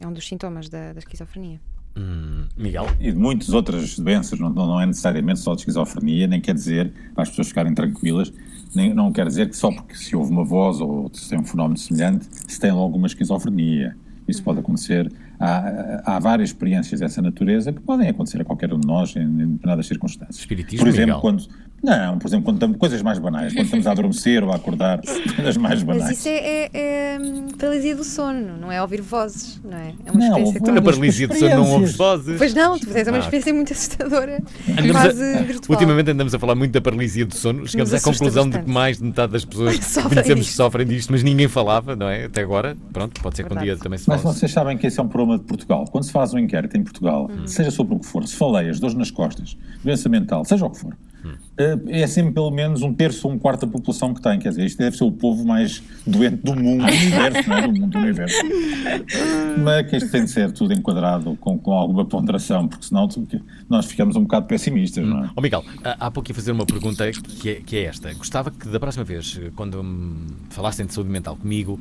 É 0.00 0.06
um 0.06 0.12
dos 0.12 0.26
sintomas 0.26 0.68
da, 0.68 0.92
da 0.92 0.98
esquizofrenia. 0.98 1.60
Hum, 1.96 2.46
Miguel? 2.56 2.86
E 2.98 3.12
de 3.12 3.18
muitas 3.18 3.50
outras 3.50 3.98
doenças, 3.98 4.38
não, 4.38 4.50
não 4.50 4.80
é 4.80 4.86
necessariamente 4.86 5.40
só 5.40 5.54
de 5.54 5.60
esquizofrenia, 5.60 6.26
nem 6.26 6.40
quer 6.40 6.54
dizer, 6.54 6.92
para 7.14 7.22
as 7.22 7.28
pessoas 7.28 7.48
ficarem 7.48 7.74
tranquilas, 7.74 8.32
nem, 8.74 8.94
não 8.94 9.12
quer 9.12 9.26
dizer 9.26 9.50
que 9.50 9.56
só 9.56 9.70
porque 9.70 9.94
se 9.94 10.16
ouve 10.16 10.30
uma 10.30 10.44
voz 10.44 10.80
ou 10.80 11.10
se 11.12 11.28
tem 11.28 11.38
um 11.38 11.44
fenómeno 11.44 11.76
semelhante, 11.76 12.26
se 12.30 12.58
tem 12.58 12.72
logo 12.72 12.96
uma 12.96 13.06
esquizofrenia. 13.06 13.96
Isso 14.26 14.42
pode 14.42 14.60
acontecer. 14.60 15.12
Há, 15.44 16.02
há 16.16 16.18
várias 16.20 16.50
experiências 16.50 17.00
dessa 17.00 17.20
natureza 17.20 17.72
que 17.72 17.80
podem 17.80 18.08
acontecer 18.08 18.40
a 18.40 18.44
qualquer 18.44 18.72
um 18.72 18.78
de 18.78 18.86
nós 18.86 19.16
em 19.16 19.26
determinadas 19.26 19.86
circunstâncias. 19.88 20.38
Espiritismo, 20.38 20.84
por 20.84 20.88
exemplo, 20.88 21.06
Miguel? 21.16 21.20
quando. 21.20 21.72
Não, 21.82 22.16
por 22.16 22.28
exemplo, 22.28 22.44
quando 22.44 22.56
estamos, 22.58 22.76
coisas 22.76 23.02
mais 23.02 23.18
banais, 23.18 23.52
quando 23.52 23.64
estamos 23.64 23.88
a 23.88 23.90
adormecer 23.90 24.44
ou 24.44 24.52
a 24.52 24.54
acordar, 24.54 25.00
coisas 25.34 25.56
mais 25.56 25.82
banais. 25.82 26.04
Mas 26.10 26.18
isso 26.20 26.28
é, 26.28 26.36
é, 26.36 26.70
é, 26.72 27.18
hum, 27.20 27.48
paralisia 27.58 27.96
do 27.96 28.04
sono, 28.04 28.56
não 28.56 28.70
é 28.70 28.80
ouvir 28.80 29.00
vozes, 29.00 29.60
não 29.64 29.76
é? 29.76 29.92
É 30.06 30.12
uma 30.12 30.20
Não, 30.20 30.26
experiência 30.28 30.60
houve- 30.60 30.72
Na 30.72 30.80
paralisia 30.82 31.26
de 31.26 31.38
sono 31.40 31.54
não 31.56 31.70
ouves 31.72 31.96
vozes. 31.96 32.38
Pois 32.38 32.54
não, 32.54 32.78
tu 32.78 32.86
tens 32.86 33.08
uma 33.08 33.18
experiência 33.18 33.52
muito 33.52 33.72
assustadora, 33.72 34.40
Andamos 34.70 34.92
quase 34.92 35.22
a- 35.24 35.42
virtual. 35.42 35.70
ultimamente 35.76 36.10
andamos 36.12 36.32
a 36.32 36.38
falar 36.38 36.54
muito 36.54 36.70
da 36.70 36.80
paralisia 36.80 37.26
do 37.26 37.34
sono. 37.36 37.66
Chegamos 37.66 37.90
Nos 37.90 38.00
à 38.00 38.04
conclusão 38.12 38.44
de 38.44 38.50
bastante. 38.50 38.64
que 38.66 38.70
mais 38.72 38.98
de 38.98 39.04
metade 39.04 39.32
das 39.32 39.44
pessoas 39.44 39.74
Sofrem 39.84 40.08
conhecemos 40.10 40.44
disto. 40.46 40.56
sofrem 40.56 40.86
disto, 40.86 41.10
mas 41.10 41.24
ninguém 41.24 41.48
falava, 41.48 41.96
não 41.96 42.08
é? 42.08 42.26
Até 42.26 42.42
agora. 42.42 42.76
Pronto, 42.92 43.20
pode 43.20 43.36
ser 43.36 43.44
que 43.44 43.52
um 43.52 43.60
dia 43.60 43.76
também 43.76 43.98
se 43.98 44.08
Mas 44.08 44.22
fale. 44.22 44.34
vocês 44.36 44.52
sabem 44.52 44.78
que 44.78 44.86
esse 44.86 45.00
é 45.00 45.02
um 45.02 45.08
problema 45.08 45.31
de 45.38 45.44
Portugal. 45.44 45.84
Quando 45.90 46.04
se 46.04 46.12
faz 46.12 46.32
um 46.34 46.38
inquérito 46.38 46.76
em 46.76 46.82
Portugal, 46.82 47.28
Uhum. 47.30 47.46
seja 47.46 47.70
sobre 47.70 47.94
o 47.94 47.98
que 48.00 48.06
for, 48.06 48.26
se 48.26 48.34
faleias, 48.36 48.78
dores 48.80 48.94
nas 48.96 49.10
costas, 49.10 49.56
doença 49.84 50.08
mental, 50.08 50.44
seja 50.44 50.64
o 50.66 50.70
que 50.70 50.78
for, 50.78 50.96
é 51.56 52.06
sempre 52.06 52.32
pelo 52.32 52.50
menos 52.50 52.82
um 52.82 52.94
terço 52.94 53.28
ou 53.28 53.34
um 53.34 53.38
quarto 53.38 53.66
da 53.66 53.72
população 53.72 54.14
que 54.14 54.22
tem. 54.22 54.38
Quer 54.38 54.50
dizer, 54.50 54.64
isto 54.64 54.78
deve 54.78 54.96
ser 54.96 55.04
o 55.04 55.12
povo 55.12 55.44
mais 55.44 55.82
doente 56.06 56.36
do 56.36 56.54
mundo, 56.54 56.86
do 56.86 56.92
universo, 56.92 57.48
não 57.48 57.56
é? 57.56 57.62
Do 57.62 57.72
mundo, 57.72 57.86
do 57.88 57.98
universo. 57.98 58.36
Mas 59.62 59.90
que 59.90 59.96
isto 59.96 60.10
tem 60.10 60.24
de 60.24 60.30
ser 60.30 60.52
tudo 60.52 60.72
enquadrado 60.72 61.36
com, 61.36 61.58
com 61.58 61.72
alguma 61.72 62.04
ponderação, 62.04 62.66
porque 62.66 62.86
senão 62.86 63.08
nós 63.68 63.86
ficamos 63.86 64.16
um 64.16 64.22
bocado 64.22 64.46
pessimistas, 64.46 65.06
não 65.06 65.24
é? 65.24 65.30
Ó 65.36 65.40
Miguel, 65.40 65.64
há 65.84 66.10
pouco 66.10 66.30
ia 66.30 66.34
fazer 66.34 66.52
uma 66.52 66.64
pergunta 66.64 67.10
que 67.10 67.50
é, 67.50 67.54
que 67.56 67.76
é 67.76 67.84
esta. 67.84 68.12
Gostava 68.14 68.50
que 68.50 68.68
da 68.68 68.80
próxima 68.80 69.04
vez, 69.04 69.38
quando 69.54 69.80
hum, 69.80 70.26
falassem 70.48 70.86
de 70.86 70.94
saúde 70.94 71.10
mental 71.10 71.36
comigo, 71.36 71.78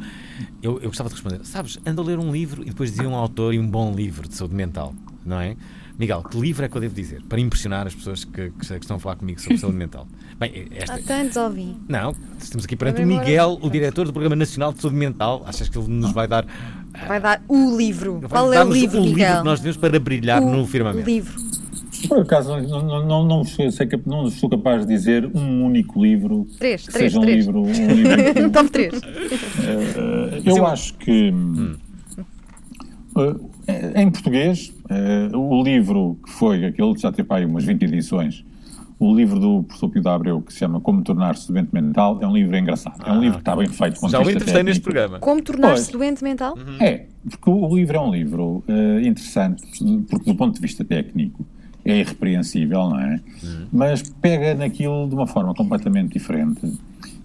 eu, 0.62 0.80
eu 0.82 0.90
gostava 0.90 1.10
de 1.10 1.16
responder: 1.16 1.40
sabes, 1.44 1.80
ando 1.86 2.02
a 2.02 2.04
ler 2.06 2.20
um 2.20 2.32
livro 2.32 2.62
e 2.62 2.66
depois 2.66 2.92
dizia 2.92 3.08
um 3.08 3.16
autor 3.16 3.54
e 3.54 3.60
um 3.60 3.68
bom 3.68 3.94
livro 3.94 4.28
de 4.28 4.36
saúde 4.36 4.54
mental, 4.54 4.94
não 5.26 5.40
é? 5.40 5.56
Miguel, 6.02 6.24
que 6.24 6.36
livro 6.39 6.66
é 6.66 6.68
que 6.68 6.76
eu 6.76 6.82
devo 6.82 6.95
dizer 6.95 7.22
para 7.30 7.39
impressionar 7.39 7.86
as 7.86 7.93
pessoas 7.93 8.26
que, 8.26 8.49
que 8.49 8.76
estão 8.76 8.97
a 8.97 8.99
falar 8.99 9.18
comigo 9.18 9.39
sobre 9.39 9.60
saúde 9.60 9.78
mental? 9.78 10.08
Bem, 10.39 10.68
esta. 10.72 10.95
Há 10.95 10.97
tantos, 10.97 11.38
Alvin. 11.38 11.78
Não, 11.88 12.16
estamos 12.39 12.66
aqui 12.66 12.76
perante 12.76 13.04
o. 13.04 13.06
Miguel, 13.06 13.60
o 13.62 13.70
diretor 13.70 14.08
do 14.08 14.12
Programa 14.12 14.36
Nacional 14.36 14.74
de 14.74 14.82
Saúde 14.82 14.97
Mental. 14.97 15.43
Achas 15.45 15.70
que 15.70 15.78
ele 15.78 15.88
nos 15.89 16.12
vai 16.12 16.28
dar. 16.28 16.47
Vai 17.08 17.22
dar 17.22 17.43
o 17.47 17.78
livro. 17.78 18.20
vai 18.20 18.30
Qual 18.30 18.52
é 18.52 18.66
o 18.66 18.74
livro, 18.74 18.99
o 18.99 19.06
Miguel? 19.06 19.16
livro 19.28 19.38
que 19.41 19.45
nós 19.45 19.60
devemos 19.60 19.78
para 19.78 19.99
brilhar 19.99 20.41
o 20.41 20.52
no 20.52 20.66
firmamento? 20.66 21.06
livro. 21.06 21.39
Por 22.08 22.22
acaso, 22.22 22.58
não, 22.58 22.82
não, 22.82 23.06
não, 23.06 23.28
não, 23.28 23.43
sou, 23.43 23.72
sei 23.72 23.88
não 24.08 24.28
sou 24.32 24.49
capaz 24.49 24.88
de 24.88 24.91
dizer 24.91 25.30
um 25.36 25.64
único 25.64 26.04
livro 26.04 26.47
Três, 26.58 26.88
que 26.88 26.93
três, 26.93 27.12
seja 27.12 27.20
um 27.20 27.22
três. 27.22 27.45
livro. 27.45 27.62
Um 27.62 27.72
livro 27.72 28.49
Top 28.49 28.70
3. 28.72 28.93
Eh, 28.95 30.41
eu 30.45 30.66
acho 30.66 30.95
que 30.95 31.30
eh, 31.30 31.91
em 33.96 34.10
português 34.10 34.74
eh, 34.90 35.30
o 35.36 35.64
livro 35.64 36.18
que 36.24 36.32
foi 36.32 36.66
aquele 36.66 36.94
que 36.94 37.02
já 37.02 37.12
teve 37.12 37.28
aí 37.32 37.46
umas 37.46 37.64
20 37.64 37.84
edições 37.84 38.46
o 39.00 39.16
livro 39.16 39.40
do 39.40 39.64
professor 39.64 39.90
Pio 39.90 40.02
da 40.04 40.14
Abreu 40.14 40.42
que 40.42 40.54
se 40.54 40.60
chama 40.60 40.80
Como 40.80 41.04
Tornar-se 41.04 41.52
Doente 41.52 41.70
Mental 41.74 42.20
é 42.22 42.28
um 42.28 42.34
livro 42.34 42.56
engraçado 42.58 43.02
é 43.06 43.12
um 43.12 43.20
livro 43.20 43.38
que 43.38 43.42
está 43.42 43.56
bem 43.56 43.68
feito 43.68 44.10
Já 44.10 44.20
o 44.20 44.30
entrevistei 44.30 44.64
neste 44.64 44.82
programa. 44.82 45.20
Como 45.20 45.42
tornar-se 45.42 45.92
doente 45.92 46.24
mental? 46.24 46.56
É, 46.80 47.06
porque 47.30 47.50
o 47.50 47.76
livro 47.76 47.98
é 47.98 48.00
um 48.00 48.12
livro 48.12 48.64
eh, 48.68 49.02
interessante, 49.08 49.64
porque 50.10 50.26
do 50.26 50.36
ponto 50.36 50.56
de 50.56 50.62
vista 50.62 50.84
técnico 50.84 51.46
é 51.84 52.00
irrepreensível, 52.00 52.90
não 52.90 53.00
é? 53.00 53.20
Mas 53.72 54.04
pega 54.04 54.54
naquilo 54.54 55.08
de 55.08 55.16
uma 55.16 55.28
forma 55.28 55.54
completamente 55.54 56.14
diferente 56.14 56.62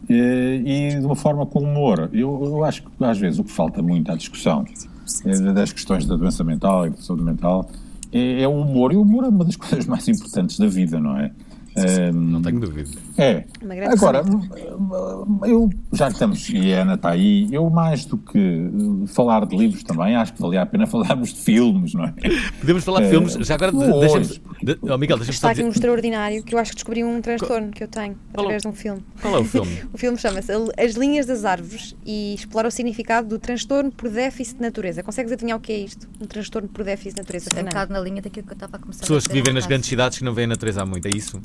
eh, 0.08 0.62
e 0.64 0.98
de 0.98 1.04
uma 1.04 1.16
forma 1.16 1.44
com 1.46 1.60
humor. 1.60 2.08
Eu, 2.12 2.42
eu 2.44 2.64
acho 2.64 2.82
que 2.82 3.04
às 3.04 3.18
vezes 3.18 3.38
o 3.38 3.44
que 3.44 3.50
falta 3.50 3.82
muito 3.82 4.10
à 4.10 4.16
discussão 4.16 4.64
eh, 5.24 5.52
das 5.52 5.72
questões 5.72 6.06
da 6.06 6.16
doença 6.16 6.42
mental 6.44 6.86
e 6.86 6.90
da 6.90 6.96
saúde 6.98 7.22
mental 7.22 7.70
é, 8.12 8.42
é 8.42 8.48
o 8.48 8.60
humor. 8.60 8.92
E 8.92 8.96
o 8.96 9.02
humor 9.02 9.24
é 9.24 9.28
uma 9.28 9.44
das 9.44 9.56
coisas 9.56 9.86
mais 9.86 10.06
importantes 10.08 10.58
da 10.58 10.66
vida, 10.66 11.00
não 11.00 11.16
é? 11.16 11.32
Não 12.12 12.40
tenho 12.40 12.60
dúvida. 12.60 12.88
É. 13.18 13.44
Uma 13.62 13.74
grande 13.74 13.94
Agora, 13.94 14.22
eu, 15.46 15.70
já 15.92 16.06
que 16.08 16.12
estamos, 16.14 16.48
e 16.50 16.72
a 16.74 16.82
Ana 16.82 16.94
está 16.94 17.10
aí, 17.10 17.48
eu 17.50 17.68
mais 17.70 18.04
do 18.04 18.16
que 18.18 18.38
eh, 18.38 19.06
falar 19.06 19.46
de 19.46 19.56
livros 19.56 19.82
também, 19.82 20.14
acho 20.16 20.34
que 20.34 20.40
valia 20.42 20.62
a 20.62 20.66
pena 20.66 20.86
falarmos 20.88 21.32
de 21.32 21.40
filmes, 21.40 21.94
não 21.94 22.04
é? 22.04 22.14
Podemos 22.60 22.84
falar 22.84 23.00
de 23.00 23.06
Eh, 23.06 23.10
filmes. 23.10 23.32
Já 23.34 23.54
agora, 23.54 23.72
deixa-me. 23.72 24.26
de- 24.62 24.78
oh, 24.82 24.98
Miguel, 24.98 25.16
deixa-me 25.16 25.30
Está 25.34 25.50
aqui 25.50 25.62
um 25.62 25.68
extraordinário 25.68 26.42
que 26.42 26.54
eu 26.54 26.58
acho 26.58 26.70
que 26.72 26.76
descobri 26.76 27.04
um 27.04 27.20
transtorno 27.20 27.70
que 27.70 27.82
eu 27.82 27.88
tenho 27.88 28.16
através 28.32 28.62
de 28.62 28.68
um 28.68 28.72
filme. 28.72 29.02
Qual 29.20 29.34
é 29.36 29.38
o 29.38 29.44
filme? 29.44 29.66
O 29.92 29.98
filme 29.98 30.18
chama-se 30.18 30.52
As 30.52 30.94
Linhas 30.94 31.26
das 31.26 31.44
Árvores 31.44 31.96
e 32.04 32.34
explora 32.34 32.68
o 32.68 32.70
significado 32.70 33.28
do 33.28 33.38
transtorno 33.38 33.90
por 33.90 34.10
déficit 34.10 34.56
de 34.56 34.62
natureza. 34.62 35.02
Consegues 35.02 35.32
adivinhar 35.32 35.56
o 35.58 35.60
que 35.60 35.72
é 35.72 35.78
isto? 35.78 36.06
Um 36.20 36.26
transtorno 36.26 36.68
por 36.68 36.84
déficit 36.84 37.14
de 37.14 37.22
natureza. 37.22 37.48
Estou 37.48 37.62
um 37.62 37.66
bocado 37.66 37.92
na 37.92 38.00
linha 38.00 38.20
daquilo 38.20 38.46
que 38.46 38.52
eu 38.52 38.56
estava 38.56 38.76
a 38.76 38.78
começar 38.78 39.00
Pessoas 39.00 39.24
a 39.24 39.28
que 39.28 39.32
vivem 39.34 39.54
nas 39.54 39.66
grandes 39.66 39.88
cidades 39.88 40.18
que 40.18 40.24
não 40.24 40.34
veem 40.34 40.44
a 40.44 40.48
natureza 40.48 40.82
há 40.82 40.86
muito, 40.86 41.06
é 41.06 41.10
isso? 41.16 41.40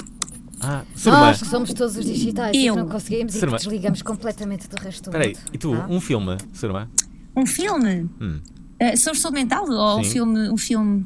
Ah, 0.64 0.84
Surma. 0.96 1.20
Nós 1.20 1.40
que 1.42 1.48
somos 1.48 1.74
todos 1.74 1.96
os 1.98 2.06
digitais 2.06 2.56
e 2.56 2.66
Eu. 2.68 2.76
que 2.76 2.80
não 2.82 2.90
conseguimos 2.90 3.36
e 3.36 3.40
Surma. 3.40 3.58
que 3.58 3.64
desligamos 3.66 4.02
completamente 4.02 4.68
do 4.68 4.76
resto 4.82 5.04
do 5.04 5.10
Espera 5.10 5.24
aí, 5.26 5.30
mundo. 5.36 5.50
e 5.54 5.58
tu, 5.58 5.74
Ah? 5.74 5.88
um 5.90 6.00
filme, 6.00 6.38
Surma? 6.54 6.90
Um 7.36 7.46
filme? 7.46 8.10
Hum. 8.22 8.40
Eh, 8.80 8.96
sobre 8.96 9.20
saúde 9.20 9.40
mental 9.40 9.70
ou 9.70 10.00
um 10.00 10.04
filme? 10.04 10.50
Um 10.50 10.58
filme? 10.58 11.06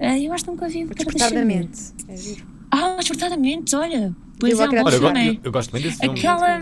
Eh, 0.00 0.20
eu 0.22 0.32
acho 0.32 0.44
que 0.44 0.50
nunca 0.50 0.68
vi. 0.68 0.84
Pera, 0.86 0.94
Despertar 0.94 1.30
deixa-me 1.30 1.34
da 1.34 1.40
ver. 1.40 1.60
mente. 1.66 1.80
É 2.08 2.16
giro. 2.16 2.46
Ah, 2.70 2.96
despertadamente, 2.98 3.76
olha. 3.76 4.14
Pois 4.38 4.52
Eu 4.52 4.62
é, 4.62 4.68
um 4.80 4.84
bom 4.84 4.90
filme. 4.90 5.28
eu- 5.28 5.40
eu 5.44 5.52
gosto 5.52 5.72
bem 5.72 5.82
desse 5.82 5.98
filme. 5.98 6.18
Aquela. 6.18 6.58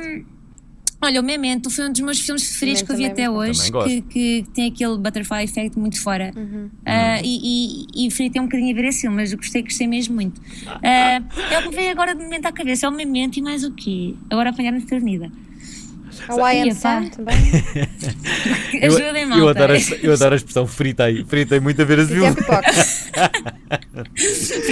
Olha, 1.05 1.21
o 1.21 1.25
Memento 1.25 1.69
foi 1.71 1.87
um 1.89 1.93
dos 1.93 2.01
meus 2.01 2.21
filmes 2.21 2.45
preferidos 2.49 2.83
que 2.83 2.91
eu 2.91 2.97
vi 2.97 3.03
Memento 3.03 3.21
até 3.21 3.31
hoje, 3.31 3.71
que, 3.71 4.01
que 4.03 4.47
tem 4.55 4.69
aquele 4.69 4.97
butterfly 4.97 5.45
effect 5.45 5.79
muito 5.79 6.01
fora. 6.01 6.33
Uhum. 6.35 6.71
Ah, 6.87 7.21
e, 7.23 7.87
e, 7.95 8.07
e 8.07 8.11
fritei 8.11 8.41
um 8.41 8.47
bocadinho 8.47 8.73
a 8.73 8.75
ver 8.75 8.89
esse 8.89 9.03
filme, 9.03 9.17
mas 9.17 9.33
eu 9.33 9.39
gostei, 9.39 9.63
gostei 9.63 9.87
mesmo 9.87 10.15
muito. 10.15 10.41
Ah, 10.83 11.21
é 11.51 11.59
o 11.59 11.63
que 11.63 11.69
me 11.69 11.77
veio 11.77 11.91
agora 11.91 12.15
de 12.15 12.23
momento 12.23 12.47
à 12.47 12.53
cabeça, 12.53 12.87
é 12.87 12.89
o 12.89 12.93
Memento 12.93 13.39
e 13.39 13.43
mais 13.43 13.65
o 13.65 13.73
quê? 13.73 14.15
Agora 14.31 14.51
desprevida. 14.79 15.31
Hawaii 16.29 16.71
Epá. 16.71 16.99
and 16.99 17.03
Sun 17.05 17.11
também. 17.11 17.37
Eu, 18.81 18.97
Ajudem, 18.97 19.23
eu, 19.39 19.49
adoro 19.49 19.73
a, 19.73 19.77
eu 20.03 20.13
adoro 20.13 20.35
a 20.35 20.37
expressão 20.37 20.67
fritei. 20.67 21.25
Fritei 21.25 21.61
muito 21.61 21.81
a 21.81 21.85
ver 21.85 21.99
E 21.99 22.03
é 22.03 22.07
filme. 22.07 22.35
pipoca. 22.35 22.63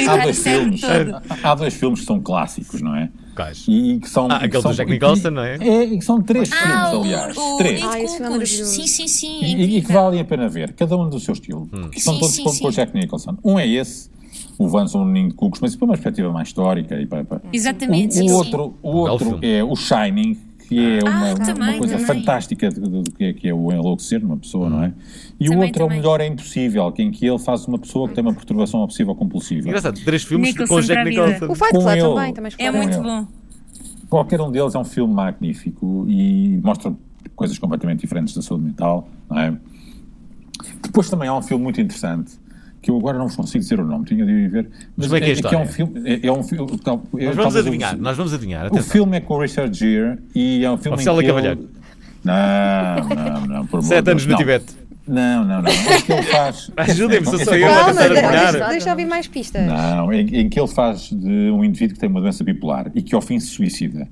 Há 0.09 0.15
o 0.15 0.23
dois, 0.23 0.43
filmes, 0.43 0.81
todo. 0.81 1.23
há 1.43 1.55
dois 1.55 1.75
filmes 1.75 2.01
que 2.01 2.07
são 2.07 2.21
clássicos, 2.21 2.83
não 2.83 2.95
é? 2.97 3.09
Quais? 3.35 3.65
E 3.69 3.99
que 4.01 4.09
são, 4.09 4.27
Ah, 4.31 4.39
que 4.41 4.45
aquele 4.47 4.63
do 4.63 4.75
Jack 4.75 4.91
Nicholson, 4.91 5.31
não 5.31 5.43
é? 5.43 5.57
É, 5.57 5.85
e 5.85 5.99
que 5.99 6.05
são 6.05 6.21
três 6.21 6.51
Ah, 6.53 6.57
filmes, 6.91 6.93
o, 6.93 7.01
aliás. 7.03 7.37
o 7.37 7.57
três. 7.57 7.83
Ah, 7.83 8.01
esse 8.01 8.17
filme 8.19 8.43
é. 8.43 8.47
Sim, 8.47 8.87
sim, 8.87 9.09
sim. 9.09 9.41
E, 9.43 9.55
e- 9.55 9.77
e 9.79 9.83
que 9.83 9.93
valem 9.93 10.21
a 10.21 10.25
pena 10.25 10.49
ver, 10.49 10.73
cada 10.75 10.97
um 10.97 11.09
do 11.09 11.19
seu 11.19 11.33
estilo. 11.33 11.67
Que 11.91 12.01
são 12.01 12.15
Sim, 12.15 12.21
todos 12.21 12.35
sim, 12.35 12.45
com, 12.45 12.51
sim. 12.51 12.63
com 12.63 12.69
o 12.69 12.73
Jack 12.73 12.95
Nicholson. 12.95 13.37
Um 13.45 13.59
é 13.59 13.67
esse, 13.67 14.11
o 14.59 14.69
Vance 14.69 14.97
um 14.97 15.05
ninho 15.05 15.29
de 15.29 15.35
cucos, 15.35 15.61
mas 15.61 15.75
para 15.75 15.85
uma 15.87 15.95
perspectiva 15.95 16.31
mais 16.31 16.49
histórica. 16.49 16.95
E 17.01 17.07
para, 17.07 17.25
para. 17.25 17.41
Exatamente, 17.53 18.21
O, 18.21 18.27
o 18.27 18.33
outro, 18.35 18.75
o 18.83 18.97
outro 18.97 19.39
é 19.43 19.65
o 19.65 19.75
Shining, 19.75 20.37
que 20.73 20.99
é 20.99 21.03
uma, 21.03 21.11
Ah, 21.11 21.35
uma- 21.35 21.47
também, 21.47 21.69
uma 21.71 21.79
coisa 21.79 21.99
também. 21.99 22.07
fantástica 22.07 22.71
do 22.71 23.03
que 23.13 23.25
é, 23.25 23.33
que 23.33 23.49
é 23.49 23.55
o 23.55 23.73
enlouquecer 23.73 24.19
de 24.21 24.25
uma 24.27 24.37
pessoa, 24.37 24.69
não 24.71 24.83
é? 24.85 24.93
E 25.39 25.49
o 25.49 25.53
Também, 25.53 25.67
outro 25.69 25.83
é 25.83 25.87
o 25.87 25.89
melhor 25.89 26.21
é 26.21 26.27
impossível, 26.27 26.91
que 26.93 27.03
em 27.03 27.11
que 27.11 27.27
ele 27.27 27.39
faz 27.39 27.67
uma 27.67 27.79
pessoa 27.79 28.09
que 28.09 28.15
tem 28.15 28.23
uma 28.23 28.33
perturbação 28.35 28.81
obsessiva 28.81 29.15
compulsiva. 29.15 29.69
Engraçado, 29.69 30.01
três 30.05 30.23
filmes 30.25 30.51
Nicholson 30.51 30.75
com 30.75 30.81
o 30.81 30.83
Jack. 30.83 31.09
Nicholson. 31.11 31.47
O 31.51 31.55
Fight 31.55 31.71
Club 31.71 31.85
também. 31.99 32.35
também 32.35 32.53
É 32.59 32.71
muito 32.71 32.95
ele. 32.95 33.03
bom. 33.03 33.27
Qualquer 34.09 34.41
um 34.41 34.51
deles 34.51 34.75
é 34.75 34.79
um 34.79 34.85
filme 34.85 35.13
magnífico 35.15 36.05
e 36.09 36.61
mostra 36.63 36.95
coisas 37.35 37.59
completamente 37.59 38.01
diferentes 38.01 38.35
da 38.35 38.43
saúde 38.43 38.65
mental, 38.65 39.09
não 39.31 39.39
é? 39.39 39.57
Depois 40.83 41.09
também 41.09 41.29
há 41.29 41.35
um 41.37 41.43
filme 41.43 41.63
muito 41.65 41.81
interessante 41.81 42.33
que 42.83 42.91
eu 42.91 42.99
agora 42.99 43.17
não 43.17 43.29
consigo 43.29 43.61
dizer 43.61 43.79
o 43.81 43.85
nome, 43.87 44.05
tinha 44.05 44.27
de 44.27 44.33
ir 44.33 44.49
ver. 44.51 44.69
Mas 44.97 45.07
como 45.07 45.17
é 45.17 45.21
que 45.21 45.31
é 45.31 45.49
a 45.49 45.53
é, 45.53 45.63
um 45.63 45.67
filme. 45.67 46.03
É, 46.05 46.27
é 46.27 46.33
um 46.33 46.43
filme. 46.43 46.79
tal- 46.79 47.03
é, 47.17 47.25
Nós 47.27 47.37
vamos 47.37 47.57
adivinhar, 47.57 47.95
o- 47.95 47.99
nós 48.03 48.17
vamos 48.17 48.35
adivinhar. 48.35 48.65
O 48.65 48.67
Atenção. 48.67 48.91
filme 48.91 49.17
é 49.17 49.21
com 49.21 49.35
o 49.35 49.41
Richard 49.41 49.79
Gere 49.79 50.19
e 50.35 50.65
é 50.65 50.71
um 50.71 50.77
filme 50.77 50.99
que 50.99 51.09
ele- 51.09 51.27
Cavalheiro. 51.27 51.71
Não, 52.25 53.09
não, 53.09 53.47
não. 53.47 53.67
Por 53.67 53.79
amor 53.79 53.89
Sete 53.89 54.11
anos 54.11 54.25
no 54.27 54.33
não. 54.33 54.39
Tibete. 54.39 54.83
Não, 55.07 55.45
não, 55.45 55.63
não. 55.63 55.69
É 55.71 56.01
que 56.03 56.13
ele 56.13 56.23
faz. 56.23 56.71
Ajudem-me, 56.77 57.27
se 57.27 57.45
sou 57.45 57.55
é 57.55 57.63
eu 57.63 57.67
a 57.69 57.85
tentar 57.87 58.09
deixa, 58.09 58.29
adivinhar. 58.29 58.71
deixa 58.71 58.89
eu 58.89 58.93
ouvir 58.93 59.07
mais 59.07 59.27
pistas. 59.27 59.67
Não, 59.67 60.13
em, 60.13 60.27
em 60.43 60.49
que 60.49 60.61
ele 60.61 60.69
faz 60.69 61.09
de 61.11 61.51
um 61.51 61.65
indivíduo 61.65 61.95
que 61.95 62.01
tem 62.01 62.09
uma 62.09 62.21
doença 62.21 62.45
bipolar 62.45 62.91
e 62.95 63.03
que 63.03 63.15
ao 63.15 63.21
fim 63.21 63.39
se 63.41 63.47
suicida. 63.49 64.07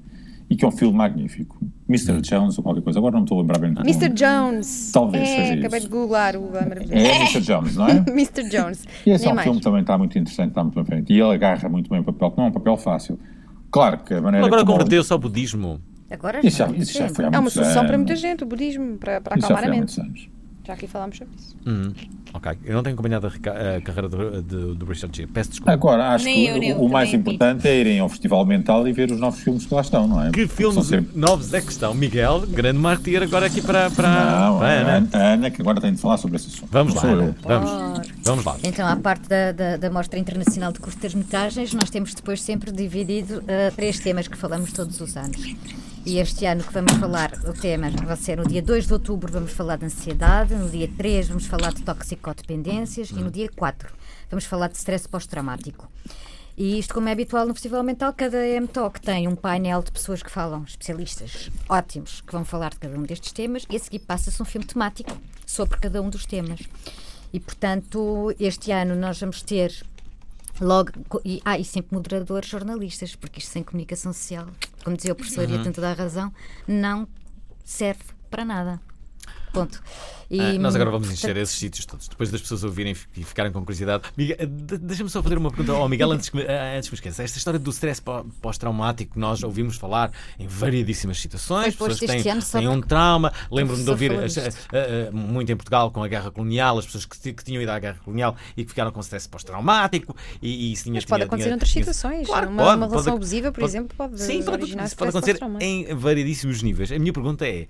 E 0.51 0.57
que 0.57 0.65
é 0.65 0.69
um 0.69 0.73
filme 0.73 0.99
magnífico. 0.99 1.57
Mr. 1.89 2.21
Jones 2.21 2.59
ou 2.59 2.65
qualquer 2.65 2.83
coisa. 2.83 2.99
Agora 2.99 3.13
não 3.13 3.21
me 3.21 3.25
estou 3.25 3.39
a 3.39 3.41
lembrar 3.43 3.59
bem 3.61 3.71
Mr. 3.71 4.09
Jones. 4.09 4.91
Talvez 4.93 5.29
é, 5.29 5.37
seja 5.37 5.55
Acabei 5.55 5.79
isso. 5.79 5.87
de 5.89 5.93
googlar 5.95 6.37
o 6.37 6.51
maravilhoso. 6.53 6.93
É 6.93 7.17
Mr. 7.19 7.41
Jones, 7.41 7.77
não 7.77 7.87
é? 7.87 7.93
Mr. 8.11 8.49
Jones. 8.49 8.85
E 9.07 9.11
esse 9.11 9.27
é 9.27 9.31
um 9.31 9.35
mais. 9.35 9.45
filme 9.45 9.59
que 9.61 9.65
também 9.65 9.81
está 9.83 9.97
muito 9.97 10.19
interessante, 10.19 10.49
está 10.49 10.63
muito 10.65 10.75
bem 10.75 10.85
feito. 10.85 11.13
E 11.13 11.21
ele 11.21 11.35
agarra 11.35 11.69
muito 11.69 11.89
bem 11.89 12.01
o 12.01 12.05
papel, 12.05 12.31
que 12.33 12.39
não 12.39 12.45
é 12.47 12.49
um 12.49 12.53
papel 12.53 12.77
fácil. 12.77 13.19
Claro 13.71 13.99
que 13.99 14.13
a 14.13 14.21
maneira 14.21 14.45
Agora 14.45 14.65
converteu-se 14.65 15.13
ao 15.13 15.19
budismo. 15.21 15.81
Agora 16.11 16.45
Isso 16.45 16.59
já, 16.59 16.67
já. 16.67 16.75
isso 16.77 16.99
já 16.99 17.09
foi 17.09 17.25
há 17.27 17.29
É 17.33 17.39
uma 17.39 17.49
solução 17.51 17.85
para 17.85 17.95
anos. 17.95 17.99
muita 17.99 18.17
gente, 18.17 18.43
o 18.43 18.47
budismo, 18.47 18.99
para, 18.99 19.21
para 19.21 19.39
Isso 19.39 19.47
já 19.47 19.55
acalmar 19.55 19.63
foi 19.63 19.71
a 19.71 19.77
há 19.77 19.81
mente. 19.81 19.97
muitos 19.97 19.99
anos. 19.99 20.40
Já 20.67 20.75
aqui 20.75 20.87
falámos 20.87 21.17
sobre 21.17 21.35
isso. 21.37 21.57
Hum, 21.67 21.93
ok. 22.35 22.53
Eu 22.65 22.75
não 22.75 22.83
tenho 22.83 22.95
acompanhado 22.95 23.27
a, 23.27 23.31
a 23.77 23.81
carreira 23.81 24.09
do, 24.09 24.43
do, 24.43 24.75
do 24.75 24.85
Richard 24.87 25.17
Gere. 25.17 25.31
Peço 25.33 25.51
desculpa. 25.51 25.73
Agora, 25.73 26.11
acho 26.15 26.27
Nem 26.27 26.35
que 26.35 26.47
eu, 26.47 26.57
o, 26.59 26.65
eu 26.65 26.85
o 26.85 26.89
mais 26.89 27.13
importante 27.15 27.67
é 27.67 27.81
irem 27.81 27.99
ao 27.99 28.09
Festival 28.09 28.45
Mental 28.45 28.87
e 28.87 28.93
ver 28.93 29.11
os 29.11 29.19
novos 29.19 29.41
filmes 29.41 29.65
que 29.67 29.75
lá 29.75 29.81
estão, 29.81 30.07
não 30.07 30.23
é? 30.23 30.31
Que 30.31 30.47
São 30.47 30.57
filmes 30.57 30.87
sempre- 30.87 31.19
novos 31.19 31.53
é 31.55 31.61
que 31.63 31.73
estão? 31.73 31.95
Miguel, 31.95 32.47
grande 32.47 32.79
martir 32.79 33.23
agora 33.23 33.47
aqui 33.47 33.63
para, 33.63 33.91
para, 33.91 34.09
Não, 34.09 34.59
para 34.59 34.69
a 34.69 34.73
Ana. 34.73 34.97
Ana, 34.97 35.09
a 35.13 35.19
Ana, 35.33 35.51
que 35.51 35.63
agora 35.63 35.81
tem 35.81 35.93
de 35.95 36.01
falar 36.01 36.19
sobre 36.19 36.37
esse 36.37 36.49
assunto. 36.49 36.69
Vamos 36.71 36.95
lá, 36.95 37.03
Ana. 37.05 37.37
Vamos. 37.43 38.09
Vamos 38.23 38.45
lá. 38.45 38.57
Então, 38.63 38.87
à 38.87 38.97
parte 38.97 39.29
da, 39.29 39.53
da, 39.53 39.77
da 39.79 39.91
Mostra 39.91 40.19
Internacional 40.19 40.73
de 40.73 40.79
Curtas-Metragens, 40.79 41.73
nós 41.73 41.89
temos 41.91 42.15
depois 42.15 42.41
sempre 42.43 42.71
dividido 42.71 43.43
eh, 43.49 43.73
três 43.75 43.99
temas 43.99 44.29
que 44.29 44.37
falamos 44.37 44.73
todos 44.73 45.01
os 45.01 45.17
anos. 45.17 45.55
E 46.05 46.19
este 46.19 46.47
ano 46.47 46.65
que 46.65 46.73
vamos 46.73 46.95
falar, 46.95 47.31
o 47.47 47.53
tema 47.53 47.91
vai 47.91 48.17
ser 48.17 48.39
no 48.39 48.49
dia 48.49 48.63
2 48.63 48.87
de 48.87 48.93
outubro 48.95 49.31
vamos 49.31 49.53
falar 49.53 49.77
de 49.77 49.85
ansiedade, 49.85 50.55
no 50.55 50.69
dia 50.69 50.89
3 50.97 51.29
vamos 51.29 51.45
falar 51.45 51.75
de 51.75 51.83
toxicodependências 51.83 53.11
e 53.11 53.15
no 53.15 53.31
dia 53.31 53.51
4 53.55 53.93
vamos 54.31 54.47
falar 54.47 54.69
de 54.69 54.79
stress 54.79 55.07
pós-traumático. 55.07 55.91
E 56.57 56.79
isto, 56.79 56.95
como 56.95 57.09
é 57.09 57.13
habitual 57.13 57.47
no 57.47 57.55
Festival 57.55 57.83
Mental, 57.83 58.13
cada 58.15 58.47
M-Talk 58.47 59.01
tem 59.01 59.29
um 59.29 59.37
painel 59.37 59.83
de 59.83 59.93
pessoas 59.93 60.23
que 60.23 60.31
falam, 60.31 60.65
especialistas 60.65 61.51
ótimos, 61.69 62.23
que 62.23 62.33
vão 62.33 62.47
falar 62.47 62.71
de 62.71 62.79
cada 62.79 62.99
um 62.99 63.03
destes 63.03 63.33
temas 63.33 63.67
e 63.69 63.77
a 63.77 63.79
seguir 63.79 64.01
passa-se 64.01 64.41
um 64.41 64.47
filme 64.47 64.67
temático 64.67 65.11
sobre 65.47 65.79
cada 65.79 66.01
um 66.01 66.09
dos 66.09 66.25
temas. 66.25 66.61
E, 67.33 67.39
portanto, 67.39 68.35
este 68.41 68.73
ano 68.73 68.97
nós 68.97 69.21
vamos 69.21 69.43
ter 69.43 69.73
logo. 70.61 70.91
E, 71.25 71.41
ah, 71.45 71.59
e 71.59 71.65
sempre 71.65 71.95
moderadores 71.95 72.49
jornalistas, 72.49 73.15
porque 73.15 73.39
isto 73.41 73.51
sem 73.51 73.63
comunicação 73.63 74.13
social, 74.13 74.47
como 74.85 74.97
dizia 74.97 75.13
o 75.13 75.17
professor, 75.17 75.43
e 75.45 75.47
Uhum. 75.49 75.55
ele 75.55 75.63
tem 75.65 75.73
toda 75.73 75.91
a 75.91 75.95
razão, 75.95 76.33
não 76.67 77.07
serve 77.65 78.01
para 78.31 78.45
nada. 78.45 78.81
Ponto. 79.53 79.83
E, 80.33 80.41
Ah, 80.41 80.53
nós 80.61 80.77
agora 80.77 80.93
vamos 80.93 81.09
portanto, 81.09 81.25
encher 81.25 81.37
esses 81.39 81.59
sítios 81.59 81.85
todos, 81.85 82.07
depois 82.07 82.31
das 82.31 82.41
pessoas 82.41 82.63
ouvirem 82.63 82.95
e 83.17 83.25
ficarem 83.25 83.51
com 83.51 83.65
curiosidade. 83.65 84.05
Eh, 84.17 84.47
de- 84.47 84.79
Deixa-me 84.79 85.11
só 85.11 85.21
fazer 85.21 85.37
uma 85.37 85.51
pergunta 85.51 85.73
ao 85.73 85.89
Miguel 85.89 86.13
antes 86.13 86.29
que, 86.29 86.37
me, 86.37 86.45
ah, 86.47 86.77
antes 86.77 86.89
que 86.89 86.95
me 86.95 86.99
esqueça. 86.99 87.25
Esta 87.25 87.37
história 87.37 87.59
do 87.59 87.69
stress 87.71 88.01
pó- 88.01 88.25
pós-traumático 88.41 89.15
que 89.15 89.19
nós 89.19 89.43
ouvimos 89.43 89.75
falar 89.77 90.13
em 90.39 90.47
variedíssimas 90.47 91.19
situações, 91.21 91.75
Foi 91.75 91.89
pessoas 91.89 92.23
têm, 92.23 92.23
têm 92.63 92.69
um 92.69 92.81
trauma. 92.81 93.33
Lembro-me 93.51 93.83
de 93.83 93.91
ouvir 93.91 94.13
ah, 94.13 95.11
muito 95.13 95.51
em 95.51 95.57
Portugal 95.57 95.91
com 95.91 96.01
a 96.01 96.07
guerra 96.07 96.31
colonial, 96.31 96.79
as 96.79 96.87
pessoas 96.87 97.07
que, 97.07 97.33
que 97.33 97.43
tinham 97.43 97.61
ido 97.61 97.73
à 97.73 97.79
guerra 97.81 97.99
colonial 98.05 98.37
e 98.57 98.63
que 98.63 98.69
ficaram 98.71 98.93
com 98.93 99.01
stress 99.01 99.29
pós-traumático. 99.29 100.15
E, 100.41 100.69
e 100.69 100.73
isso 100.75 100.85
tinha, 100.85 100.95
Mas 100.95 101.05
pode 101.07 101.19
tinha- 101.23 101.27
acontecer 101.27 101.43
tinha- 101.47 101.51
noutras 101.57 101.71
situações. 101.73 102.27
Claro, 102.29 102.51
uma, 102.51 102.57
pode, 102.63 102.77
uma 102.77 102.79
pode- 102.87 102.91
relação 102.93 103.15
abusiva, 103.15 103.51
por 103.51 103.61
pode- 103.63 103.71
exemplo, 103.73 103.97
pode 103.97 104.23
Sim, 104.23 104.43
pode, 104.45 104.77
pode 104.97 105.09
acontecer 105.11 105.41
em 105.61 105.93
variedíssimos 105.93 106.63
níveis. 106.63 106.93
A 106.93 106.99
minha 107.01 107.13
pergunta 107.13 107.45
é, 107.45 107.67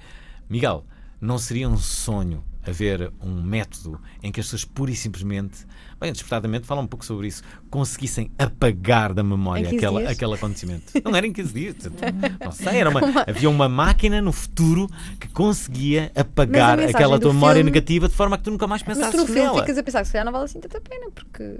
Miguel, 0.48 0.84
não 1.20 1.38
seria 1.38 1.68
um 1.68 1.76
sonho 1.76 2.42
haver 2.66 3.10
um 3.22 3.42
método 3.42 3.98
em 4.22 4.30
que 4.30 4.38
as 4.38 4.46
pessoas 4.46 4.64
pura 4.66 4.90
e 4.90 4.94
simplesmente, 4.96 5.66
bem, 5.98 6.12
despertadamente, 6.12 6.66
fala 6.66 6.82
um 6.82 6.86
pouco 6.86 7.04
sobre 7.04 7.26
isso, 7.26 7.42
conseguissem 7.70 8.30
apagar 8.38 9.14
da 9.14 9.22
memória 9.22 9.62
Em 9.62 9.70
15 9.70 9.76
aquela, 9.76 10.00
dias? 10.00 10.12
aquele 10.12 10.34
acontecimento? 10.34 10.92
Não 11.02 11.16
era 11.16 11.26
em 11.26 11.32
15 11.32 11.52
dias. 11.54 11.76
Não 12.44 12.52
sei, 12.52 12.76
era 12.76 12.90
uma, 12.90 13.00
havia 13.26 13.48
uma 13.48 13.66
máquina 13.68 14.20
no 14.20 14.30
futuro 14.30 14.88
que 15.18 15.26
conseguia 15.28 16.12
apagar 16.14 16.78
aquela 16.80 17.18
tua 17.18 17.32
memória 17.32 17.56
filme- 17.56 17.70
negativa 17.70 18.08
de 18.08 18.14
forma 18.14 18.36
que 18.36 18.44
tu 18.44 18.50
nunca 18.50 18.66
mais 18.66 18.82
Mas 18.82 18.98
pensasses 18.98 19.14
tu 19.16 19.20
no 19.22 19.26
filme 19.26 19.40
nela. 19.42 19.60
ficas 19.60 19.78
a 19.78 19.82
pensar 19.82 20.00
que 20.02 20.06
se 20.08 20.12
calhar 20.12 20.24
não 20.26 20.32
vale 20.32 20.44
assim 20.44 20.60
tanta 20.60 20.80
pena, 20.82 21.06
porque. 21.14 21.56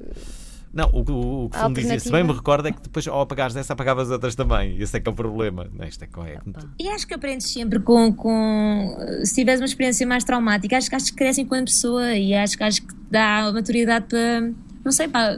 Não, 0.73 0.89
o, 0.93 1.05
que- 1.05 1.11
o, 1.11 1.45
o 1.47 1.51
que 1.51 1.57
o 1.57 1.61
A 1.61 1.63
filme 1.65 1.75
dizia, 1.75 1.99
se 1.99 2.13
bem 2.13 2.23
me 2.23 2.33
recordo, 2.33 2.69
é 2.69 2.73
que 2.73 2.81
depois 2.81 3.07
ao 3.09 3.21
apagares 3.23 3.57
essa, 3.57 3.73
apagavas 3.73 4.09
outras 4.11 4.37
também. 4.37 4.77
Esse 4.81 4.97
é 4.97 5.01
que 5.01 5.09
é 5.09 5.13
o 5.13 5.15
problema. 5.15 5.69
Não, 5.77 5.85
isto 5.85 6.05
é, 6.05 6.07
com- 6.07 6.25
é 6.25 6.39
E 6.79 6.89
acho 6.89 7.07
que 7.09 7.15
aprendes 7.15 7.49
sempre 7.53 7.81
com, 7.81 8.13
com. 8.13 8.97
Se 9.25 9.35
tiveres 9.35 9.61
uma 9.61 9.67
experiência 9.67 10.07
mais 10.07 10.23
traumática, 10.23 10.77
acho 10.77 10.89
que, 10.89 10.95
acho 10.95 11.07
que 11.07 11.15
cresce 11.15 11.41
enquanto 11.41 11.67
pessoa 11.67 12.15
e 12.15 12.33
acho 12.35 12.57
que, 12.57 12.63
acho 12.63 12.83
que 12.83 12.95
dá 13.11 13.47
a 13.47 13.53
maturidade 13.53 14.07
para. 14.07 14.53
Não 14.85 14.93
sei, 14.93 15.09
pá. 15.09 15.37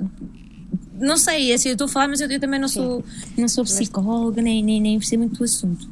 Não 0.95 1.17
sei, 1.17 1.53
assim, 1.53 1.71
eu 1.71 1.73
estou 1.73 1.87
a 1.87 1.89
falar, 1.89 2.09
mas 2.09 2.21
eu, 2.21 2.31
eu 2.31 2.39
também 2.39 2.61
não 2.61 2.69
sou, 2.69 3.05
não 3.37 3.49
sou 3.49 3.65
psicóloga, 3.65 4.41
nem, 4.41 4.63
nem, 4.63 4.81
nem 4.81 4.99
percebo 4.99 5.23
muito 5.25 5.39
do 5.39 5.45
assunto. 5.45 5.89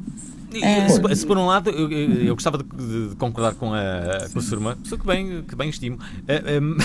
É. 0.61 1.15
se, 1.15 1.25
por 1.25 1.37
um 1.37 1.45
lado, 1.45 1.69
eu, 1.69 1.89
eu- 1.91 2.33
gostava 2.35 2.57
de, 2.57 2.63
de- 2.63 3.09
de 3.09 3.15
concordar 3.15 3.53
com 3.55 3.73
a, 3.73 4.27
com 4.31 4.39
a 4.39 4.41
sua 4.41 4.57
irmã, 4.57 4.75
pessoa 4.81 4.99
que 4.99 5.07
bem, 5.07 5.43
que 5.47 5.55
bem 5.55 5.69
estimo. 5.69 5.97
Eh, 6.27 6.57
em, 6.57 6.61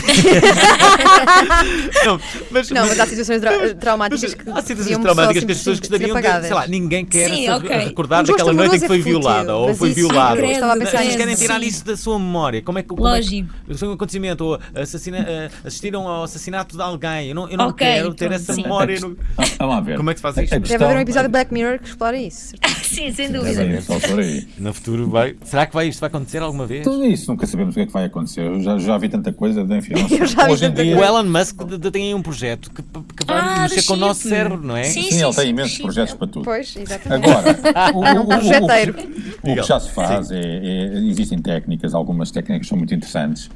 não, 2.05 2.21
mas, 2.51 2.71
Não, 2.71 2.87
mas 2.87 3.01
há 3.01 3.07
situações 3.07 3.41
tra- 3.41 3.75
traumáticas 3.75 4.35
que. 4.35 4.51
há 4.51 4.63
situações 4.63 4.99
traumáticas 4.99 5.41
só 5.43 5.47
que 5.47 5.53
as 5.53 5.59
pessoas 5.59 5.81
gostariam 5.81 6.21
de. 6.21 6.43
Sei 6.47 6.55
lá, 6.55 6.67
ninguém 6.67 7.05
quer 7.05 7.31
Sim, 7.31 7.43
se 7.45 7.51
ok. 7.51 7.77
recordar 7.77 8.23
Um 8.23 8.27
daquela 8.27 8.53
noite 8.53 8.77
em 8.77 8.81
que 8.81 8.87
foi 8.87 8.99
fútil, 8.99 9.21
violada 9.21 9.57
ou 9.57 9.75
foi 9.75 9.93
violado. 9.93 10.45
Estava 10.45 10.73
a 10.75 10.77
pensar 10.77 10.99
Vocês 11.03 11.17
querem 11.17 11.35
tirar 11.35 11.61
Sim. 11.61 11.67
isso 11.67 11.85
da 11.85 11.97
sua 11.97 12.19
memória. 12.19 12.63
Como 12.63 12.79
é 12.79 12.83
que. 12.83 12.89
Como 12.89 13.07
é 13.09 13.21
que- 13.21 13.27
Lógico. 13.27 13.49
foi 13.77 13.89
um 13.89 13.93
acontecimento 13.93 14.45
ou 14.45 14.59
assassina, 14.75 15.19
eh, 15.19 15.51
assistiram 15.65 16.07
ao 16.07 16.25
assassinato 16.25 16.77
de 16.77 16.83
alguém. 16.83 17.29
Eu 17.29 17.35
não, 17.35 17.49
eu 17.49 17.57
não 17.57 17.69
Ok, 17.69 17.87
quero 17.87 18.15
ter 18.15 18.33
essa 18.33 18.55
memória. 18.55 18.99
no- 19.01 19.17
Vamos 19.59 19.75
lá 19.75 19.81
ver. 19.81 19.97
Como 19.97 20.11
é 20.11 20.15
que 20.15 20.19
se 20.19 20.23
faz 20.23 20.37
isto? 20.39 20.59
Deve 20.61 20.85
haver 20.85 20.97
um 20.97 21.01
episódio 21.01 21.29
de 21.29 21.33
Black 21.33 21.53
Mirror 21.53 21.79
que 21.79 21.89
explora 21.89 22.17
isso. 22.17 22.55
Sim, 22.83 23.13
sem 23.13 23.31
dúvida. 23.31 23.56
Haver, 23.61 23.83
só 23.83 23.99
por 24.01 24.19
aí. 24.21 24.47
No 24.59 24.73
futuro 24.75 25.09
vai. 25.11 25.35
Será 25.45 25.67
que 25.67 25.75
vai, 25.75 25.89
isto 25.89 26.01
vai 26.01 26.09
acontecer 26.09 26.43
alguma 26.43 26.67
vez? 26.67 26.85
Tudo 26.85 27.05
isso, 27.05 27.31
nunca 27.31 27.47
sabemos 27.47 27.75
o 27.75 27.77
que 27.77 27.81
é 27.83 27.87
que 27.87 27.93
vai 27.93 28.05
acontecer. 28.05 28.41
Eu 28.43 28.61
já, 28.61 28.79
já 28.79 28.99
vi 28.99 29.09
tanta 29.09 29.33
coisa, 29.33 29.63
enfim. 29.63 29.95
Eu 30.19 30.27
já 30.27 30.47
vi 30.47 30.53
Hoje 30.53 30.65
em 30.65 30.69
tanta 30.71 30.83
dia, 30.85 30.97
O 30.99 31.05
Elon 31.05 31.25
Musk 31.25 31.65
de- 31.65 31.79
de- 31.79 31.91
tem 31.91 32.05
aí 32.09 32.15
um 32.15 32.23
projeto 32.23 32.71
que, 32.71 32.83
que 32.83 33.27
vai 33.27 33.39
Ah, 33.41 33.63
mexer 33.63 33.83
com 33.85 33.95
o 33.95 33.97
nosso 33.97 34.29
cérebro, 34.29 34.61
não 34.63 34.77
é? 34.77 34.85
Sim. 34.85 35.03
sim, 35.11 35.23
ele 35.25 35.35
tem 35.35 35.45
sim, 35.45 35.49
imensos 35.51 35.77
sim. 35.77 35.83
projetos 35.83 36.15
para 36.15 36.27
tudo. 36.27 36.45
Pois, 36.45 36.77
exatamente. 36.77 37.31
Agora, 37.31 37.57
o, 37.95 37.99
o- 37.99 38.03
o- 38.03 39.47
o- 39.47 39.53
o 39.53 39.57
que 39.57 39.63
já 39.69 39.81
se 39.81 39.91
faz 39.91 40.31
é, 40.31 40.39
é- 40.41 40.99
existem 41.09 41.39
técnicas, 41.39 41.95
algumas 41.95 42.31
técnicas 42.31 42.67
são 42.67 42.77
muito 42.79 42.95
interessantes, 42.95 43.51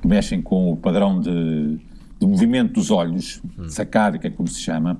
que 0.00 0.06
mexem 0.08 0.42
com 0.42 0.72
o 0.72 0.76
padrão 0.76 1.20
de, 1.20 1.78
de 2.20 2.26
movimento 2.26 2.72
dos 2.74 2.90
olhos, 2.90 3.40
sacádica, 3.68 4.30
como 4.30 4.48
se 4.48 4.60
chama, 4.60 4.98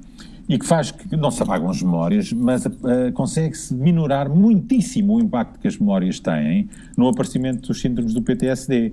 e 0.49 0.59
que 0.59 0.67
faz 0.67 0.91
que 0.91 1.17
não 1.17 1.31
se 1.31 1.43
apagam 1.43 1.71
as 1.71 1.83
memórias, 1.83 2.33
mas 2.33 2.67
ah, 2.67 2.71
consegue-se 3.15 3.75
minorar 3.75 4.29
muitíssimo 4.29 5.17
o 5.17 5.21
impacto 5.21 5.59
que 5.59 5.67
as 5.67 5.79
memórias 5.79 6.21
têm 6.21 6.69
no 6.97 7.09
aparecimento 7.09 7.67
dos 7.67 7.81
síndromes 7.81 8.13
do 8.13 8.21
PTSD. 8.21 8.93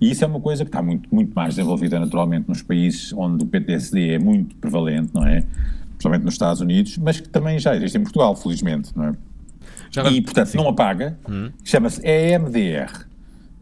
E 0.00 0.10
isso 0.10 0.24
é 0.24 0.26
uma 0.26 0.40
coisa 0.40 0.64
que 0.64 0.68
está 0.68 0.82
muito, 0.82 1.12
muito 1.12 1.32
mais 1.34 1.54
desenvolvida 1.54 1.98
naturalmente 1.98 2.48
nos 2.48 2.62
países 2.62 3.12
onde 3.12 3.44
o 3.44 3.46
PTSD 3.46 4.14
é 4.14 4.18
muito 4.18 4.54
prevalente, 4.56 5.10
não 5.14 5.26
é? 5.26 5.44
Principalmente 5.90 6.24
nos 6.24 6.34
Estados 6.34 6.60
Unidos, 6.60 6.98
mas 6.98 7.20
que 7.20 7.28
também 7.28 7.58
já 7.58 7.74
existe 7.76 7.98
em 7.98 8.02
Portugal, 8.02 8.34
felizmente, 8.34 8.90
não 8.96 9.06
é? 9.06 9.12
Já 9.90 10.04
E, 10.10 10.20
portanto, 10.22 10.54
não 10.54 10.68
apaga, 10.68 11.18
chama-se 11.64 12.00
EMDR. 12.06 13.06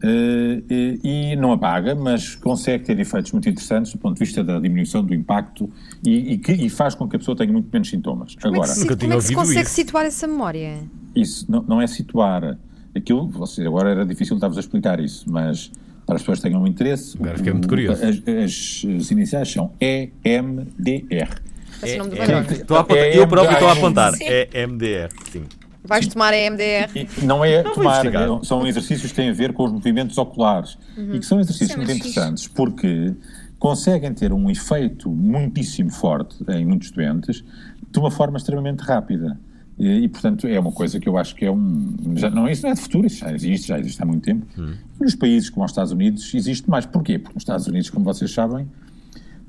Eh, 0.03 0.63
eh, 0.69 0.97
e 1.03 1.35
não 1.35 1.51
apaga, 1.51 1.93
mas 1.93 2.33
consegue 2.35 2.83
ter 2.85 2.99
efeitos 2.99 3.31
muito 3.33 3.47
interessantes 3.47 3.91
do 3.91 3.99
ponto 3.99 4.15
de 4.15 4.19
vista 4.25 4.43
da 4.43 4.59
diminuição 4.59 5.03
do 5.03 5.13
impacto 5.13 5.69
e, 6.03 6.33
e 6.33 6.37
que- 6.39 6.53
e 6.53 6.69
faz 6.69 6.95
com 6.95 7.07
que 7.07 7.15
a 7.15 7.19
pessoa 7.19 7.37
tenha 7.37 7.51
muito 7.53 7.69
menos 7.71 7.87
sintomas. 7.89 8.35
Como 8.41 8.55
é 8.55 8.57
Agora, 8.57 8.69
que 8.73 8.79
se, 8.79 8.87
como 8.97 9.13
é 9.13 9.15
que 9.17 9.21
se 9.23 9.35
consegue 9.35 9.61
isso. 9.67 9.69
situar 9.75 10.05
essa 10.05 10.27
memória? 10.27 10.79
isso 11.15 11.45
não, 11.49 11.61
não 11.63 11.81
é 11.81 11.85
situar 11.87 12.57
aquilo, 12.95 13.27
você, 13.29 13.61
agora 13.67 13.91
era 13.91 14.05
difícil 14.05 14.35
estar-vos 14.37 14.57
a 14.57 14.61
explicar 14.61 14.99
isso, 14.99 15.29
mas 15.29 15.71
para 16.05 16.15
as 16.15 16.21
pessoas 16.23 16.39
que 16.39 16.49
tenham 16.49 16.65
interesse, 16.65 17.15
Agora 17.19 17.37
fiquei 17.37 17.53
muito 17.53 17.67
curioso. 17.67 18.03
As, 18.03 18.17
as- 18.17 18.85
as 19.01 19.11
iniciais 19.11 19.51
são 19.51 19.71
EMDR. 19.79 21.29
Esse 21.83 21.93
é 21.93 21.95
o 21.95 21.97
nome 21.99 22.09
do 22.09 22.15
É- 22.15 22.25
programa. 22.25 22.51
estou 22.51 22.77
a 22.77 22.79
apontar- 22.81 23.03
É 23.05 23.17
eu 23.17 23.27
próprio 23.27 23.53
estou 23.53 23.69
a 23.69 23.73
apontar. 23.73 24.13
Sim. 24.15 24.25
É 24.27 24.49
MDR, 24.53 25.09
sim. 25.31 25.43
Vais 25.83 26.07
tomar 26.07 26.33
a 26.33 26.37
EMDR. 26.37 26.91
E 26.95 27.25
não 27.25 27.43
é 27.43 27.63
vou 27.63 27.73
tomar, 27.73 28.03
são 28.43 28.65
exercícios 28.67 29.11
que 29.11 29.15
têm 29.15 29.29
a 29.29 29.33
ver 29.33 29.51
com 29.53 29.63
os 29.65 29.71
movimentos 29.71 30.17
oculares 30.17 30.77
e 30.97 31.19
que 31.19 31.25
são 31.25 31.39
exercícios 31.39 31.71
é 31.71 31.77
muito 31.77 31.91
fixe. 31.91 32.09
interessantes 32.09 32.47
porque 32.47 33.13
conseguem 33.57 34.13
ter 34.13 34.33
um 34.33 34.49
efeito 34.49 35.09
muitíssimo 35.09 35.91
forte 35.91 36.35
em 36.49 36.65
muitos 36.65 36.91
doentes 36.91 37.43
de 37.91 37.99
uma 37.99 38.09
forma 38.11 38.37
extremamente 38.37 38.81
rápida. 38.81 39.39
E, 39.77 40.03
e, 40.03 40.07
portanto, 40.07 40.47
é 40.47 40.59
uma 40.59 40.71
coisa 40.71 40.99
que 40.99 41.09
eu 41.09 41.17
acho 41.17 41.35
que 41.35 41.45
é 41.45 41.51
um. 41.51 41.95
Já, 42.15 42.29
não, 42.29 42.47
isso 42.47 42.63
não 42.63 42.71
é 42.71 42.73
de 42.73 42.81
futuro, 42.81 43.07
isso 43.07 43.17
já 43.17 43.33
existe, 43.33 43.67
já 43.67 43.79
existe 43.79 44.01
há 44.01 44.05
muito 44.05 44.23
tempo. 44.23 44.45
E 44.99 45.03
nos 45.03 45.15
países 45.15 45.49
como 45.49 45.65
os 45.65 45.71
Estados 45.71 45.91
Unidos 45.91 46.33
existe 46.33 46.69
mais. 46.69 46.85
Porquê? 46.85 47.17
Porque 47.17 47.33
nos 47.33 47.41
Estados 47.41 47.67
Unidos, 47.67 47.89
como 47.89 48.05
vocês 48.05 48.31
sabem, 48.31 48.67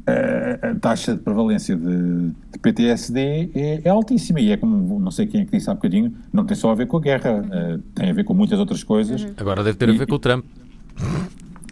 a, 0.06 0.74
taxa 0.80 1.14
de 1.14 1.22
prevalência 1.22 1.76
de, 1.76 2.30
de 2.52 2.58
PTSD 2.60 3.50
é, 3.54 3.82
é 3.84 3.88
altíssima 3.88 4.40
e 4.40 4.50
é 4.50 4.56
como, 4.56 4.98
não 4.98 5.10
sei 5.10 5.26
quem 5.26 5.42
é 5.42 5.44
que 5.44 5.52
disse 5.52 5.70
há 5.70 5.74
bocadinho, 5.74 6.12
não 6.32 6.44
tem 6.44 6.56
só 6.56 6.70
a 6.70 6.74
ver 6.74 6.86
com 6.86 6.96
a 6.96 7.00
guerra, 7.00 7.44
eh, 7.50 7.78
tem 7.94 8.10
a 8.10 8.12
ver 8.12 8.24
com 8.24 8.34
muitas 8.34 8.58
outras 8.58 8.82
coisas. 8.82 9.26
Agora 9.36 9.62
deve 9.62 9.78
ter 9.78 9.88
a 9.88 9.92
ver 9.92 10.06
com 10.06 10.14
o 10.14 10.18
Trump. 10.18 10.44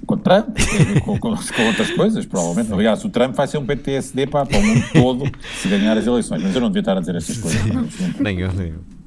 Com 0.07 0.17
Trump, 0.17 0.57
com, 1.05 1.19
com, 1.19 1.37
com 1.37 1.67
outras 1.67 1.91
coisas, 1.91 2.27
provavelmente. 2.27 2.73
Aliás, 2.73 3.05
o 3.05 3.09
Trump 3.11 3.35
vai 3.35 3.47
ser 3.47 3.59
um 3.59 3.67
PTSD 3.67 4.27
para, 4.27 4.47
para 4.47 4.59
o 4.59 4.63
mundo 4.63 4.83
todo 4.93 5.25
se 5.57 5.69
ganhar 5.69 5.97
as 5.97 6.07
eleições. 6.07 6.43
Mas 6.43 6.55
eu 6.55 6.61
não 6.61 6.69
devia 6.69 6.81
estar 6.81 6.97
a 6.97 7.01
dizer 7.01 7.17
estas 7.17 7.37
coisas. 7.39 7.63
Nem 8.19 8.41
eu, 8.41 8.53
nem 8.53 8.69
eu. 8.69 9.00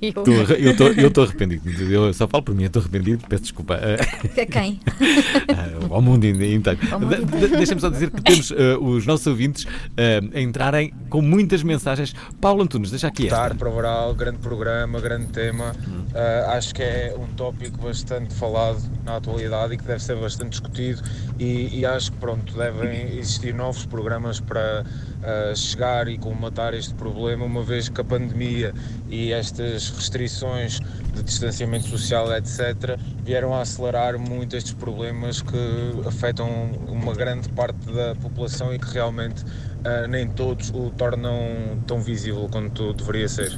Eu- 0.00 0.12
Tô 0.24 0.32
arre- 0.32 0.56
Eu 0.66 0.70
estou 0.72 0.88
eu 0.88 1.10
tô 1.10 1.22
arrependido. 1.22 1.68
Eu 1.92 2.12
só 2.12 2.28
falo 2.28 2.42
por 2.44 2.54
mim, 2.54 2.62
eu 2.62 2.66
estou 2.68 2.80
arrependido, 2.80 3.24
peço 3.28 3.42
desculpa. 3.42 3.74
A 4.40 4.46
Quem? 4.46 4.80
ah, 5.56 5.86
ao 5.94 6.00
mundo 6.02 6.24
inteiro. 6.24 6.62
De- 6.62 7.24
de- 7.48 7.56
Deixem-me 7.56 7.80
só 7.80 7.88
dizer 7.88 8.10
que 8.10 8.22
temos 8.22 8.52
ah, 8.52 8.78
os 8.78 9.06
nossos 9.06 9.26
ouvintes 9.26 9.66
ah, 9.96 10.36
a 10.36 10.40
entrarem 10.40 10.92
com 11.10 11.20
muitas 11.20 11.62
mensagens. 11.62 12.14
Paulo 12.40 12.62
Antunes, 12.62 12.90
deixa 12.90 13.08
aqui 13.08 13.24
esta. 13.24 13.36
Tarde 13.36 13.58
para 13.58 13.68
o 13.68 13.72
Varal, 13.74 14.14
grande 14.14 14.38
programa, 14.38 15.00
grande 15.00 15.26
tema. 15.26 15.74
Uh, 16.14 16.50
acho 16.50 16.74
que 16.74 16.82
é 16.82 17.14
um 17.18 17.26
tópico 17.34 17.78
bastante 17.82 18.32
falado 18.34 18.78
na 19.04 19.16
atualidade 19.16 19.74
e 19.74 19.76
que 19.76 19.84
deve 19.84 20.02
ser 20.02 20.14
bastante 20.16 20.50
discutido 20.50 21.02
e, 21.38 21.80
e 21.80 21.84
acho 21.86 22.12
que 22.12 22.18
pronto, 22.18 22.54
devem 22.56 23.16
existir 23.18 23.52
novos 23.54 23.84
programas 23.86 24.38
para 24.38 24.84
uh, 24.84 25.56
chegar 25.56 26.06
e 26.08 26.16
colmatar 26.18 26.72
este 26.74 26.94
problema, 26.94 27.44
uma 27.44 27.62
vez 27.64 27.88
que 27.88 28.00
a 28.00 28.04
pandemia 28.04 28.72
e 29.14 29.32
estas 29.32 29.90
restrições 29.90 30.80
de 31.14 31.22
distanciamento 31.22 31.86
social, 31.86 32.32
etc., 32.34 32.98
vieram 33.22 33.54
a 33.54 33.60
acelerar 33.60 34.18
muito 34.18 34.56
estes 34.56 34.72
problemas 34.72 35.40
que 35.40 35.56
afetam 36.04 36.48
uma 36.88 37.14
grande 37.14 37.48
parte 37.50 37.78
da 37.92 38.16
população 38.16 38.74
e 38.74 38.78
que 38.78 38.92
realmente 38.92 39.44
uh, 39.44 40.08
nem 40.08 40.28
todos 40.28 40.70
o 40.70 40.90
tornam 40.90 41.80
tão 41.86 42.00
visível 42.00 42.48
quanto 42.50 42.92
deveria 42.94 43.28
ser. 43.28 43.52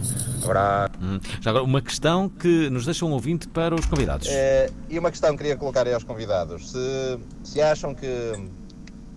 Hum. 1.00 1.18
Já 1.40 1.50
agora, 1.50 1.64
uma 1.64 1.80
questão 1.80 2.28
que 2.28 2.68
nos 2.68 2.84
deixa 2.84 3.06
um 3.06 3.12
ouvinte 3.12 3.48
para 3.48 3.74
os 3.74 3.86
convidados. 3.86 4.28
Eh, 4.30 4.70
e 4.90 4.98
uma 4.98 5.10
questão 5.10 5.30
que 5.32 5.38
queria 5.38 5.56
colocar 5.56 5.86
aí 5.86 5.94
aos 5.94 6.04
convidados: 6.04 6.70
se, 6.70 7.18
se 7.42 7.62
acham 7.62 7.94
que 7.94 8.06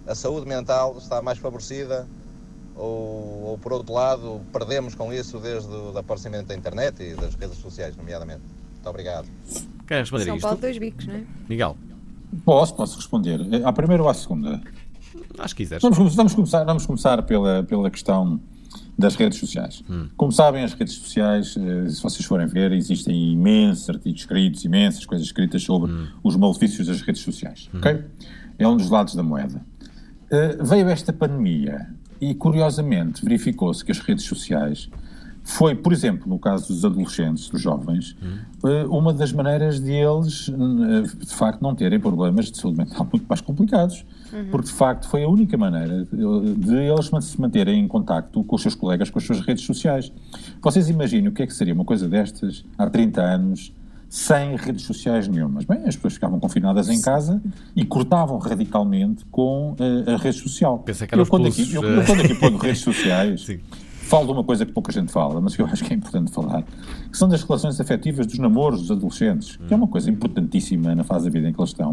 a 0.07 0.15
saúde 0.15 0.47
mental 0.47 0.97
está 0.97 1.21
mais 1.21 1.37
favorecida 1.37 2.07
ou, 2.79 3.43
ou, 3.51 3.57
por 3.57 3.73
outro 3.73 3.93
lado, 3.93 4.41
perdemos 4.51 4.95
com 4.95 5.11
isso 5.13 5.37
desde 5.39 5.69
o 5.69 5.97
aparecimento 5.97 6.47
da 6.47 6.55
internet 6.55 7.01
e 7.03 7.15
das 7.15 7.35
redes 7.35 7.57
sociais, 7.57 7.95
nomeadamente? 7.97 8.41
Muito 8.73 8.89
obrigado. 8.89 9.27
Quer 9.87 9.99
responder 9.99 10.25
São 10.25 10.35
isto? 10.35 10.43
Paulo, 10.45 10.61
dois 10.61 10.77
bicos, 10.77 11.05
não 11.07 11.15
é? 11.15 11.23
Miguel, 11.49 11.77
Posso, 12.45 12.75
posso 12.75 12.95
responder. 12.97 13.41
Eh, 13.51 13.61
À 13.63 13.73
primeira 13.73 14.03
ou 14.03 14.09
à 14.09 14.13
segunda? 14.13 14.61
acho 15.39 15.55
que 15.55 15.63
quiseres. 15.63 15.81
Vamos, 15.81 16.15
vamos 16.15 16.33
começar, 16.35 16.63
vamos 16.63 16.85
começar 16.85 17.23
pela, 17.23 17.63
pela 17.63 17.89
questão 17.89 18.39
das 18.97 19.15
redes 19.15 19.39
sociais. 19.39 19.83
Como 20.15 20.31
sabem, 20.31 20.63
as 20.63 20.73
redes 20.73 20.93
sociais, 20.93 21.55
eh, 21.57 21.89
se 21.89 22.01
vocês 22.03 22.23
forem 22.25 22.45
ver, 22.45 22.71
existem 22.71 23.31
imensos 23.33 23.89
artigos 23.89 24.21
escritos, 24.21 24.63
imensas 24.63 25.05
coisas 25.05 25.25
escritas 25.25 25.63
sobre 25.63 25.91
os 26.23 26.35
malefícios 26.35 26.85
das 26.87 27.01
redes 27.01 27.21
sociais. 27.23 27.69
ok? 27.73 28.03
É 28.59 28.67
um 28.67 28.77
dos 28.77 28.89
lados 28.89 29.15
da 29.15 29.23
moeda. 29.23 29.61
Eh, 30.29 30.57
veio 30.61 30.87
esta 30.89 31.11
pandemia 31.11 31.89
e, 32.21 32.33
curiosamente, 32.33 33.23
verificou-se 33.23 33.83
que 33.83 33.91
as 33.91 33.99
redes 33.99 34.25
sociais 34.25 34.89
foi, 35.49 35.73
por 35.73 35.91
exemplo, 35.91 36.29
no 36.29 36.37
caso 36.37 36.67
dos 36.67 36.85
adolescentes, 36.85 37.49
dos 37.49 37.61
jovens, 37.61 38.15
eh, 38.63 38.85
uma 38.85 39.11
das 39.11 39.31
maneiras 39.33 39.79
de 39.79 39.91
eles, 39.91 40.47
eh, 40.47 41.25
de 41.25 41.33
facto, 41.33 41.61
não 41.61 41.73
terem 41.73 41.99
problemas 41.99 42.51
de 42.51 42.57
saúde 42.57 42.77
mental 42.77 43.07
muito 43.11 43.25
mais 43.27 43.41
complicados. 43.41 44.05
Porque, 44.51 44.67
de 44.67 44.73
facto, 44.73 45.07
foi 45.07 45.23
a 45.23 45.27
única 45.27 45.57
maneira 45.57 46.05
de, 46.05 46.75
eles 46.75 47.09
se 47.25 47.41
manterem 47.41 47.83
em 47.83 47.87
contacto 47.87 48.43
com 48.43 48.55
os 48.55 48.61
seus 48.61 48.75
colegas, 48.75 49.09
com 49.09 49.17
as 49.17 49.25
suas 49.25 49.39
redes 49.39 49.65
sociais. 49.65 50.11
Vocês 50.61 50.87
imaginem 50.87 51.29
o 51.29 51.31
que 51.31 51.41
é 51.41 51.47
que 51.47 51.53
seria 51.53 51.73
uma 51.73 51.85
coisa 51.85 52.07
destas 52.07 52.63
há 52.77 52.87
30 52.87 53.21
anos, 53.21 53.73
sem 54.09 54.55
redes 54.55 54.83
sociais 54.83 55.27
nenhumas. 55.27 55.65
Bem, 55.65 55.83
as 55.85 55.95
pessoas 55.95 56.15
ficavam 56.15 56.39
confinadas 56.39 56.89
em 56.89 56.99
casa 56.99 57.41
e 57.75 57.85
cortavam 57.85 58.39
radicalmente 58.39 59.23
com 59.25 59.75
eh, 59.79 60.13
a 60.13 60.17
rede 60.17 60.39
social. 60.39 60.79
Pensei 60.79 61.07
que 61.07 61.13
eu, 61.13 61.25
quando 61.27 61.47
aqui, 61.47 61.71
eu, 61.73 61.83
eu 61.83 62.01
eh. 62.01 62.05
quando 62.05 62.21
aqui 62.21 62.33
ponho 62.33 62.57
redes 62.59 62.81
sociais, 62.81 63.45
Sim. 63.45 63.59
falo 64.01 64.25
de 64.25 64.31
uma 64.31 64.43
coisa 64.43 64.65
que 64.65 64.71
pouca 64.71 64.91
gente 64.91 65.11
fala, 65.11 65.39
mas 65.39 65.55
que 65.55 65.61
eu 65.61 65.67
acho 65.67 65.83
que 65.83 65.93
é 65.93 65.95
importante 65.95 66.31
falar, 66.31 66.63
que 67.11 67.17
são 67.17 67.29
das 67.29 67.43
relações 67.43 67.79
afetivas 67.79 68.25
dos 68.25 68.39
namoros 68.39 68.81
dos 68.81 68.91
adolescentes, 68.91 69.57
que 69.67 69.71
é 69.71 69.77
uma 69.77 69.87
coisa 69.87 70.09
importantíssima 70.09 70.95
na 70.95 71.03
fase 71.03 71.25
da 71.25 71.31
vida 71.31 71.47
em 71.47 71.53
que 71.53 71.61
eles 71.61 71.69
estão. 71.69 71.91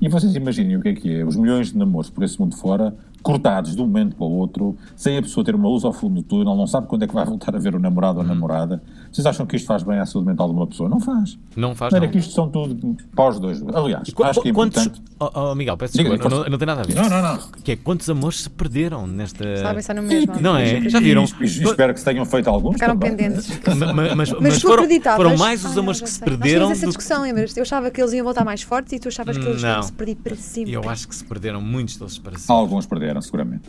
E 0.00 0.08
vocês 0.08 0.34
imaginem 0.34 0.76
o 0.76 0.80
que 0.82 0.88
é 0.88 0.94
que 0.94 1.14
é, 1.20 1.24
os 1.24 1.36
milhões 1.36 1.72
de 1.72 1.78
namoros 1.78 2.08
por 2.10 2.24
esse 2.24 2.40
mundo 2.40 2.56
fora, 2.56 2.94
cortados 3.22 3.76
de 3.76 3.82
um 3.82 3.86
momento 3.86 4.16
para 4.16 4.24
o 4.24 4.30
outro, 4.30 4.74
sem 4.96 5.18
a 5.18 5.20
pessoa 5.22 5.44
ter 5.44 5.54
uma 5.54 5.68
luz 5.68 5.84
ao 5.84 5.92
fundo 5.92 6.14
do 6.14 6.22
túnel, 6.22 6.56
não 6.56 6.66
sabe 6.66 6.86
quando 6.86 7.02
é 7.02 7.06
que 7.06 7.12
vai 7.12 7.24
voltar 7.26 7.54
a 7.54 7.58
ver 7.58 7.74
o 7.74 7.78
namorado 7.78 8.18
ou 8.18 8.24
a 8.24 8.26
namorada. 8.26 8.82
Vocês 9.12 9.26
acham 9.26 9.44
que 9.44 9.56
isto 9.56 9.66
faz 9.66 9.82
bem 9.82 9.98
à 9.98 10.06
saúde 10.06 10.28
mental 10.28 10.48
de 10.48 10.54
uma 10.54 10.66
pessoa? 10.66 10.88
Não 10.88 11.00
faz. 11.00 11.38
Não 11.54 11.74
faz, 11.74 11.92
não. 11.92 11.98
era 11.98 12.08
que 12.08 12.16
isto 12.16 12.32
são 12.32 12.48
tudo 12.48 12.96
para 13.14 13.28
os 13.28 13.38
dois. 13.38 13.62
Aliás, 13.74 14.08
qu- 14.10 14.24
acho 14.24 14.40
que 14.40 14.48
é 14.48 14.52
quantos- 14.54 14.86
importante... 14.86 15.10
Oh, 15.22 15.28
oh, 15.34 15.54
Miguel, 15.54 15.76
peço 15.76 15.98
Diga, 15.98 16.08
desculpa, 16.08 16.34
não, 16.34 16.44
não 16.46 16.56
tem 16.56 16.66
nada 16.66 16.80
a 16.80 16.84
ver. 16.84 16.94
Não, 16.94 17.06
não, 17.10 17.20
não. 17.22 17.38
Que 17.62 17.72
é 17.72 17.76
quantos 17.76 18.08
amores 18.08 18.40
se 18.40 18.48
perderam 18.48 19.06
nesta. 19.06 19.44
Estava 19.46 19.72
a 19.72 19.74
pensar 19.74 19.94
no 19.94 20.02
mesmo. 20.02 20.40
Não 20.40 20.56
é? 20.56 20.88
Já 20.88 20.98
viram? 20.98 21.24
E, 21.38 21.42
e 21.42 21.44
espero 21.44 21.92
que 21.92 21.98
se 21.98 22.06
tenham 22.06 22.24
feito 22.24 22.48
alguns 22.48 22.72
Ficaram 22.74 22.96
também. 22.96 23.16
pendentes. 23.16 23.50
Ma- 23.76 23.92
ma- 23.92 24.14
Mas, 24.14 24.30
Mas, 24.30 24.40
mas 24.40 24.58
tu 24.60 24.68
foram, 24.68 24.88
foram 25.16 25.36
mais 25.36 25.62
os 25.62 25.72
Ai, 25.72 25.78
amores 25.78 26.00
não, 26.00 26.06
que 26.06 26.10
se. 26.14 26.20
Nós 26.20 26.28
perderam. 26.30 26.48
tínhamos 26.58 26.78
essa 26.78 26.86
do- 26.86 26.88
discussão, 26.88 27.20
lembras? 27.22 27.54
Eu 27.54 27.62
achava 27.64 27.90
que 27.90 28.00
eles 28.00 28.14
iam 28.14 28.24
voltar 28.24 28.46
mais 28.46 28.62
fortes 28.62 28.94
e 28.94 28.98
tu 28.98 29.08
achavas 29.08 29.36
que 29.36 29.44
eles 29.44 29.62
Não. 29.62 29.89
Se 29.90 29.96
perdido 29.96 30.22
para 30.22 30.36
sempre. 30.36 30.72
Eu 30.72 30.88
acho 30.88 31.06
que 31.08 31.14
se 31.14 31.24
perderam 31.24 31.60
muitos 31.60 31.96
deles 31.96 32.18
para 32.18 32.38
sempre. 32.38 32.54
Alguns 32.54 32.86
perderam, 32.86 33.20
seguramente. 33.20 33.68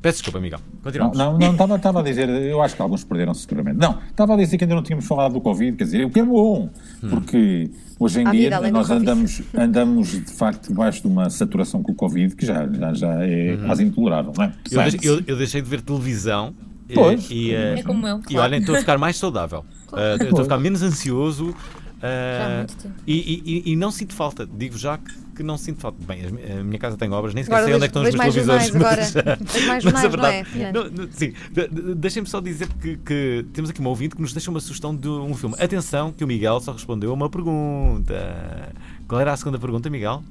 Peço 0.00 0.18
desculpa, 0.18 0.40
Miguel. 0.40 0.58
Não, 0.74 0.82
Continuamos. 0.82 1.16
não, 1.18 1.38
não 1.38 1.52
estava, 1.52 1.76
estava 1.76 2.00
a 2.00 2.02
dizer, 2.02 2.28
eu 2.28 2.60
acho 2.60 2.74
que 2.74 2.82
alguns 2.82 3.04
perderam-se 3.04 3.42
seguramente. 3.42 3.76
Não, 3.78 4.00
estava 4.10 4.34
a 4.34 4.36
dizer 4.36 4.58
que 4.58 4.64
ainda 4.64 4.74
não 4.74 4.82
tínhamos 4.82 5.06
falado 5.06 5.34
do 5.34 5.40
Covid, 5.40 5.76
quer 5.76 5.84
dizer, 5.84 6.04
o 6.04 6.10
que 6.10 6.18
é 6.18 6.24
bom, 6.24 6.68
porque 7.08 7.70
hoje 8.00 8.20
em 8.20 8.28
dia 8.32 8.60
do 8.60 8.68
nós 8.72 8.90
andamos, 8.90 9.42
andamos 9.56 10.08
de 10.08 10.32
facto 10.32 10.68
debaixo 10.70 11.02
de 11.02 11.06
uma 11.06 11.30
saturação 11.30 11.84
com 11.84 11.92
o 11.92 11.94
Covid 11.94 12.34
que 12.34 12.44
já, 12.44 12.66
já, 12.72 12.92
já 12.94 13.24
é 13.24 13.56
quase 13.64 13.84
intolerável, 13.84 14.32
não 14.36 14.44
é? 14.44 14.52
Eu, 14.70 14.74
Sabe? 14.76 14.90
deixei, 14.90 15.08
eu- 15.10 15.22
eu 15.24 15.36
deixei 15.36 15.62
de 15.62 15.68
ver 15.70 15.80
televisão. 15.80 16.52
Pois. 16.92 17.30
E, 17.30 17.52
eh, 17.54 17.78
É 17.78 17.82
como 17.84 18.04
eu, 18.06 18.18
E 18.18 18.22
claro. 18.34 18.42
olhem, 18.50 18.58
estou 18.60 18.74
a 18.74 18.78
ficar 18.78 18.98
mais 18.98 19.16
saudável. 19.16 19.64
Eh, 19.94 20.24
Estou 20.24 20.40
a 20.40 20.42
ficar 20.44 20.58
menos 20.58 20.82
ansioso. 20.82 21.54
Já 22.00 22.46
há 22.46 22.56
muito 22.56 22.76
tempo. 22.76 22.94
e, 23.06 23.12
e- 23.14 23.42
e- 23.68 23.72
e 23.72 23.76
não 23.76 23.90
sinto 23.90 24.14
falta. 24.14 24.46
Digo 24.46 24.76
já 24.76 24.96
que, 24.98 25.12
que 25.34 25.42
não 25.42 25.56
sinto 25.58 25.80
falta. 25.80 25.98
Bem, 26.06 26.20
a 26.60 26.62
minha 26.62 26.78
casa 26.78 26.96
tem 26.96 27.10
obras, 27.10 27.34
nem 27.34 27.42
sequer 27.44 27.56
Agora 27.56 27.66
sei 27.66 27.74
onde 27.76 27.84
é 27.84 27.88
que 27.88 27.98
estão 27.98 28.02
os 28.02 28.08
meus 28.08 28.46
mais 28.46 28.70
televisores. 28.70 29.12
jornais 29.12 29.16
agora. 29.16 29.38
Mais 29.66 29.66
mas 29.66 29.70
a 29.70 29.80
jornais, 29.80 29.92
não 29.92 29.98
é, 29.98 30.08
verdade. 30.42 30.50
Fernando? 30.50 30.74
não, 30.96 31.04
não, 31.04 31.12
sim, 31.12 31.32
De- 31.52 31.68
de- 31.68 31.94
deixem-me 31.94 32.28
só 32.28 32.40
dizer 32.40 32.68
que, 32.80 32.96
que 32.98 33.46
temos 33.52 33.70
aqui 33.70 33.80
uma 33.80 33.90
ouvinte 33.90 34.14
que 34.16 34.22
nos 34.22 34.32
deixa 34.32 34.50
uma 34.50 34.60
sugestão 34.60 34.94
de 34.94 35.08
um 35.08 35.34
filme. 35.34 35.54
Atenção, 35.58 36.12
que 36.12 36.22
o 36.22 36.26
Miguel 36.26 36.60
só 36.60 36.72
respondeu 36.72 37.10
a 37.10 37.14
uma 37.14 37.28
pergunta. 37.30 38.72
Qual 39.08 39.20
era 39.20 39.32
a 39.32 39.36
segunda 39.36 39.58
pergunta, 39.58 39.88
Miguel? 39.90 40.22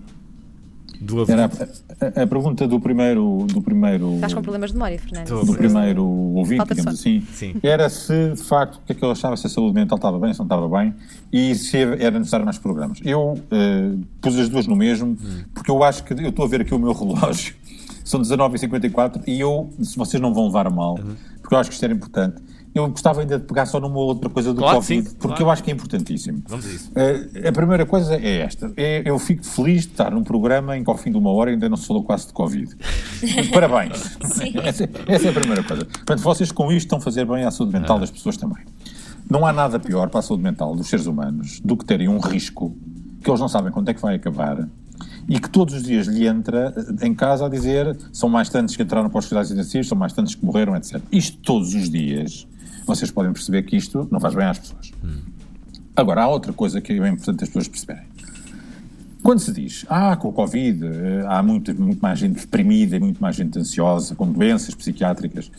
Do 1.03 1.23
Era 1.29 1.43
ouvinte. 1.43 1.63
a, 1.99 2.05
a- 2.19 2.23
a 2.23 2.27
pergunta 2.27 2.67
do 2.67 2.79
primeiro, 2.79 3.47
do 3.51 3.59
primeiro, 3.61 4.13
Estás 4.15 4.33
com 4.35 4.41
problemas 4.43 4.69
de 4.69 4.75
memória, 4.77 4.99
Fernando. 4.99 5.45
Do 5.45 5.53
primeiro 5.55 6.05
ouvinte, 6.05 6.63
digamos 6.69 6.93
assim, 6.99 7.21
Sim. 7.33 7.55
era 7.63 7.89
se 7.89 8.33
de 8.35 8.41
facto 8.43 8.75
o 8.75 8.81
que 8.85 8.91
é 8.91 8.95
que 8.95 9.03
ele 9.03 9.11
achava 9.11 9.35
se 9.35 9.47
a 9.47 9.49
saúde 9.49 9.73
mental 9.73 9.95
estava 9.95 10.19
bem, 10.19 10.31
se 10.31 10.39
não 10.39 10.45
estava 10.45 10.69
bem 10.69 10.93
e 11.33 11.55
se 11.55 11.77
era 11.77 12.11
necessário 12.19 12.45
mais 12.45 12.59
programas. 12.59 12.99
Eu 13.03 13.41
eh, 13.49 13.93
pus 14.21 14.37
as 14.37 14.47
duas 14.47 14.67
no 14.67 14.75
mesmo 14.75 15.17
porque 15.55 15.71
eu 15.71 15.83
acho 15.83 16.03
que 16.03 16.13
eu 16.13 16.29
estou 16.29 16.45
a 16.45 16.47
ver 16.47 16.61
aqui 16.61 16.73
o 16.75 16.79
meu 16.79 16.93
relógio, 16.93 17.55
são 18.05 18.21
19h54 18.21 19.23
e 19.25 19.39
eu, 19.39 19.69
se 19.81 19.97
vocês 19.97 20.21
não 20.21 20.33
vão 20.33 20.45
levar 20.47 20.67
a 20.67 20.69
mal, 20.69 20.99
porque 21.41 21.55
eu 21.55 21.59
acho 21.59 21.69
que 21.69 21.73
isto 21.73 21.83
era 21.83 21.93
importante, 21.93 22.35
eu 22.73 22.87
gostava 22.89 23.21
ainda 23.21 23.37
de 23.37 23.45
pegar 23.45 23.65
só 23.65 23.79
numa 23.79 23.99
outra 23.99 24.29
coisa 24.29 24.53
do 24.53 24.59
Claro 24.59 24.77
Covid, 24.77 25.09
sim, 25.09 25.15
porque 25.15 25.27
claro. 25.27 25.43
eu 25.43 25.51
acho 25.51 25.63
que 25.63 25.71
é 25.71 25.73
importantíssimo. 25.73 26.41
Vamos 26.47 26.65
a 26.65 26.69
isso. 26.69 26.91
Eh, 26.95 27.49
a 27.49 27.51
primeira 27.51 27.85
coisa 27.85 28.15
é 28.15 28.37
esta. 28.39 28.71
É, 28.77 29.03
eu 29.05 29.19
fico 29.19 29.45
feliz 29.45 29.83
de 29.83 29.91
estar 29.91 30.11
num 30.11 30.23
programa 30.23 30.77
em 30.77 30.83
que 30.83 30.89
ao 30.89 30.97
fim 30.97 31.11
de 31.11 31.17
uma 31.17 31.31
hora 31.31 31.51
ainda 31.51 31.67
não 31.67 31.75
se 31.75 31.87
falou 31.87 32.03
quase 32.03 32.27
de 32.27 32.33
Covid. 32.33 32.75
Parabéns. 33.53 34.17
Essa, 34.63 34.89
essa 35.07 35.27
é 35.27 35.29
a 35.29 35.33
primeira 35.33 35.63
coisa. 35.63 35.85
Portanto, 35.85 36.19
vocês 36.21 36.51
com 36.51 36.71
isto 36.71 36.85
estão 36.85 36.99
a 36.99 37.01
fazer 37.01 37.25
bem 37.25 37.43
à 37.43 37.51
saúde 37.51 37.73
mental 37.73 37.99
das 37.99 38.09
pessoas 38.09 38.37
também. 38.37 38.63
Não 39.29 39.45
há 39.45 39.51
nada 39.51 39.79
pior 39.79 40.09
para 40.09 40.19
a 40.19 40.23
saúde 40.23 40.43
mental 40.43 40.75
dos 40.75 40.87
seres 40.87 41.05
humanos 41.05 41.59
do 41.63 41.75
que 41.75 41.85
terem 41.85 42.07
um 42.07 42.19
risco 42.19 42.75
que 43.23 43.29
eles 43.29 43.39
não 43.39 43.47
sabem 43.47 43.71
quando 43.71 43.89
é 43.89 43.93
que 43.93 44.01
vai 44.01 44.15
acabar 44.15 44.67
e 45.27 45.39
que 45.39 45.49
todos 45.49 45.73
os 45.73 45.83
dias 45.83 46.07
lhe 46.07 46.27
entra 46.27 46.73
eh, 46.75 47.07
em 47.07 47.13
casa 47.13 47.45
a 47.45 47.49
dizer 47.49 47.97
são 48.11 48.29
mais 48.29 48.49
tantos 48.49 48.75
que 48.75 48.83
entraram 48.83 49.09
para 49.09 49.19
os 49.19 49.25
hospitais 49.25 49.51
intensivos, 49.51 49.87
são 49.87 49.97
mais 49.97 50.13
tantos 50.13 50.35
que 50.35 50.45
morreram, 50.45 50.75
etc. 50.75 51.01
Isto 51.11 51.37
todos 51.39 51.73
os 51.73 51.89
dias, 51.89 52.47
vocês 52.95 53.11
podem 53.11 53.31
perceber 53.31 53.63
que 53.63 53.75
isto 53.75 54.07
não 54.11 54.19
faz 54.19 54.35
bem 54.35 54.45
às 54.45 54.59
pessoas. 54.59 54.91
Agora, 55.95 56.23
há 56.23 56.27
outra 56.27 56.53
coisa 56.53 56.81
que 56.81 56.93
é 56.93 57.07
importante 57.07 57.43
as 57.43 57.49
pessoas 57.49 57.67
perceberem. 57.67 58.11
Quando 59.23 59.39
se 59.39 59.51
diz, 59.51 59.85
ah, 59.87 60.15
com 60.15 60.29
o 60.29 60.33
Covid 60.33 60.83
eh, 60.83 61.23
há 61.27 61.43
muito, 61.43 61.79
muito 61.79 61.99
mais 61.99 62.17
gente 62.17 62.39
deprimida, 62.39 62.99
muito 62.99 63.21
mais 63.21 63.35
gente 63.35 63.57
ansiosa, 63.59 64.15
com 64.15 64.31
doenças 64.31 64.73
psiquiátricas, 64.73 65.51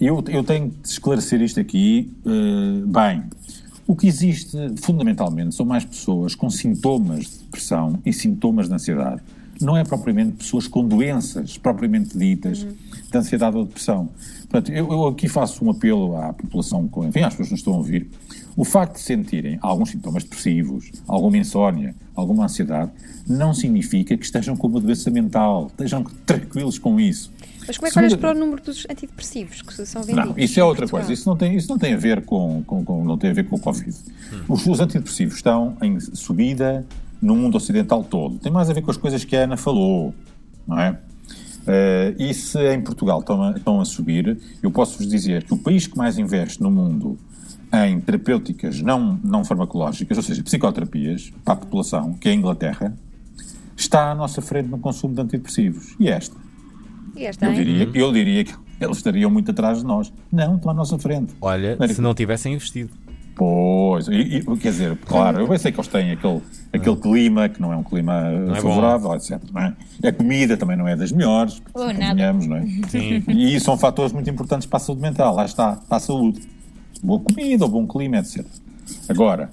eu, 0.00 0.22
eu 0.28 0.44
tenho 0.44 0.70
de 0.70 0.88
esclarecer 0.88 1.42
isto 1.42 1.58
aqui 1.58 2.12
eh, 2.24 2.86
bem. 2.86 3.24
O 3.88 3.96
que 3.96 4.06
existe, 4.06 4.56
fundamentalmente, 4.80 5.54
são 5.54 5.66
mais 5.66 5.84
pessoas 5.84 6.34
com 6.34 6.48
sintomas 6.48 7.24
de 7.24 7.38
depressão 7.38 7.98
e 8.06 8.12
sintomas 8.12 8.68
de 8.68 8.74
ansiedade. 8.74 9.20
Não 9.60 9.76
é 9.76 9.82
propriamente 9.84 10.32
pessoas 10.36 10.66
com 10.68 10.86
doenças 10.86 11.58
propriamente 11.58 12.16
ditas 12.16 12.58
de 13.10 13.18
ansiedade 13.18 13.56
ou 13.56 13.64
depressão. 13.64 14.08
Portanto, 14.48 14.70
eu, 14.70 14.90
eu 14.90 15.06
aqui 15.08 15.28
faço 15.28 15.64
um 15.64 15.70
apelo 15.70 16.16
à 16.16 16.32
população, 16.32 16.86
com- 16.88 17.06
enfim, 17.06 17.20
às 17.20 17.34
pessoas 17.34 17.48
que 17.48 17.52
nos 17.54 17.60
estão 17.60 17.74
a 17.74 17.76
ouvir. 17.76 18.08
O 18.56 18.64
facto 18.64 18.94
de 18.94 19.00
sentirem 19.02 19.58
alguns 19.60 19.90
sintomas 19.90 20.22
depressivos, 20.24 20.90
alguma 21.06 21.36
insónia, 21.38 21.94
alguma 22.14 22.44
ansiedade, 22.44 22.90
não 23.26 23.52
significa 23.54 24.16
que 24.16 24.24
estejam 24.24 24.56
com 24.56 24.66
uma 24.68 24.80
doença 24.80 25.10
mental. 25.10 25.66
Estejam 25.68 26.02
tranquilos 26.26 26.78
com 26.78 26.98
isso. 26.98 27.30
Mas 27.66 27.76
como 27.76 27.88
é 27.88 27.90
que 27.90 27.98
olhas 27.98 28.14
para 28.16 28.30
o 28.34 28.34
número 28.38 28.62
dos 28.62 28.86
antidepressivos 28.90 29.60
que 29.62 29.84
são 29.84 30.02
vendidos? 30.02 30.30
Não, 30.30 30.38
isso 30.38 30.58
é 30.58 30.64
outra 30.64 30.88
coisa. 30.88 31.12
Isso 31.12 31.28
não 31.28 31.36
tem, 31.36 31.54
isso 31.54 31.68
não 31.68 31.78
tem 31.78 31.92
a 31.92 31.96
ver 31.98 32.22
com, 32.24 32.62
com- 32.66 32.82
com- 32.84 33.04
não 33.04 33.18
tem 33.18 33.30
a 33.30 33.34
ver 33.34 33.44
com 33.46 33.56
o 33.56 33.60
Covid. 33.60 33.94
Os, 34.48 34.66
os 34.66 34.80
antidepressivos 34.80 35.34
estão 35.36 35.76
em 35.82 36.00
subida 36.00 36.86
no 37.20 37.34
mundo 37.34 37.56
ocidental 37.56 38.04
todo. 38.04 38.38
Tem 38.38 38.50
mais 38.50 38.70
a 38.70 38.72
ver 38.72 38.82
com 38.82 38.90
as 38.90 38.96
coisas 38.96 39.24
que 39.24 39.36
a 39.36 39.44
Ana 39.44 39.56
falou, 39.56 40.14
não 40.66 40.78
é? 40.78 40.98
Eh, 41.66 42.14
e 42.18 42.34
se 42.34 42.58
em 42.72 42.80
Portugal 42.80 43.20
estão 43.20 43.42
a, 43.42 43.50
estão 43.52 43.80
a 43.80 43.84
subir, 43.84 44.38
eu 44.62 44.70
posso-vos 44.70 45.06
dizer 45.06 45.44
que 45.44 45.52
o 45.52 45.58
país 45.58 45.86
que 45.86 45.96
mais 45.98 46.18
investe 46.18 46.62
no 46.62 46.70
mundo 46.70 47.18
em 47.72 48.00
terapêuticas 48.00 48.80
não, 48.80 49.20
não 49.22 49.44
farmacológicas, 49.44 50.16
ou 50.16 50.22
seja, 50.22 50.42
psicoterapias, 50.42 51.30
para 51.44 51.54
a 51.54 51.56
população, 51.56 52.14
que 52.14 52.28
é 52.28 52.32
a 52.32 52.34
Inglaterra, 52.34 52.96
está 53.76 54.10
à 54.10 54.14
nossa 54.14 54.40
frente 54.40 54.68
no 54.68 54.78
consumo 54.78 55.14
de 55.14 55.20
antidepressivos. 55.20 55.94
E 56.00 56.08
esta? 56.08 56.36
E 57.14 57.26
esta, 57.26 57.44
Eu 57.44 57.50
hein? 57.50 57.56
diria, 57.56 57.90
eu 57.92 58.12
diria 58.12 58.44
que 58.44 58.54
eles 58.80 58.96
estariam 58.96 59.30
muito 59.30 59.50
atrás 59.50 59.78
de 59.78 59.84
nós. 59.84 60.10
Não, 60.32 60.56
estão 60.56 60.70
à 60.70 60.74
nossa 60.74 60.98
frente. 60.98 61.34
Olha, 61.40 61.76
se 61.88 62.00
não 62.00 62.14
tivessem 62.14 62.54
investido. 62.54 62.90
Pois, 63.38 64.08
e- 64.08 64.38
e- 64.38 64.56
quer 64.58 64.70
dizer, 64.72 64.96
claro, 65.06 65.40
eu 65.40 65.58
sei 65.58 65.70
que 65.70 65.78
eles 65.78 65.88
têm 65.88 66.10
aquele, 66.10 66.42
aquele 66.72 66.96
clima 66.96 67.48
que 67.48 67.60
não 67.62 67.72
é 67.72 67.76
um 67.76 67.84
clima 67.84 68.14
é 68.54 68.60
favorável, 68.60 69.14
etc. 69.14 69.40
Não 69.52 69.62
é? 69.62 69.76
A 70.04 70.12
comida 70.12 70.56
também 70.56 70.76
não 70.76 70.88
é 70.88 70.96
das 70.96 71.12
melhores, 71.12 71.62
Oh, 71.72 71.78
convenhamos, 71.86 72.46
não 72.48 72.56
é? 72.56 72.62
Sim. 72.88 73.22
E 73.28 73.54
isso 73.54 73.66
são 73.66 73.78
fatores 73.78 74.12
muito 74.12 74.28
importantes 74.28 74.66
para 74.66 74.78
a 74.78 74.80
saúde 74.80 75.00
mental, 75.02 75.34
lá 75.36 75.44
está, 75.44 75.76
para 75.88 75.98
a 75.98 76.00
saúde. 76.00 76.40
Boa 77.00 77.20
comida, 77.20 77.66
bom 77.68 77.86
clima, 77.86 78.16
etc. 78.18 78.44
Agora, 79.08 79.50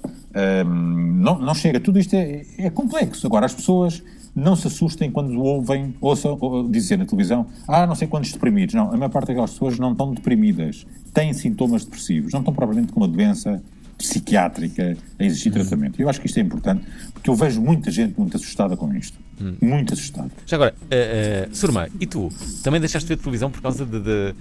hum, 0.66 1.18
não, 1.22 1.38
não 1.38 1.54
chega, 1.54 1.78
tudo 1.78 2.00
isto 2.00 2.14
é, 2.14 2.44
é 2.58 2.70
complexo. 2.70 3.24
Agora, 3.26 3.46
as 3.46 3.54
pessoas 3.54 4.02
não 4.34 4.56
se 4.56 4.66
assustem 4.66 5.12
quando 5.12 5.40
ouvem, 5.40 5.94
ouçam 6.00 6.36
ou 6.40 6.68
dizer 6.68 6.98
na 6.98 7.06
televisão, 7.06 7.46
ah, 7.68 7.86
não 7.86 7.94
sei 7.94 8.08
quantos 8.08 8.32
deprimidos. 8.32 8.74
Não, 8.74 8.92
a 8.92 8.96
maior 8.96 9.10
parte 9.10 9.28
daquelas 9.28 9.52
pessoas 9.52 9.78
não 9.78 9.92
estão 9.92 10.12
deprimidas, 10.12 10.84
têm 11.14 11.32
sintomas 11.32 11.84
depressivos, 11.84 12.32
não 12.32 12.40
estão 12.40 12.52
propriamente 12.52 12.92
com 12.92 12.98
uma 13.00 13.08
doença 13.08 13.62
psiquiátrica 13.98 14.96
a 15.18 15.24
exigir 15.24 15.52
tratamento. 15.52 16.00
Eu 16.00 16.08
acho 16.08 16.20
que 16.20 16.26
isto 16.26 16.38
é 16.38 16.42
importante, 16.42 16.84
porque 17.12 17.28
eu 17.30 17.34
vejo 17.34 17.60
muita 17.60 17.90
gente 17.90 18.18
muito 18.18 18.36
assustada 18.36 18.76
com 18.76 18.92
isto. 18.94 19.18
Muito 19.60 19.94
assustada. 19.94 20.30
Já 20.46 20.56
agora, 20.56 20.74
uh, 20.82 21.50
uh, 21.50 21.54
Surma, 21.54 21.88
e 22.00 22.06
tu? 22.06 22.30
Também 22.62 22.80
deixaste 22.80 23.06
de 23.08 23.14
ver 23.14 23.20
televisão 23.20 23.50
por 23.50 23.60
causa 23.60 23.84
de. 23.84 24.00
de 24.00 24.34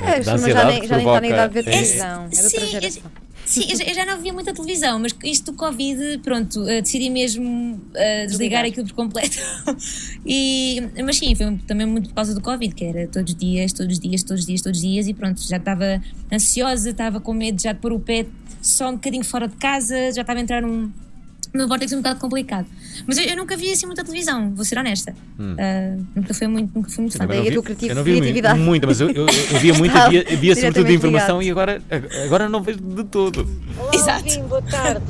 da 0.00 0.06
mas 0.16 0.24
já 0.26 0.34
ansiedade 0.34 0.70
nem, 0.72 0.80
que 0.80 0.86
já 0.88 0.96
nem 0.96 1.06
está 1.06 1.20
na 1.20 1.28
idade 1.28 1.48
de 1.48 1.54
ver 1.54 1.64
provoca- 1.64 1.84
televisão. 1.84 2.22
É 2.22 2.42
outra 2.44 2.60
Sim, 2.60 2.66
geração. 2.66 3.02
Sim, 3.46 3.64
eu 3.70 3.94
já, 3.94 4.04
não 4.04 4.20
via 4.20 4.32
muita 4.32 4.52
televisão, 4.52 4.98
mas 4.98 5.14
isto 5.22 5.52
do 5.52 5.56
Covid, 5.56 6.18
pronto, 6.18 6.68
eh, 6.68 6.82
decidi 6.82 7.08
mesmo 7.08 7.80
eh, 7.94 8.26
desligar 8.26 8.64
aquilo 8.64 8.86
por 8.88 8.94
completo. 8.94 9.38
e, 10.26 10.82
mas 11.04 11.16
sim, 11.16 11.32
foi 11.36 11.56
também 11.66 11.86
muito 11.86 12.08
por 12.08 12.16
causa 12.16 12.34
do 12.34 12.40
Covid, 12.40 12.74
que 12.74 12.84
era 12.84 13.06
todos 13.06 13.32
os 13.32 13.38
dias, 13.38 13.72
todos 13.72 13.94
os 13.94 14.00
dias, 14.00 14.22
todos 14.24 14.40
os 14.40 14.46
dias, 14.46 14.62
todos 14.62 14.78
os 14.80 14.84
dias, 14.84 15.06
e 15.06 15.14
pronto, 15.14 15.40
já 15.40 15.58
estava 15.58 16.02
ansiosa, 16.30 16.90
estava 16.90 17.20
com 17.20 17.32
medo 17.32 17.62
já 17.62 17.72
de 17.72 17.78
pôr 17.78 17.92
o 17.92 18.00
pé 18.00 18.26
só 18.60 18.88
um 18.90 18.94
bocadinho 18.94 19.24
fora 19.24 19.46
de 19.46 19.56
casa, 19.56 19.94
já 20.12 20.22
estava 20.22 20.40
a 20.40 20.42
entrar 20.42 20.60
num, 20.60 20.90
num 21.56 21.66
vórtice 21.68 21.94
um 21.94 21.98
bocado 21.98 22.20
complicado. 22.20 22.66
Mas 23.06 23.18
eu, 23.18 23.24
eu 23.24 23.36
nunca 23.36 23.56
vi 23.56 23.72
assim 23.72 23.86
muita 23.86 24.04
televisão, 24.04 24.52
vou 24.54 24.64
ser 24.64 24.78
honesta. 24.78 25.14
Hum. 25.38 25.56
Ah, 25.58 25.96
nunca 26.14 26.34
fui 26.34 26.46
muito, 26.46 26.72
nunca 26.74 26.90
fui 26.90 27.02
muito 27.02 27.18
fã. 27.18 27.26
Não 27.26 27.32
vi 27.32 27.40
muito, 27.40 27.62
criatividade. 27.62 28.58
muito, 28.58 28.86
mas 28.86 29.00
eu, 29.00 29.10
eu, 29.10 29.26
eu 29.26 29.58
via 29.58 29.74
muito, 29.74 29.92
via, 30.10 30.24
via 30.36 30.54
sobretudo 30.54 30.86
de 30.86 30.94
informação 30.94 31.40
ligado. 31.40 31.48
e 31.48 31.50
agora, 31.50 31.82
agora 32.24 32.48
não 32.48 32.62
vejo 32.62 32.78
de 32.78 33.04
todo. 33.04 33.48
Olá, 33.78 34.14
Alvin, 34.16 34.42
boa 34.42 34.62
tarde. 34.62 35.04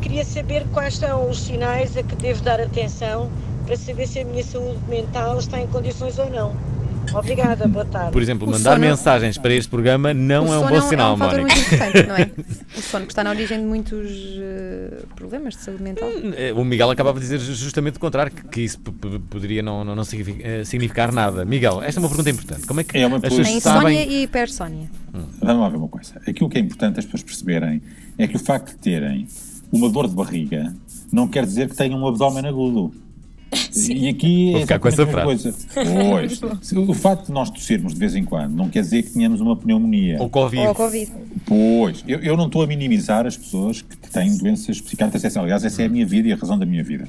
Queria 0.00 0.24
saber 0.24 0.66
quais 0.72 0.96
são 0.96 1.30
os 1.30 1.40
sinais 1.40 1.96
a 1.96 2.02
que 2.02 2.14
devo 2.16 2.42
dar 2.42 2.60
atenção 2.60 3.30
para 3.64 3.76
saber 3.76 4.06
se 4.06 4.20
a 4.20 4.24
minha 4.24 4.44
saúde 4.44 4.78
mental 4.88 5.38
está 5.38 5.60
em 5.60 5.66
condições 5.66 6.18
ou 6.18 6.28
não. 6.30 6.73
Obrigada, 7.12 7.66
boa 7.68 7.84
tarde. 7.84 8.12
Por 8.12 8.22
exemplo, 8.22 8.46
O 8.48 8.50
mandar 8.50 8.72
sono- 8.74 8.80
mensagens 8.86 9.38
para 9.38 9.52
este 9.54 9.68
programa 9.68 10.14
não 10.14 10.46
é 10.52 10.58
um 10.58 10.60
sono 10.60 10.68
bom 10.68 10.74
é 10.76 10.78
um, 10.78 10.88
sinal, 10.88 11.10
é 11.10 11.14
um 11.14 11.18
fator 11.18 11.38
Mónica. 11.40 11.56
muito 11.56 11.74
importante, 11.74 12.06
não 12.08 12.16
é? 12.16 12.30
O 12.76 12.82
sono 12.82 13.06
que 13.06 13.12
está 13.12 13.22
na 13.24 13.30
origem 13.30 13.60
de 13.60 13.64
muitos 13.66 14.10
eh, 14.40 15.02
problemas 15.14 15.54
de 15.54 15.60
saúde 15.62 15.82
mental. 15.82 16.08
Eh, 16.36 16.52
O 16.52 16.64
Miguel 16.64 16.90
acabava 16.90 17.18
de 17.20 17.26
dizer 17.26 17.38
justamente 17.38 17.96
o 17.96 18.00
contrário, 18.00 18.32
que, 18.32 18.42
que 18.48 18.60
isso 18.62 18.78
poderia 18.80 19.62
não, 19.62 19.84
não, 19.84 19.94
não 19.94 20.02
eh, 20.02 20.64
significar 20.64 21.12
nada. 21.12 21.44
Miguel, 21.44 21.82
esta 21.82 21.98
é 21.98 22.02
uma 22.02 22.08
pergunta 22.08 22.30
importante. 22.30 22.66
Como 22.66 22.80
é 22.80 22.84
que 22.84 22.98
É 22.98 23.06
uma 23.06 23.16
as 23.16 23.22
pessoas 23.22 23.48
insónia 23.48 23.80
sabem... 23.80 24.08
e 24.10 24.22
hipersónia. 24.22 24.90
Vamos 25.40 25.62
lá 25.62 25.68
ver 25.68 25.76
uma 25.76 25.88
coisa. 25.88 26.20
Aquilo 26.26 26.48
que 26.48 26.58
é 26.58 26.60
importante 26.60 26.98
as 26.98 27.04
pessoas 27.04 27.22
perceberem 27.22 27.80
é 28.18 28.26
que 28.26 28.36
o 28.36 28.40
facto 28.40 28.70
de 28.70 28.78
terem 28.78 29.28
uma 29.70 29.88
dor 29.88 30.08
de 30.08 30.14
barriga 30.14 30.74
não 31.12 31.28
quer 31.28 31.44
dizer 31.44 31.68
que 31.68 31.76
tenham 31.76 32.00
um 32.00 32.06
abdômen 32.08 32.44
agudo. 32.46 32.92
E 33.94 34.08
aqui 34.08 34.50
Vou 34.52 34.58
é 34.58 34.62
ficar 34.62 34.78
com 34.78 34.88
essa 34.88 35.04
mesma 35.04 35.22
coisa. 35.22 35.54
Pois. 35.74 36.40
O 36.88 36.94
facto 36.94 37.26
de 37.26 37.32
nós 37.32 37.50
tossirmos 37.50 37.94
de 37.94 37.98
vez 37.98 38.14
em 38.14 38.24
quando 38.24 38.54
não 38.54 38.68
quer 38.68 38.82
dizer 38.82 39.02
que 39.02 39.10
tenhamos 39.10 39.40
uma 39.40 39.56
pneumonia. 39.56 40.18
Ou 40.20 40.28
Covid. 40.28 40.66
Ou 40.66 40.74
Covid. 40.74 41.12
Pois, 41.46 42.04
eu, 42.06 42.20
eu 42.20 42.36
não 42.36 42.46
estou 42.46 42.62
a 42.62 42.66
minimizar 42.66 43.26
as 43.26 43.36
pessoas 43.36 43.82
que, 43.82 43.96
que 43.96 44.10
têm 44.10 44.36
doenças 44.36 44.80
psiquiátricas. 44.80 45.24
Essa, 45.24 45.40
aliás, 45.40 45.64
essa 45.64 45.82
é 45.82 45.86
a 45.86 45.88
minha 45.88 46.06
vida 46.06 46.28
e 46.28 46.32
a 46.32 46.36
razão 46.36 46.58
da 46.58 46.66
minha 46.66 46.82
vida. 46.82 47.08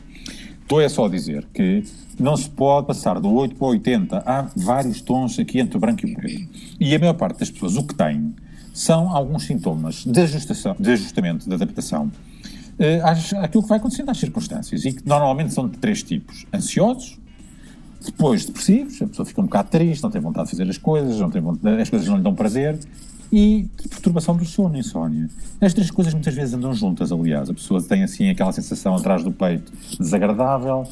Estou 0.61 0.81
é 0.81 0.89
só 0.89 1.05
a 1.05 1.09
dizer 1.09 1.45
que 1.53 1.83
não 2.19 2.35
se 2.35 2.49
pode 2.49 2.87
passar 2.87 3.19
do 3.19 3.31
8 3.31 3.55
para 3.55 3.65
o 3.65 3.69
80. 3.69 4.23
Há 4.25 4.49
vários 4.55 4.99
tons 5.01 5.37
aqui 5.37 5.59
entre 5.59 5.77
o 5.77 5.79
branco 5.79 6.07
e 6.07 6.11
o 6.11 6.15
preto. 6.15 6.49
E 6.79 6.95
a 6.95 6.99
maior 6.99 7.13
parte 7.13 7.39
das 7.39 7.51
pessoas 7.51 7.75
o 7.75 7.83
que 7.83 7.93
têm 7.93 8.33
são 8.73 9.15
alguns 9.15 9.43
sintomas 9.43 10.03
de, 10.03 10.19
ajustação, 10.19 10.75
de 10.77 10.91
ajustamento, 10.91 11.47
de 11.47 11.53
adaptação, 11.53 12.11
eh, 12.79 13.01
àquilo 13.41 13.63
que 13.63 13.69
vai 13.69 13.77
acontecendo 13.77 14.09
às 14.09 14.17
circunstâncias. 14.17 14.85
E 14.85 14.91
que 14.93 15.07
normalmente 15.07 15.53
são 15.53 15.67
de 15.67 15.77
três 15.77 16.01
tipos: 16.03 16.45
ansiosos, 16.53 17.17
depois 18.03 18.45
depressivos, 18.45 19.01
a 19.01 19.07
pessoa 19.07 19.25
fica 19.25 19.41
um 19.41 19.45
bocado 19.45 19.69
triste, 19.69 20.03
não 20.03 20.11
tem 20.11 20.21
vontade 20.21 20.45
de 20.49 20.51
fazer 20.57 20.69
as 20.69 20.77
coisas, 20.77 21.19
não 21.19 21.29
tem 21.29 21.41
vontade, 21.41 21.81
as 21.81 21.89
coisas 21.89 22.07
não 22.07 22.17
lhe 22.17 22.23
dão 22.23 22.35
prazer, 22.35 22.77
e 23.31 23.67
perturbação 23.89 24.35
do 24.37 24.45
sono, 24.45 24.77
insónia. 24.77 25.27
As 25.59 25.73
três 25.73 25.89
coisas 25.89 26.13
muitas 26.13 26.33
vezes 26.35 26.53
andam 26.53 26.73
juntas, 26.73 27.11
aliás. 27.11 27.49
A 27.49 27.53
pessoa 27.53 27.81
tem 27.81 28.03
assim 28.03 28.29
aquela 28.29 28.51
sensação 28.51 28.95
atrás 28.95 29.23
do 29.23 29.31
peito 29.31 29.71
desagradável, 29.99 30.83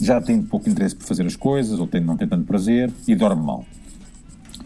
já 0.00 0.20
tem 0.20 0.42
pouco 0.42 0.68
interesse 0.68 0.94
por 0.94 1.06
fazer 1.06 1.26
as 1.26 1.34
coisas, 1.34 1.80
ou 1.80 1.86
tem, 1.86 2.00
não 2.02 2.16
tem 2.16 2.28
tanto 2.28 2.44
prazer, 2.44 2.92
e 3.06 3.14
dorme 3.14 3.42
mal. 3.42 3.64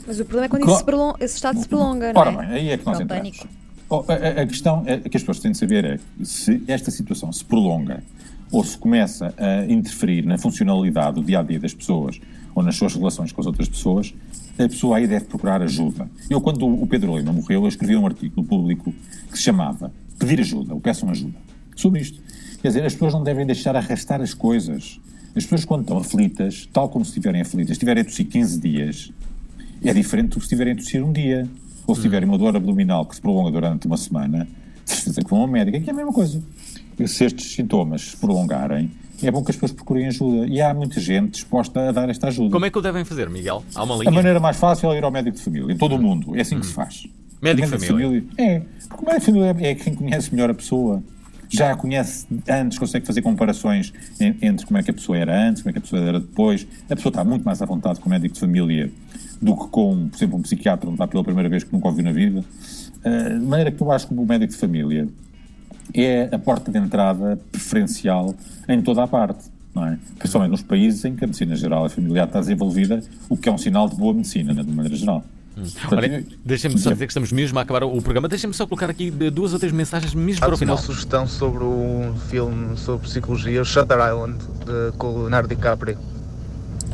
Mas 0.05 0.19
o 0.19 0.25
problema 0.25 0.47
é 0.47 0.49
quando 0.49 0.63
Co- 0.65 0.71
isso 0.71 0.79
se 0.81 0.85
prolon- 0.85 1.15
esse 1.21 1.37
estado 1.37 1.61
se 1.61 1.69
prolonga, 1.69 2.13
não 2.13 2.21
Ora 2.21 2.31
é? 2.33 2.37
bem, 2.37 2.47
aí 2.49 2.69
é 2.71 2.77
que 2.77 2.85
nós 2.85 2.99
É 2.99 3.03
o 3.03 3.05
entramos. 3.05 3.39
pânico. 3.39 3.49
Oh, 3.95 4.05
a, 4.09 4.41
a- 4.43 4.47
questão 4.47 4.83
é, 4.87 4.97
que 4.97 5.15
as 5.19 5.23
pessoas 5.23 5.39
têm 5.39 5.53
de 5.53 5.59
saber 5.59 5.85
é 5.85 5.99
se 6.25 6.63
esta 6.67 6.91
situação 6.91 7.31
se 7.31 7.45
prolonga 7.45 8.03
ou 8.51 8.65
se 8.65 8.79
começa 8.79 9.35
a 9.37 9.71
interferir 9.71 10.25
na 10.25 10.39
funcionalidade 10.39 11.17
do 11.17 11.23
dia 11.23 11.41
a 11.41 11.43
dia 11.43 11.61
das 11.61 11.75
pessoas 11.75 12.19
ou 12.55 12.63
nas 12.63 12.75
suas 12.75 12.95
relações 12.95 13.33
com 13.33 13.43
as 13.43 13.47
outras 13.47 13.69
pessoas, 13.69 14.15
a 14.59 14.67
pessoa 14.67 14.97
aí 14.97 15.07
deve 15.07 15.27
procurar 15.27 15.61
ajuda. 15.61 16.09
Eu, 16.31 16.41
quando 16.41 16.67
o 16.67 16.87
Pedro 16.87 17.19
Lima 17.19 17.35
morreu, 17.35 17.63
eu 17.65 17.69
escrevi 17.69 17.95
um 17.95 18.07
artigo 18.07 18.33
no 18.41 18.45
público 18.45 18.95
que 19.31 19.37
se 19.37 19.45
chamava 19.45 19.93
Pedir 20.19 20.41
ajuda, 20.41 20.73
ou 20.73 20.81
peçam 20.81 21.11
ajuda, 21.11 21.37
sobre 21.77 22.01
isto. 22.01 22.19
Quer 22.63 22.69
dizer, 22.69 22.85
as 22.87 22.95
pessoas 22.95 23.13
não 23.13 23.23
devem 23.23 23.45
deixar 23.45 23.77
arrastar 23.77 24.23
as 24.23 24.33
coisas. 24.33 24.99
As 25.37 25.43
pessoas, 25.45 25.65
quando 25.67 25.83
estão 25.83 25.99
aflitas, 25.99 26.67
tal 26.73 26.89
como 26.89 27.05
se 27.05 27.11
estiverem 27.11 27.43
aflitas, 27.43 27.73
estiverem 27.73 28.01
a 28.03 28.05
tossir 28.07 28.27
15 28.27 28.59
dias, 28.59 29.13
é 29.85 29.93
diferente 29.93 30.29
do 30.31 30.35
que 30.35 30.41
se 30.41 30.45
estiverem 30.47 30.73
a 30.73 30.77
tossir 30.77 31.05
um 31.05 31.13
dia. 31.13 31.47
Ou 31.87 31.95
se 31.95 32.03
tiverem 32.03 32.29
uma 32.29 32.39
dor 32.39 32.55
abdominal 32.57 33.05
que 33.07 33.15
se 33.17 33.21
prolonga 33.21 33.51
durante 33.51 33.87
uma 33.87 33.97
semana, 33.97 34.47
certeza 34.85 35.21
que 35.23 35.29
vão 35.31 35.41
ao 35.41 35.47
médico, 35.49 35.77
é 35.77 35.81
que 35.81 35.91
é 35.91 35.93
a 35.93 35.97
mesma 35.97 36.13
coisa. 36.13 36.43
E 36.99 37.09
se 37.09 37.25
estes 37.25 37.53
sintomas 37.55 38.11
se 38.11 38.17
prolongarem, 38.17 38.91
é 39.23 39.31
bom 39.31 39.43
que 39.43 39.51
as 39.51 39.57
pessoas 39.57 39.73
procurem 39.73 40.07
ajuda. 40.07 40.47
E 40.47 40.61
há 40.61 40.73
muita 40.75 41.01
gente 41.01 41.33
disposta 41.33 41.89
a 41.89 41.93
dar 41.93 42.09
esta 42.09 42.29
ajuda. 42.29 42.51
Como 42.51 42.65
é 42.67 42.71
que 42.71 42.79
o 42.79 42.83
devem 42.83 43.05
fazer, 43.05 43.29
Miguel? 43.31 43.65
Há 43.75 43.83
uma 43.85 43.95
A 43.95 43.99
linha? 43.99 44.11
maneira 44.11 44.39
mais 44.41 44.57
fácil 44.57 44.93
é 44.93 44.99
ir 44.99 45.05
ao 45.05 45.11
médico 45.11 45.37
de 45.37 45.43
família, 45.43 45.73
em 45.73 45.77
todo 45.79 45.97
o 45.97 46.03
mundo. 46.03 46.37
É 46.37 46.41
assim 46.43 46.59
que 46.61 46.67
se 46.67 46.73
faz. 46.73 47.07
Médico 47.41 47.69
O 47.75 47.79
de 47.79 47.87
família. 47.87 48.25
É, 48.39 48.63
porque 48.89 49.05
o 49.05 49.09
médico 49.09 49.21
de 49.33 49.39
família 49.39 49.69
é 49.71 49.75
quem 49.75 49.95
conhece 49.95 50.33
melhor 50.33 50.51
a 50.51 50.55
pessoa. 50.55 51.03
Já 51.49 51.71
a 51.73 51.77
conhece 51.77 52.27
antes, 52.49 52.79
consegue 52.79 53.07
fazer 53.07 53.21
comparações 53.21 53.93
en- 54.19 54.35
entre 54.41 54.65
como 54.65 54.79
é 54.79 54.83
que 54.83 54.91
a 54.91 54.95
pessoa 54.95 55.19
era 55.19 55.49
antes, 55.49 55.61
como 55.63 55.69
é 55.71 55.73
que 55.73 55.79
a 55.79 55.83
pessoa 55.83 56.01
era 56.03 56.19
depois. 56.21 56.67
A 56.89 56.97
pessoa 56.97 57.11
está 57.11 57.25
muito 57.25 57.45
mais 57.45 57.61
à 57.61 57.67
vontade 57.67 58.01
com 58.01 58.07
o 58.07 58.11
médico 58.11 58.33
de 58.35 58.41
família 58.41 58.91
do 59.43 59.57
que 59.57 59.67
com, 59.69 60.09
por 60.09 60.17
exemplo, 60.17 60.39
um 60.39 60.43
psiquiatra 60.43 60.89
onde 60.89 60.95
está 60.95 61.07
pela 61.09 61.25
primeira 61.25 61.49
vez 61.49 61.65
que 61.65 61.73
nunca 61.73 61.89
ouviu 61.89 62.05
na 62.05 62.13
vida. 62.13 62.45
Ah, 63.05 63.29
de 63.31 63.45
maneira 63.45 63.73
que 63.73 63.83
eu 63.83 63.91
acho 63.91 64.07
que 64.07 64.15
o 64.15 64.25
médico 64.25 64.53
de 64.53 64.59
família 64.59 65.09
é 65.93 66.29
a 66.33 66.39
porta 66.39 66.71
de 66.71 66.79
entrada 66.79 67.39
preferencial 67.51 68.35
em 68.69 68.81
toda 68.81 69.03
a 69.03 69.07
parte, 69.09 69.51
não 69.75 69.87
é? 69.87 69.99
Principalmente 70.17 70.53
nos 70.53 70.63
países 70.63 71.05
em 71.05 71.17
que 71.17 71.25
a 71.25 71.27
medicina 71.27 71.57
geral 71.57 71.87
e 71.87 71.89
familiar 71.91 72.27
está 72.29 72.39
desenvolvida, 72.39 73.03
o 73.29 73.37
que 73.37 73.49
é 73.49 73.53
um 73.53 73.59
sinal 73.59 73.89
de 73.89 73.97
boa 73.97 74.15
medicina, 74.15 74.55
né, 74.55 74.63
de 74.63 74.71
maneira 74.71 74.97
geral. 74.97 75.25
Olha, 75.91 76.25
deixem-me 76.45 76.79
só 76.79 76.93
dizer 76.93 77.07
que 77.07 77.11
estamos 77.11 77.31
mesmo 77.31 77.59
a 77.59 77.63
acabar 77.63 77.85
o 77.85 78.01
programa. 78.01 78.27
Deixem-me 78.27 78.55
só 78.55 78.67
colocar 78.67 78.89
aqui 78.89 79.11
duas 79.11 79.53
ou 79.53 79.59
três 79.59 79.73
mensagens 79.73 80.15
mesmo 80.15 80.41
para 80.41 80.55
o 80.55 80.57
final. 80.57 80.77
uma 80.77 80.83
sugestão 80.83 81.27
sobre 81.27 81.63
um 81.63 82.15
filme 82.31 82.75
sobre 82.79 83.07
psicologia, 83.07 83.61
o 83.61 83.65
Shutter 83.65 83.99
Island, 83.99 84.39
de, 84.39 84.97
com 84.97 85.09
o 85.09 85.19
Leonardo 85.19 85.49
DiCaprio. 85.49 85.99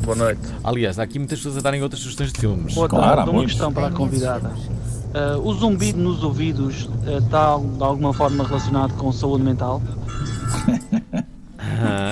Boa 0.05 0.17
noite. 0.17 0.41
Aliás, 0.65 0.99
há 0.99 1.03
aqui 1.03 1.19
muitas 1.19 1.39
pessoas 1.39 1.59
a 1.59 1.61
darem 1.61 1.83
outras 1.83 2.01
sugestões 2.03 2.33
de 2.33 2.41
filmes. 2.41 2.75
Boa 2.75 2.89
Claro, 2.89 3.17
tarde, 3.17 3.31
uma 3.31 3.37
muitos. 3.39 3.53
questão 3.53 3.73
para 3.73 3.89
a 3.89 3.91
convidada. 3.91 4.49
Uh, 4.51 5.39
o 5.47 5.55
zumbido 5.55 5.99
nos 5.99 6.23
ouvidos 6.23 6.85
uh, 6.85 7.19
está 7.19 7.57
de 7.59 7.83
alguma 7.83 8.13
forma 8.13 8.47
relacionado 8.47 8.95
com 8.95 9.11
saúde 9.13 9.45
mental? 9.45 9.83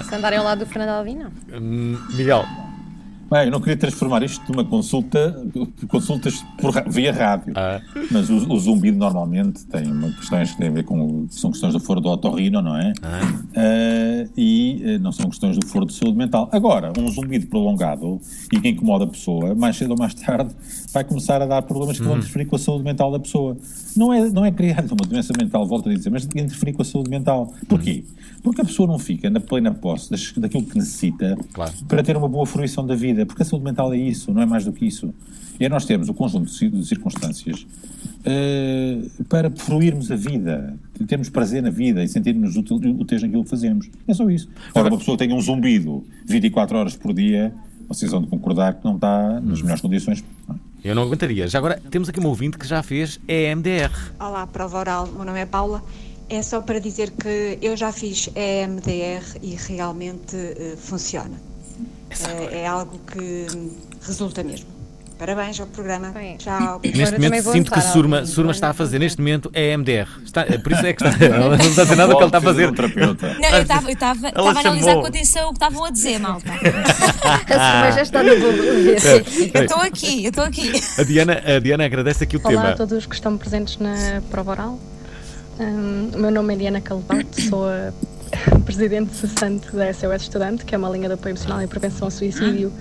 Se 0.09 0.14
andarem 0.14 0.39
ao 0.39 0.45
lado 0.45 0.61
do 0.61 0.66
Fernando 0.66 0.91
Alvim, 0.91 1.16
não. 1.16 1.30
Hum, 1.59 1.99
Miguel. 2.14 2.45
Bem, 3.31 3.47
eu 3.47 3.51
não 3.51 3.61
queria 3.61 3.77
transformar 3.77 4.22
isto 4.22 4.53
numa 4.53 4.64
consulta, 4.64 5.45
consultas 5.89 6.45
por 6.59 6.72
via 6.89 7.12
rádio. 7.12 7.53
Mas 8.11 8.31
o, 8.31 8.53
o 8.53 8.59
zumbido 8.59 8.97
normalmente 8.97 9.66
tem 9.66 9.91
uma 9.91 10.12
questões 10.12 10.53
que 10.53 10.59
têm 10.59 10.68
a 10.68 10.72
ver 10.72 10.85
com. 10.85 11.27
São 11.29 11.51
questões 11.51 11.72
do 11.72 11.81
foro 11.81 12.01
do 12.01 12.09
otorrino, 12.09 12.62
não 12.62 12.77
é? 12.77 12.93
Ah, 13.55 14.29
e 14.37 14.81
eh, 14.85 14.99
não 14.99 15.11
são 15.11 15.29
questões 15.29 15.59
do 15.59 15.66
foro 15.66 15.87
de 15.87 15.95
saúde 15.95 16.16
mental. 16.16 16.49
Agora, 16.53 16.93
um 16.97 17.09
zumbido 17.09 17.47
prolongado 17.47 18.20
e 18.53 18.61
que 18.61 18.68
incomoda 18.68 19.05
a 19.05 19.09
pessoa, 19.09 19.55
mais 19.55 19.77
cedo 19.77 19.91
ou 19.91 19.99
mais 19.99 20.14
tarde, 20.14 20.55
vai 20.93 21.03
começar 21.03 21.43
a 21.43 21.47
dar 21.47 21.62
problemas 21.62 21.99
que 21.99 22.05
vão 22.05 22.16
interferir 22.18 22.45
com 22.45 22.57
a 22.57 22.59
saúde 22.59 22.85
mental 22.85 23.11
da 23.11 23.18
pessoa. 23.18 23.57
Não 23.97 24.12
é, 24.12 24.29
não 24.29 24.45
é 24.45 24.53
criar 24.53 24.85
uma 24.85 25.07
doença 25.07 25.33
mental, 25.37 25.66
volto 25.66 25.89
a 25.89 25.95
dizer, 25.95 26.11
mas 26.11 26.24
interferir 26.24 26.74
com 26.74 26.83
a 26.83 26.85
saúde 26.85 27.11
mental. 27.11 27.53
Porquê? 27.68 28.05
Porque 28.43 28.61
a 28.61 28.64
pessoa 28.64 28.87
não 28.87 28.99
fica 28.99 29.29
na 29.31 29.41
plena 29.41 29.72
posse 29.72 30.11
daquilo 30.39 30.64
que 30.64 30.79
necessita 30.79 31.37
para 31.89 32.03
ter 32.03 32.16
uma 32.16 32.29
boa 32.29 32.47
fruição 32.47 32.87
da 32.87 32.95
vida. 32.95 33.16
Porque 33.25 33.43
a 33.43 33.45
saúde 33.47 33.64
mental 33.64 33.93
é 33.95 33.97
isso, 33.97 34.33
não 34.35 34.43
é 34.43 34.47
mais 34.47 34.64
do 34.64 34.73
que 34.73 34.85
isso. 34.85 35.14
E 35.59 35.64
é 35.64 35.69
nós 35.69 35.85
termos 35.87 36.09
o 36.09 36.14
conjunto 36.14 36.47
de 36.47 36.53
ci- 36.53 36.69
de 36.69 36.85
circunstâncias 36.85 37.67
eh, 38.25 38.99
para 39.29 39.51
fruirmos 39.51 40.11
a 40.11 40.17
vida, 40.17 40.77
termos 41.07 41.29
prazer 41.29 41.62
na 41.62 41.71
vida 41.71 42.03
e 42.05 42.09
sentirmos 42.09 42.57
útil- 42.57 42.79
úteis 42.99 43.23
naquilo 43.23 43.45
que 43.45 43.51
fazemos. 43.51 43.89
É 44.07 44.12
só 44.14 44.29
isso. 44.29 44.49
Ora, 44.75 44.89
uma 44.89 44.99
pessoa 44.99 45.17
tenha 45.17 45.35
um 45.35 45.41
zumbido 45.41 46.05
24 46.27 46.77
horas 46.77 46.97
por 46.97 47.14
dia, 47.14 47.53
vocês 47.89 48.11
vão 48.11 48.21
de 48.23 48.29
concordar 48.29 48.75
que 48.75 48.85
não 48.85 48.97
está 48.97 49.41
nas 49.41 49.62
melhores 49.62 49.81
condições. 49.81 50.25
Eu 50.85 50.95
não 50.95 51.03
aguentaria. 51.03 51.49
Já 51.49 51.59
agora 51.59 51.81
temos 51.91 52.09
aqui 52.09 52.21
um 52.21 52.27
ouvinte 52.27 52.59
que 52.59 52.67
já 52.67 52.83
fez 52.83 53.19
EMDR. 53.27 53.91
Olá, 54.21 54.47
prova 54.47 54.79
oral, 54.79 55.07
meu 55.07 55.25
nome 55.25 55.41
é 55.41 55.47
Paula. 55.47 55.83
É 56.29 56.43
só 56.43 56.61
para 56.61 56.81
dizer 56.81 57.12
que 57.12 57.57
eu 57.62 57.77
já 57.77 57.93
fiz 57.93 58.29
EMDR 58.35 59.25
e 59.43 59.55
realmente 59.69 60.37
eh, 60.37 60.75
funciona. 60.77 61.41
Eh, 62.11 62.61
é 62.63 62.67
algo 62.67 62.99
que 63.11 63.47
resulta 64.07 64.43
mesmo. 64.43 64.77
Parabéns 65.19 65.59
ao 65.59 65.67
programa. 65.67 66.13
Tchau. 66.37 66.79
Neste 66.85 67.19
momento 67.19 67.51
sinto 67.51 67.71
que 67.73 67.81
Surma, 67.81 68.27
Surma 68.27 68.53
está 68.53 68.69
a 68.69 68.75
fazer 68.75 68.99
neste 68.99 69.19
momento 69.19 69.51
EMDR. 69.55 70.07
Está, 70.23 70.43
é 70.43 70.59
por 70.59 70.73
isso 70.73 70.85
é 70.85 70.93
que 70.93 71.03
está. 71.07 71.17
Ela 71.25 71.57
não 71.57 71.57
está 71.57 71.81
a 71.83 71.85
dizer 71.85 71.97
nada 71.97 72.13
do 72.13 72.17
que 72.19 72.23
ele 72.23 72.27
está 72.29 72.39
a 72.39 72.41
fazer. 72.43 72.71
Não, 72.71 73.49
eu 73.57 73.63
estava 73.63 73.89
eu 73.89 73.93
estava- 73.95 74.29
estava 74.29 74.59
a 74.59 74.61
analisar 74.61 74.95
com 74.97 75.07
atenção 75.07 75.45
o 75.49 75.53
que 75.53 75.57
estavam 75.57 75.85
a 75.87 75.91
dizer, 75.91 76.19
malta. 76.21 76.53
Surma 76.53 77.93
já 77.93 78.03
está 78.03 78.23
no 78.23 78.35
Google. 78.37 78.53
Eu 79.55 79.63
estou 79.63 79.81
aqui, 79.81 80.25
eu 80.25 80.29
estou 80.29 80.45
aqui. 80.45 80.73
A 80.99 81.03
Diana, 81.03 81.43
a 81.57 81.59
Diana 81.61 81.87
agradece 81.87 82.25
aqui 82.25 82.37
o 82.37 82.41
Olá 82.41 82.51
tema. 82.51 82.69
a 82.71 82.77
todos 82.77 83.07
que 83.07 83.15
estão 83.15 83.39
presentes 83.39 83.79
na 83.79 84.21
prova 84.31 84.51
oral. 84.51 84.79
Hum, 85.59 86.11
o 86.15 86.19
meu 86.19 86.31
nome 86.31 86.53
é 86.53 86.57
Diana 86.59 86.81
Calvato, 86.83 87.41
sou 87.41 87.67
a 87.67 87.91
presidente 88.64 89.14
cessante 89.14 89.74
da 89.74 89.93
SOS 89.93 90.22
Estudante, 90.22 90.64
que 90.64 90.74
é 90.74 90.78
uma 90.78 90.89
linha 90.91 91.09
de 91.09 91.14
apoio 91.14 91.32
emocional 91.32 91.62
e 91.62 91.66
prevenção 91.66 92.07
ao 92.07 92.11
suicídio, 92.11 92.72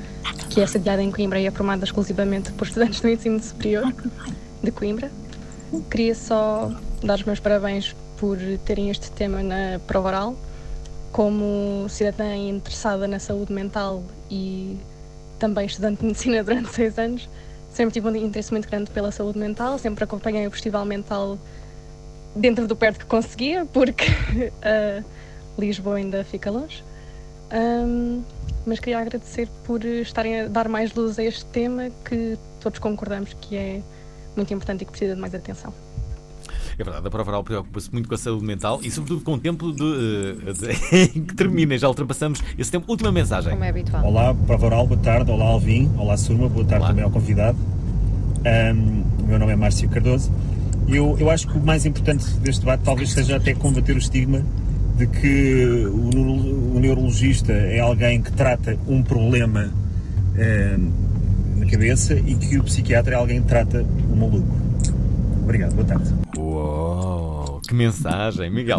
que 0.50 0.62
é 0.62 0.68
sediada 0.68 1.02
em 1.02 1.12
Coimbra 1.12 1.40
e 1.40 1.46
é 1.46 1.52
formada 1.52 1.84
exclusivamente 1.84 2.52
por 2.54 2.68
estudantes 2.68 3.02
do 3.02 3.10
ensino 3.10 3.42
superior 3.42 3.94
de 4.64 4.72
Coimbra. 4.72 5.12
Queria 5.90 6.16
só 6.16 6.72
dar 7.04 7.16
os 7.16 7.24
meus 7.24 7.40
parabéns 7.40 7.96
por 8.18 8.38
terem 8.66 8.90
este 8.90 9.12
tema 9.12 9.44
na 9.44 9.80
prova 9.86 10.10
oral. 10.10 10.36
Como 11.12 11.88
cidadã 11.90 12.36
interessada 12.36 13.08
na 13.08 13.20
saúde 13.20 13.54
mental 13.54 14.04
e 14.30 14.78
também 15.40 15.66
estudante 15.66 16.00
de 16.00 16.08
medicina 16.08 16.44
durante 16.44 16.74
seis 16.74 16.98
anos, 16.98 17.30
sempre 17.72 17.94
tive 17.94 18.08
um 18.08 18.16
interesse 18.16 18.52
muito 18.52 18.68
grande 18.68 18.92
pela 18.92 19.12
saúde 19.12 19.40
mental, 19.40 19.78
sempre 19.78 20.04
acompanhei 20.04 20.46
o 20.48 20.52
Festival 20.52 20.86
Mental 20.86 21.38
dentro 22.36 22.68
do 22.68 22.76
perto 22.76 23.00
que 23.00 23.06
conseguia, 23.06 23.66
porque 23.66 24.06
ah, 24.62 25.04
Lisboa 25.58 25.96
ainda 25.98 26.24
fica 26.24 26.50
longe. 26.52 26.84
Ahm, 27.52 28.22
mas 28.66 28.80
queria 28.80 29.00
agradecer 29.00 29.48
por 29.66 29.84
estarem 29.86 30.42
a 30.42 30.48
dar 30.48 30.68
mais 30.68 30.94
luz 30.96 31.20
a 31.20 31.24
este 31.24 31.46
tema 31.46 31.90
que 32.04 32.38
todos 32.60 32.80
concordamos 32.80 33.36
que 33.40 33.56
é 33.56 33.82
muito 34.36 34.54
importante 34.54 34.82
e 34.82 34.86
que 34.86 34.92
precisa 34.92 35.14
de 35.16 35.22
mais 35.22 35.34
atenção. 35.36 35.72
É 36.78 36.84
verdade, 36.84 37.08
a 37.08 37.10
prova 37.10 37.30
oral 37.32 37.44
preocupa-se 37.44 37.90
muito 37.94 38.10
com 38.10 38.16
a 38.16 38.18
saúde 38.18 38.44
mental 38.44 38.80
e, 38.84 38.92
sobretudo, 38.92 39.24
com 39.24 39.34
o 39.36 39.40
tempo 39.40 39.72
de, 39.72 39.84
eh, 40.50 40.54
de- 40.54 41.08
em 41.20 41.24
que 41.24 41.34
termina. 41.36 41.78
Já 41.78 41.88
ultrapassamos 41.88 42.42
esse 42.58 42.70
tempo. 42.70 42.86
Última 42.92 43.14
mensagem. 43.14 43.52
Como 43.52 43.64
é 43.64 43.70
habitual. 43.70 44.04
Olá, 44.06 44.34
prova 44.34 44.66
oral, 44.66 44.86
boa 44.88 45.00
tarde. 45.00 45.32
Olá, 45.32 45.46
Alvin. 45.46 45.90
Olá, 45.98 46.18
Surma. 46.18 46.50
Boa 46.50 46.66
tarde 46.66 46.88
também 46.88 47.04
ao 47.04 47.10
convidado. 47.12 47.58
Ahm, 48.46 49.04
o 49.22 49.24
meu 49.28 49.40
nome 49.40 49.54
é 49.54 49.56
Márcio 49.56 49.88
Cardoso. 49.90 50.30
Eu, 50.88 51.16
eu 51.18 51.30
acho 51.30 51.48
que 51.48 51.58
o 51.58 51.62
mais 51.62 51.86
importante 51.86 52.30
deste 52.40 52.60
debate 52.60 52.84
talvez 52.84 53.12
seja 53.14 53.38
até 53.38 53.54
combater 53.54 53.96
o 53.96 53.98
estigma 53.98 54.44
de 54.98 55.08
que 55.08 55.86
o, 55.88 56.10
neuro- 56.14 56.76
o 56.76 56.80
neurologista 56.80 57.52
é 57.52 57.80
alguém 57.80 58.22
que 58.22 58.32
trata 58.32 58.78
um 58.88 59.04
problema 59.04 59.70
ahm, 60.38 60.90
na 61.60 61.66
cabeça 61.66 62.14
e 62.14 62.36
que 62.36 62.58
o 62.58 62.64
psiquiatra 62.64 63.14
é 63.16 63.18
alguém 63.18 63.42
que 63.42 63.48
trata 63.48 63.86
um 64.12 64.16
maluco. 64.16 64.56
Obrigado, 65.44 65.74
boa 65.76 65.86
tarde. 65.86 66.14
Uou, 66.38 67.60
que 67.68 67.74
mensagem, 67.74 68.50
Miguel. 68.50 68.78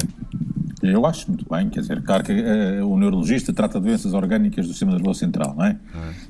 Eu 0.82 1.04
acho 1.04 1.28
muito 1.28 1.44
bem, 1.50 1.68
quer 1.68 1.80
dizer, 1.80 2.00
claro 2.02 2.22
que 2.22 2.32
eh, 2.32 2.82
o 2.82 2.96
neurologista 2.96 3.52
trata 3.52 3.80
doenças 3.80 4.12
orgânicas 4.14 4.66
do 4.66 4.72
sistema 4.72 4.92
nervoso 4.92 5.18
central, 5.18 5.54
não 5.56 5.64
é? 5.64 5.76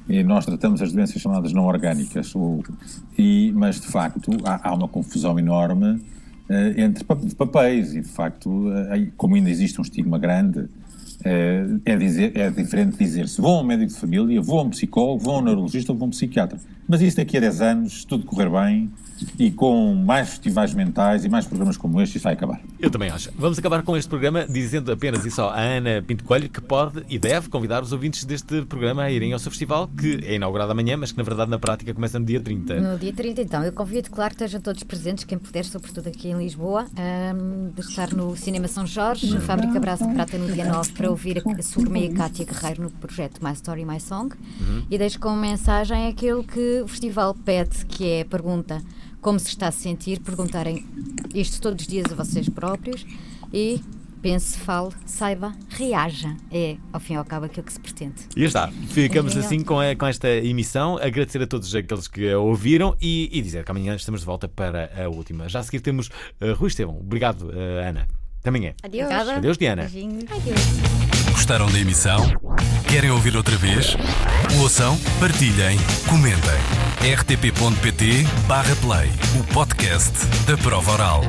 E 0.09 0.23
nós 0.23 0.47
tratamos 0.47 0.81
as 0.81 0.93
doenças 0.93 1.21
chamadas 1.21 1.53
não 1.53 1.65
orgânicas. 1.65 2.35
O- 2.35 2.63
e, 3.19 3.53
mas, 3.55 3.81
de 3.81 3.89
facto, 3.89 4.31
há, 4.45 4.69
há 4.71 4.75
uma 4.75 4.89
confusão 4.89 5.39
enorme 5.39 6.01
eh, 6.01 6.16
entre 6.77 7.05
pa- 7.05 7.15
de 7.15 7.35
papéis 7.35 7.95
e, 7.95 8.01
de 8.01 8.09
facto, 8.09 8.71
eh, 8.93 9.09
como 9.17 9.35
ainda 9.35 9.51
existe 9.51 9.79
um 9.81 9.83
estigma 9.83 10.19
grande, 10.19 10.67
eh, 11.25 11.67
é, 11.85 11.97
dizer, 11.97 12.37
é 12.37 12.51
diferente 12.51 12.97
dizer 12.99 13.29
se 13.29 13.41
vou 13.41 13.59
a 13.59 13.61
um 13.63 13.65
médico 13.65 13.93
de 13.93 13.99
família, 13.99 14.41
vou 14.41 14.61
a 14.61 14.63
um 14.63 14.71
psicólogo, 14.71 15.19
vou 15.23 15.37
a 15.37 15.39
um 15.39 15.43
neurologista 15.43 15.93
ou 15.93 15.99
vou 15.99 16.07
a 16.07 16.09
um 16.09 16.11
psiquiatra. 16.11 16.59
Mas 16.89 17.01
isso 17.03 17.17
daqui 17.17 17.37
a 17.37 17.41
10 17.41 17.61
anos, 17.61 18.01
se 18.03 18.07
tudo 18.07 18.25
correr 18.25 18.49
bem 18.51 18.89
e 19.39 19.51
com 19.51 19.95
mais 19.95 20.31
festivais 20.31 20.75
mentais 20.75 21.25
e 21.25 21.29
mais 21.29 21.47
programas 21.47 21.77
como 21.77 22.01
este, 22.01 22.17
isso 22.17 22.25
vai 22.25 22.35
acabar. 22.35 22.61
Eu 22.79 22.91
também 22.91 23.11
acho. 23.11 23.31
Vamos 23.37 23.59
acabar 23.59 23.83
com 23.83 23.97
este 23.97 24.09
programa 24.09 24.47
dizendo 24.47 24.93
apenas 24.93 25.25
isso 25.25 25.43
à 25.43 25.59
Ana 25.59 26.03
Pinto 26.07 26.25
Coelho, 26.25 26.49
que 26.49 26.61
pode 26.61 27.05
e 27.09 27.19
deve 27.19 27.49
convidar 27.49 27.83
os 27.83 27.93
ouvintes 27.93 28.25
deste 28.25 28.63
programa 28.63 29.03
a 29.03 29.11
irem 29.11 29.33
ao 29.33 29.39
seu 29.39 29.51
festival, 29.51 29.89
que 29.89 30.21
é 30.25 30.35
inaugurado 30.35 30.73
amanhã, 30.73 30.97
mas 30.97 31.13
que 31.13 31.19
na 31.19 31.25
verdade 31.25 31.51
na 31.51 31.59
prática 31.59 31.93
começa 31.95 32.19
no 32.19 32.25
dia 32.25 32.41
30. 32.41 32.81
No 32.81 32.99
dia 32.99 33.13
30, 33.13 33.43
então, 33.43 33.65
eu 33.65 33.73
convido, 33.73 34.11
claro, 34.11 34.35
que 34.35 34.43
estejam 34.43 34.61
todos 34.61 34.83
presentes, 34.83 35.25
quem 35.25 35.39
puder, 35.39 35.65
sobretudo 35.65 36.09
aqui 36.09 36.29
em 36.29 36.39
Lisboa, 36.39 36.87
ahm, 36.97 37.71
de 37.75 37.81
estar 37.81 38.13
no 38.13 38.37
Cinema 38.37 38.69
São 38.69 38.87
Jorge, 38.87 39.33
na 39.33 39.41
Fábrica 39.41 39.79
Brasa 39.81 40.07
de 40.07 40.15
Prata, 40.15 40.39
no 40.39 40.53
dia 40.53 40.65
9, 40.65 40.93
para 40.93 41.11
ouvir 41.11 41.43
a 41.47 41.63
Surma 41.63 41.99
e 41.99 42.09
a 42.09 42.13
Cátia 42.13 42.45
Guerreiro 42.45 42.83
no 42.85 42.91
projeto 42.91 43.45
My 43.45 43.53
Story, 43.53 43.85
My 43.85 44.01
Song. 44.01 44.35
E 44.91 44.99
deixo 44.99 45.19
como 45.19 45.37
mensagem 45.37 46.09
aquilo 46.09 46.45
que 46.45 46.83
o 46.83 46.89
festival 46.89 47.35
pede, 47.35 47.85
que 47.87 48.05
é 48.09 48.21
a 48.23 48.25
pergunta 48.25 48.83
como 49.21 49.39
se 49.39 49.49
está 49.49 49.69
a 49.69 49.73
sentir, 49.73 50.21
perguntarem 50.21 50.85
isto 51.35 51.61
todos 51.61 51.83
os 51.83 51.89
dias 51.89 52.07
a 52.13 52.15
vocês 52.15 52.49
próprios 52.49 53.05
e 53.53 53.81
pense, 54.23 54.59
fale, 54.59 54.91
saiba, 55.05 55.55
reaja. 55.69 56.37
É, 56.51 56.77
ao 56.93 56.99
fim 57.01 57.15
e 57.15 57.17
ao 57.17 57.25
cabo, 57.25 57.47
aquilo 57.47 57.65
que 57.65 57.73
se 57.73 57.79
pretende. 57.81 58.15
E 58.37 58.45
está. 58.45 58.69
Ficamos 58.89 59.35
Beijinho. 59.35 59.45
assim 59.57 59.65
com, 59.65 59.79
a- 59.79 59.95
com 59.95 60.07
esta 60.07 60.29
emissão. 60.29 60.97
Agradecer 60.99 61.41
a 61.43 61.47
todos 61.47 61.73
aqueles 61.75 62.09
que 62.09 62.31
a 62.31 62.39
ouviram 62.39 62.97
e, 63.01 63.29
e 63.33 63.41
dizer 63.43 63.65
que 63.65 63.71
amanhã 63.71 63.95
estamos 63.95 64.21
de 64.21 64.27
volta 64.27 64.49
para 64.49 64.91
a 65.05 65.09
última. 65.09 65.49
Já 65.49 65.61
a 65.61 65.63
seguir 65.63 65.81
temos 65.81 66.09
uh, 66.09 66.55
Rui 66.57 66.69
Estevão. 66.69 66.99
Obrigado, 66.99 67.43
uh, 67.49 67.89
Ana. 67.89 68.09
Até 68.47 68.51
amanhã. 68.51 68.75
Adeus. 68.81 69.11
Adeus, 69.11 69.59
Diana. 69.59 69.83
Beijinhos. 69.83 70.25
Gostaram 71.33 71.69
da 71.69 71.81
emissão? 71.81 72.21
Querem 72.89 73.11
ouvir 73.11 73.37
outra 73.37 73.57
vez? 73.57 73.97
Ouçam, 74.61 74.97
partilhem, 75.19 75.77
comentem. 76.09 76.39
rtp.pt/play 77.17 79.11
o 79.41 79.45
podcast 79.53 80.13
da 80.47 80.57
prova 80.57 80.93
oral. 80.93 81.23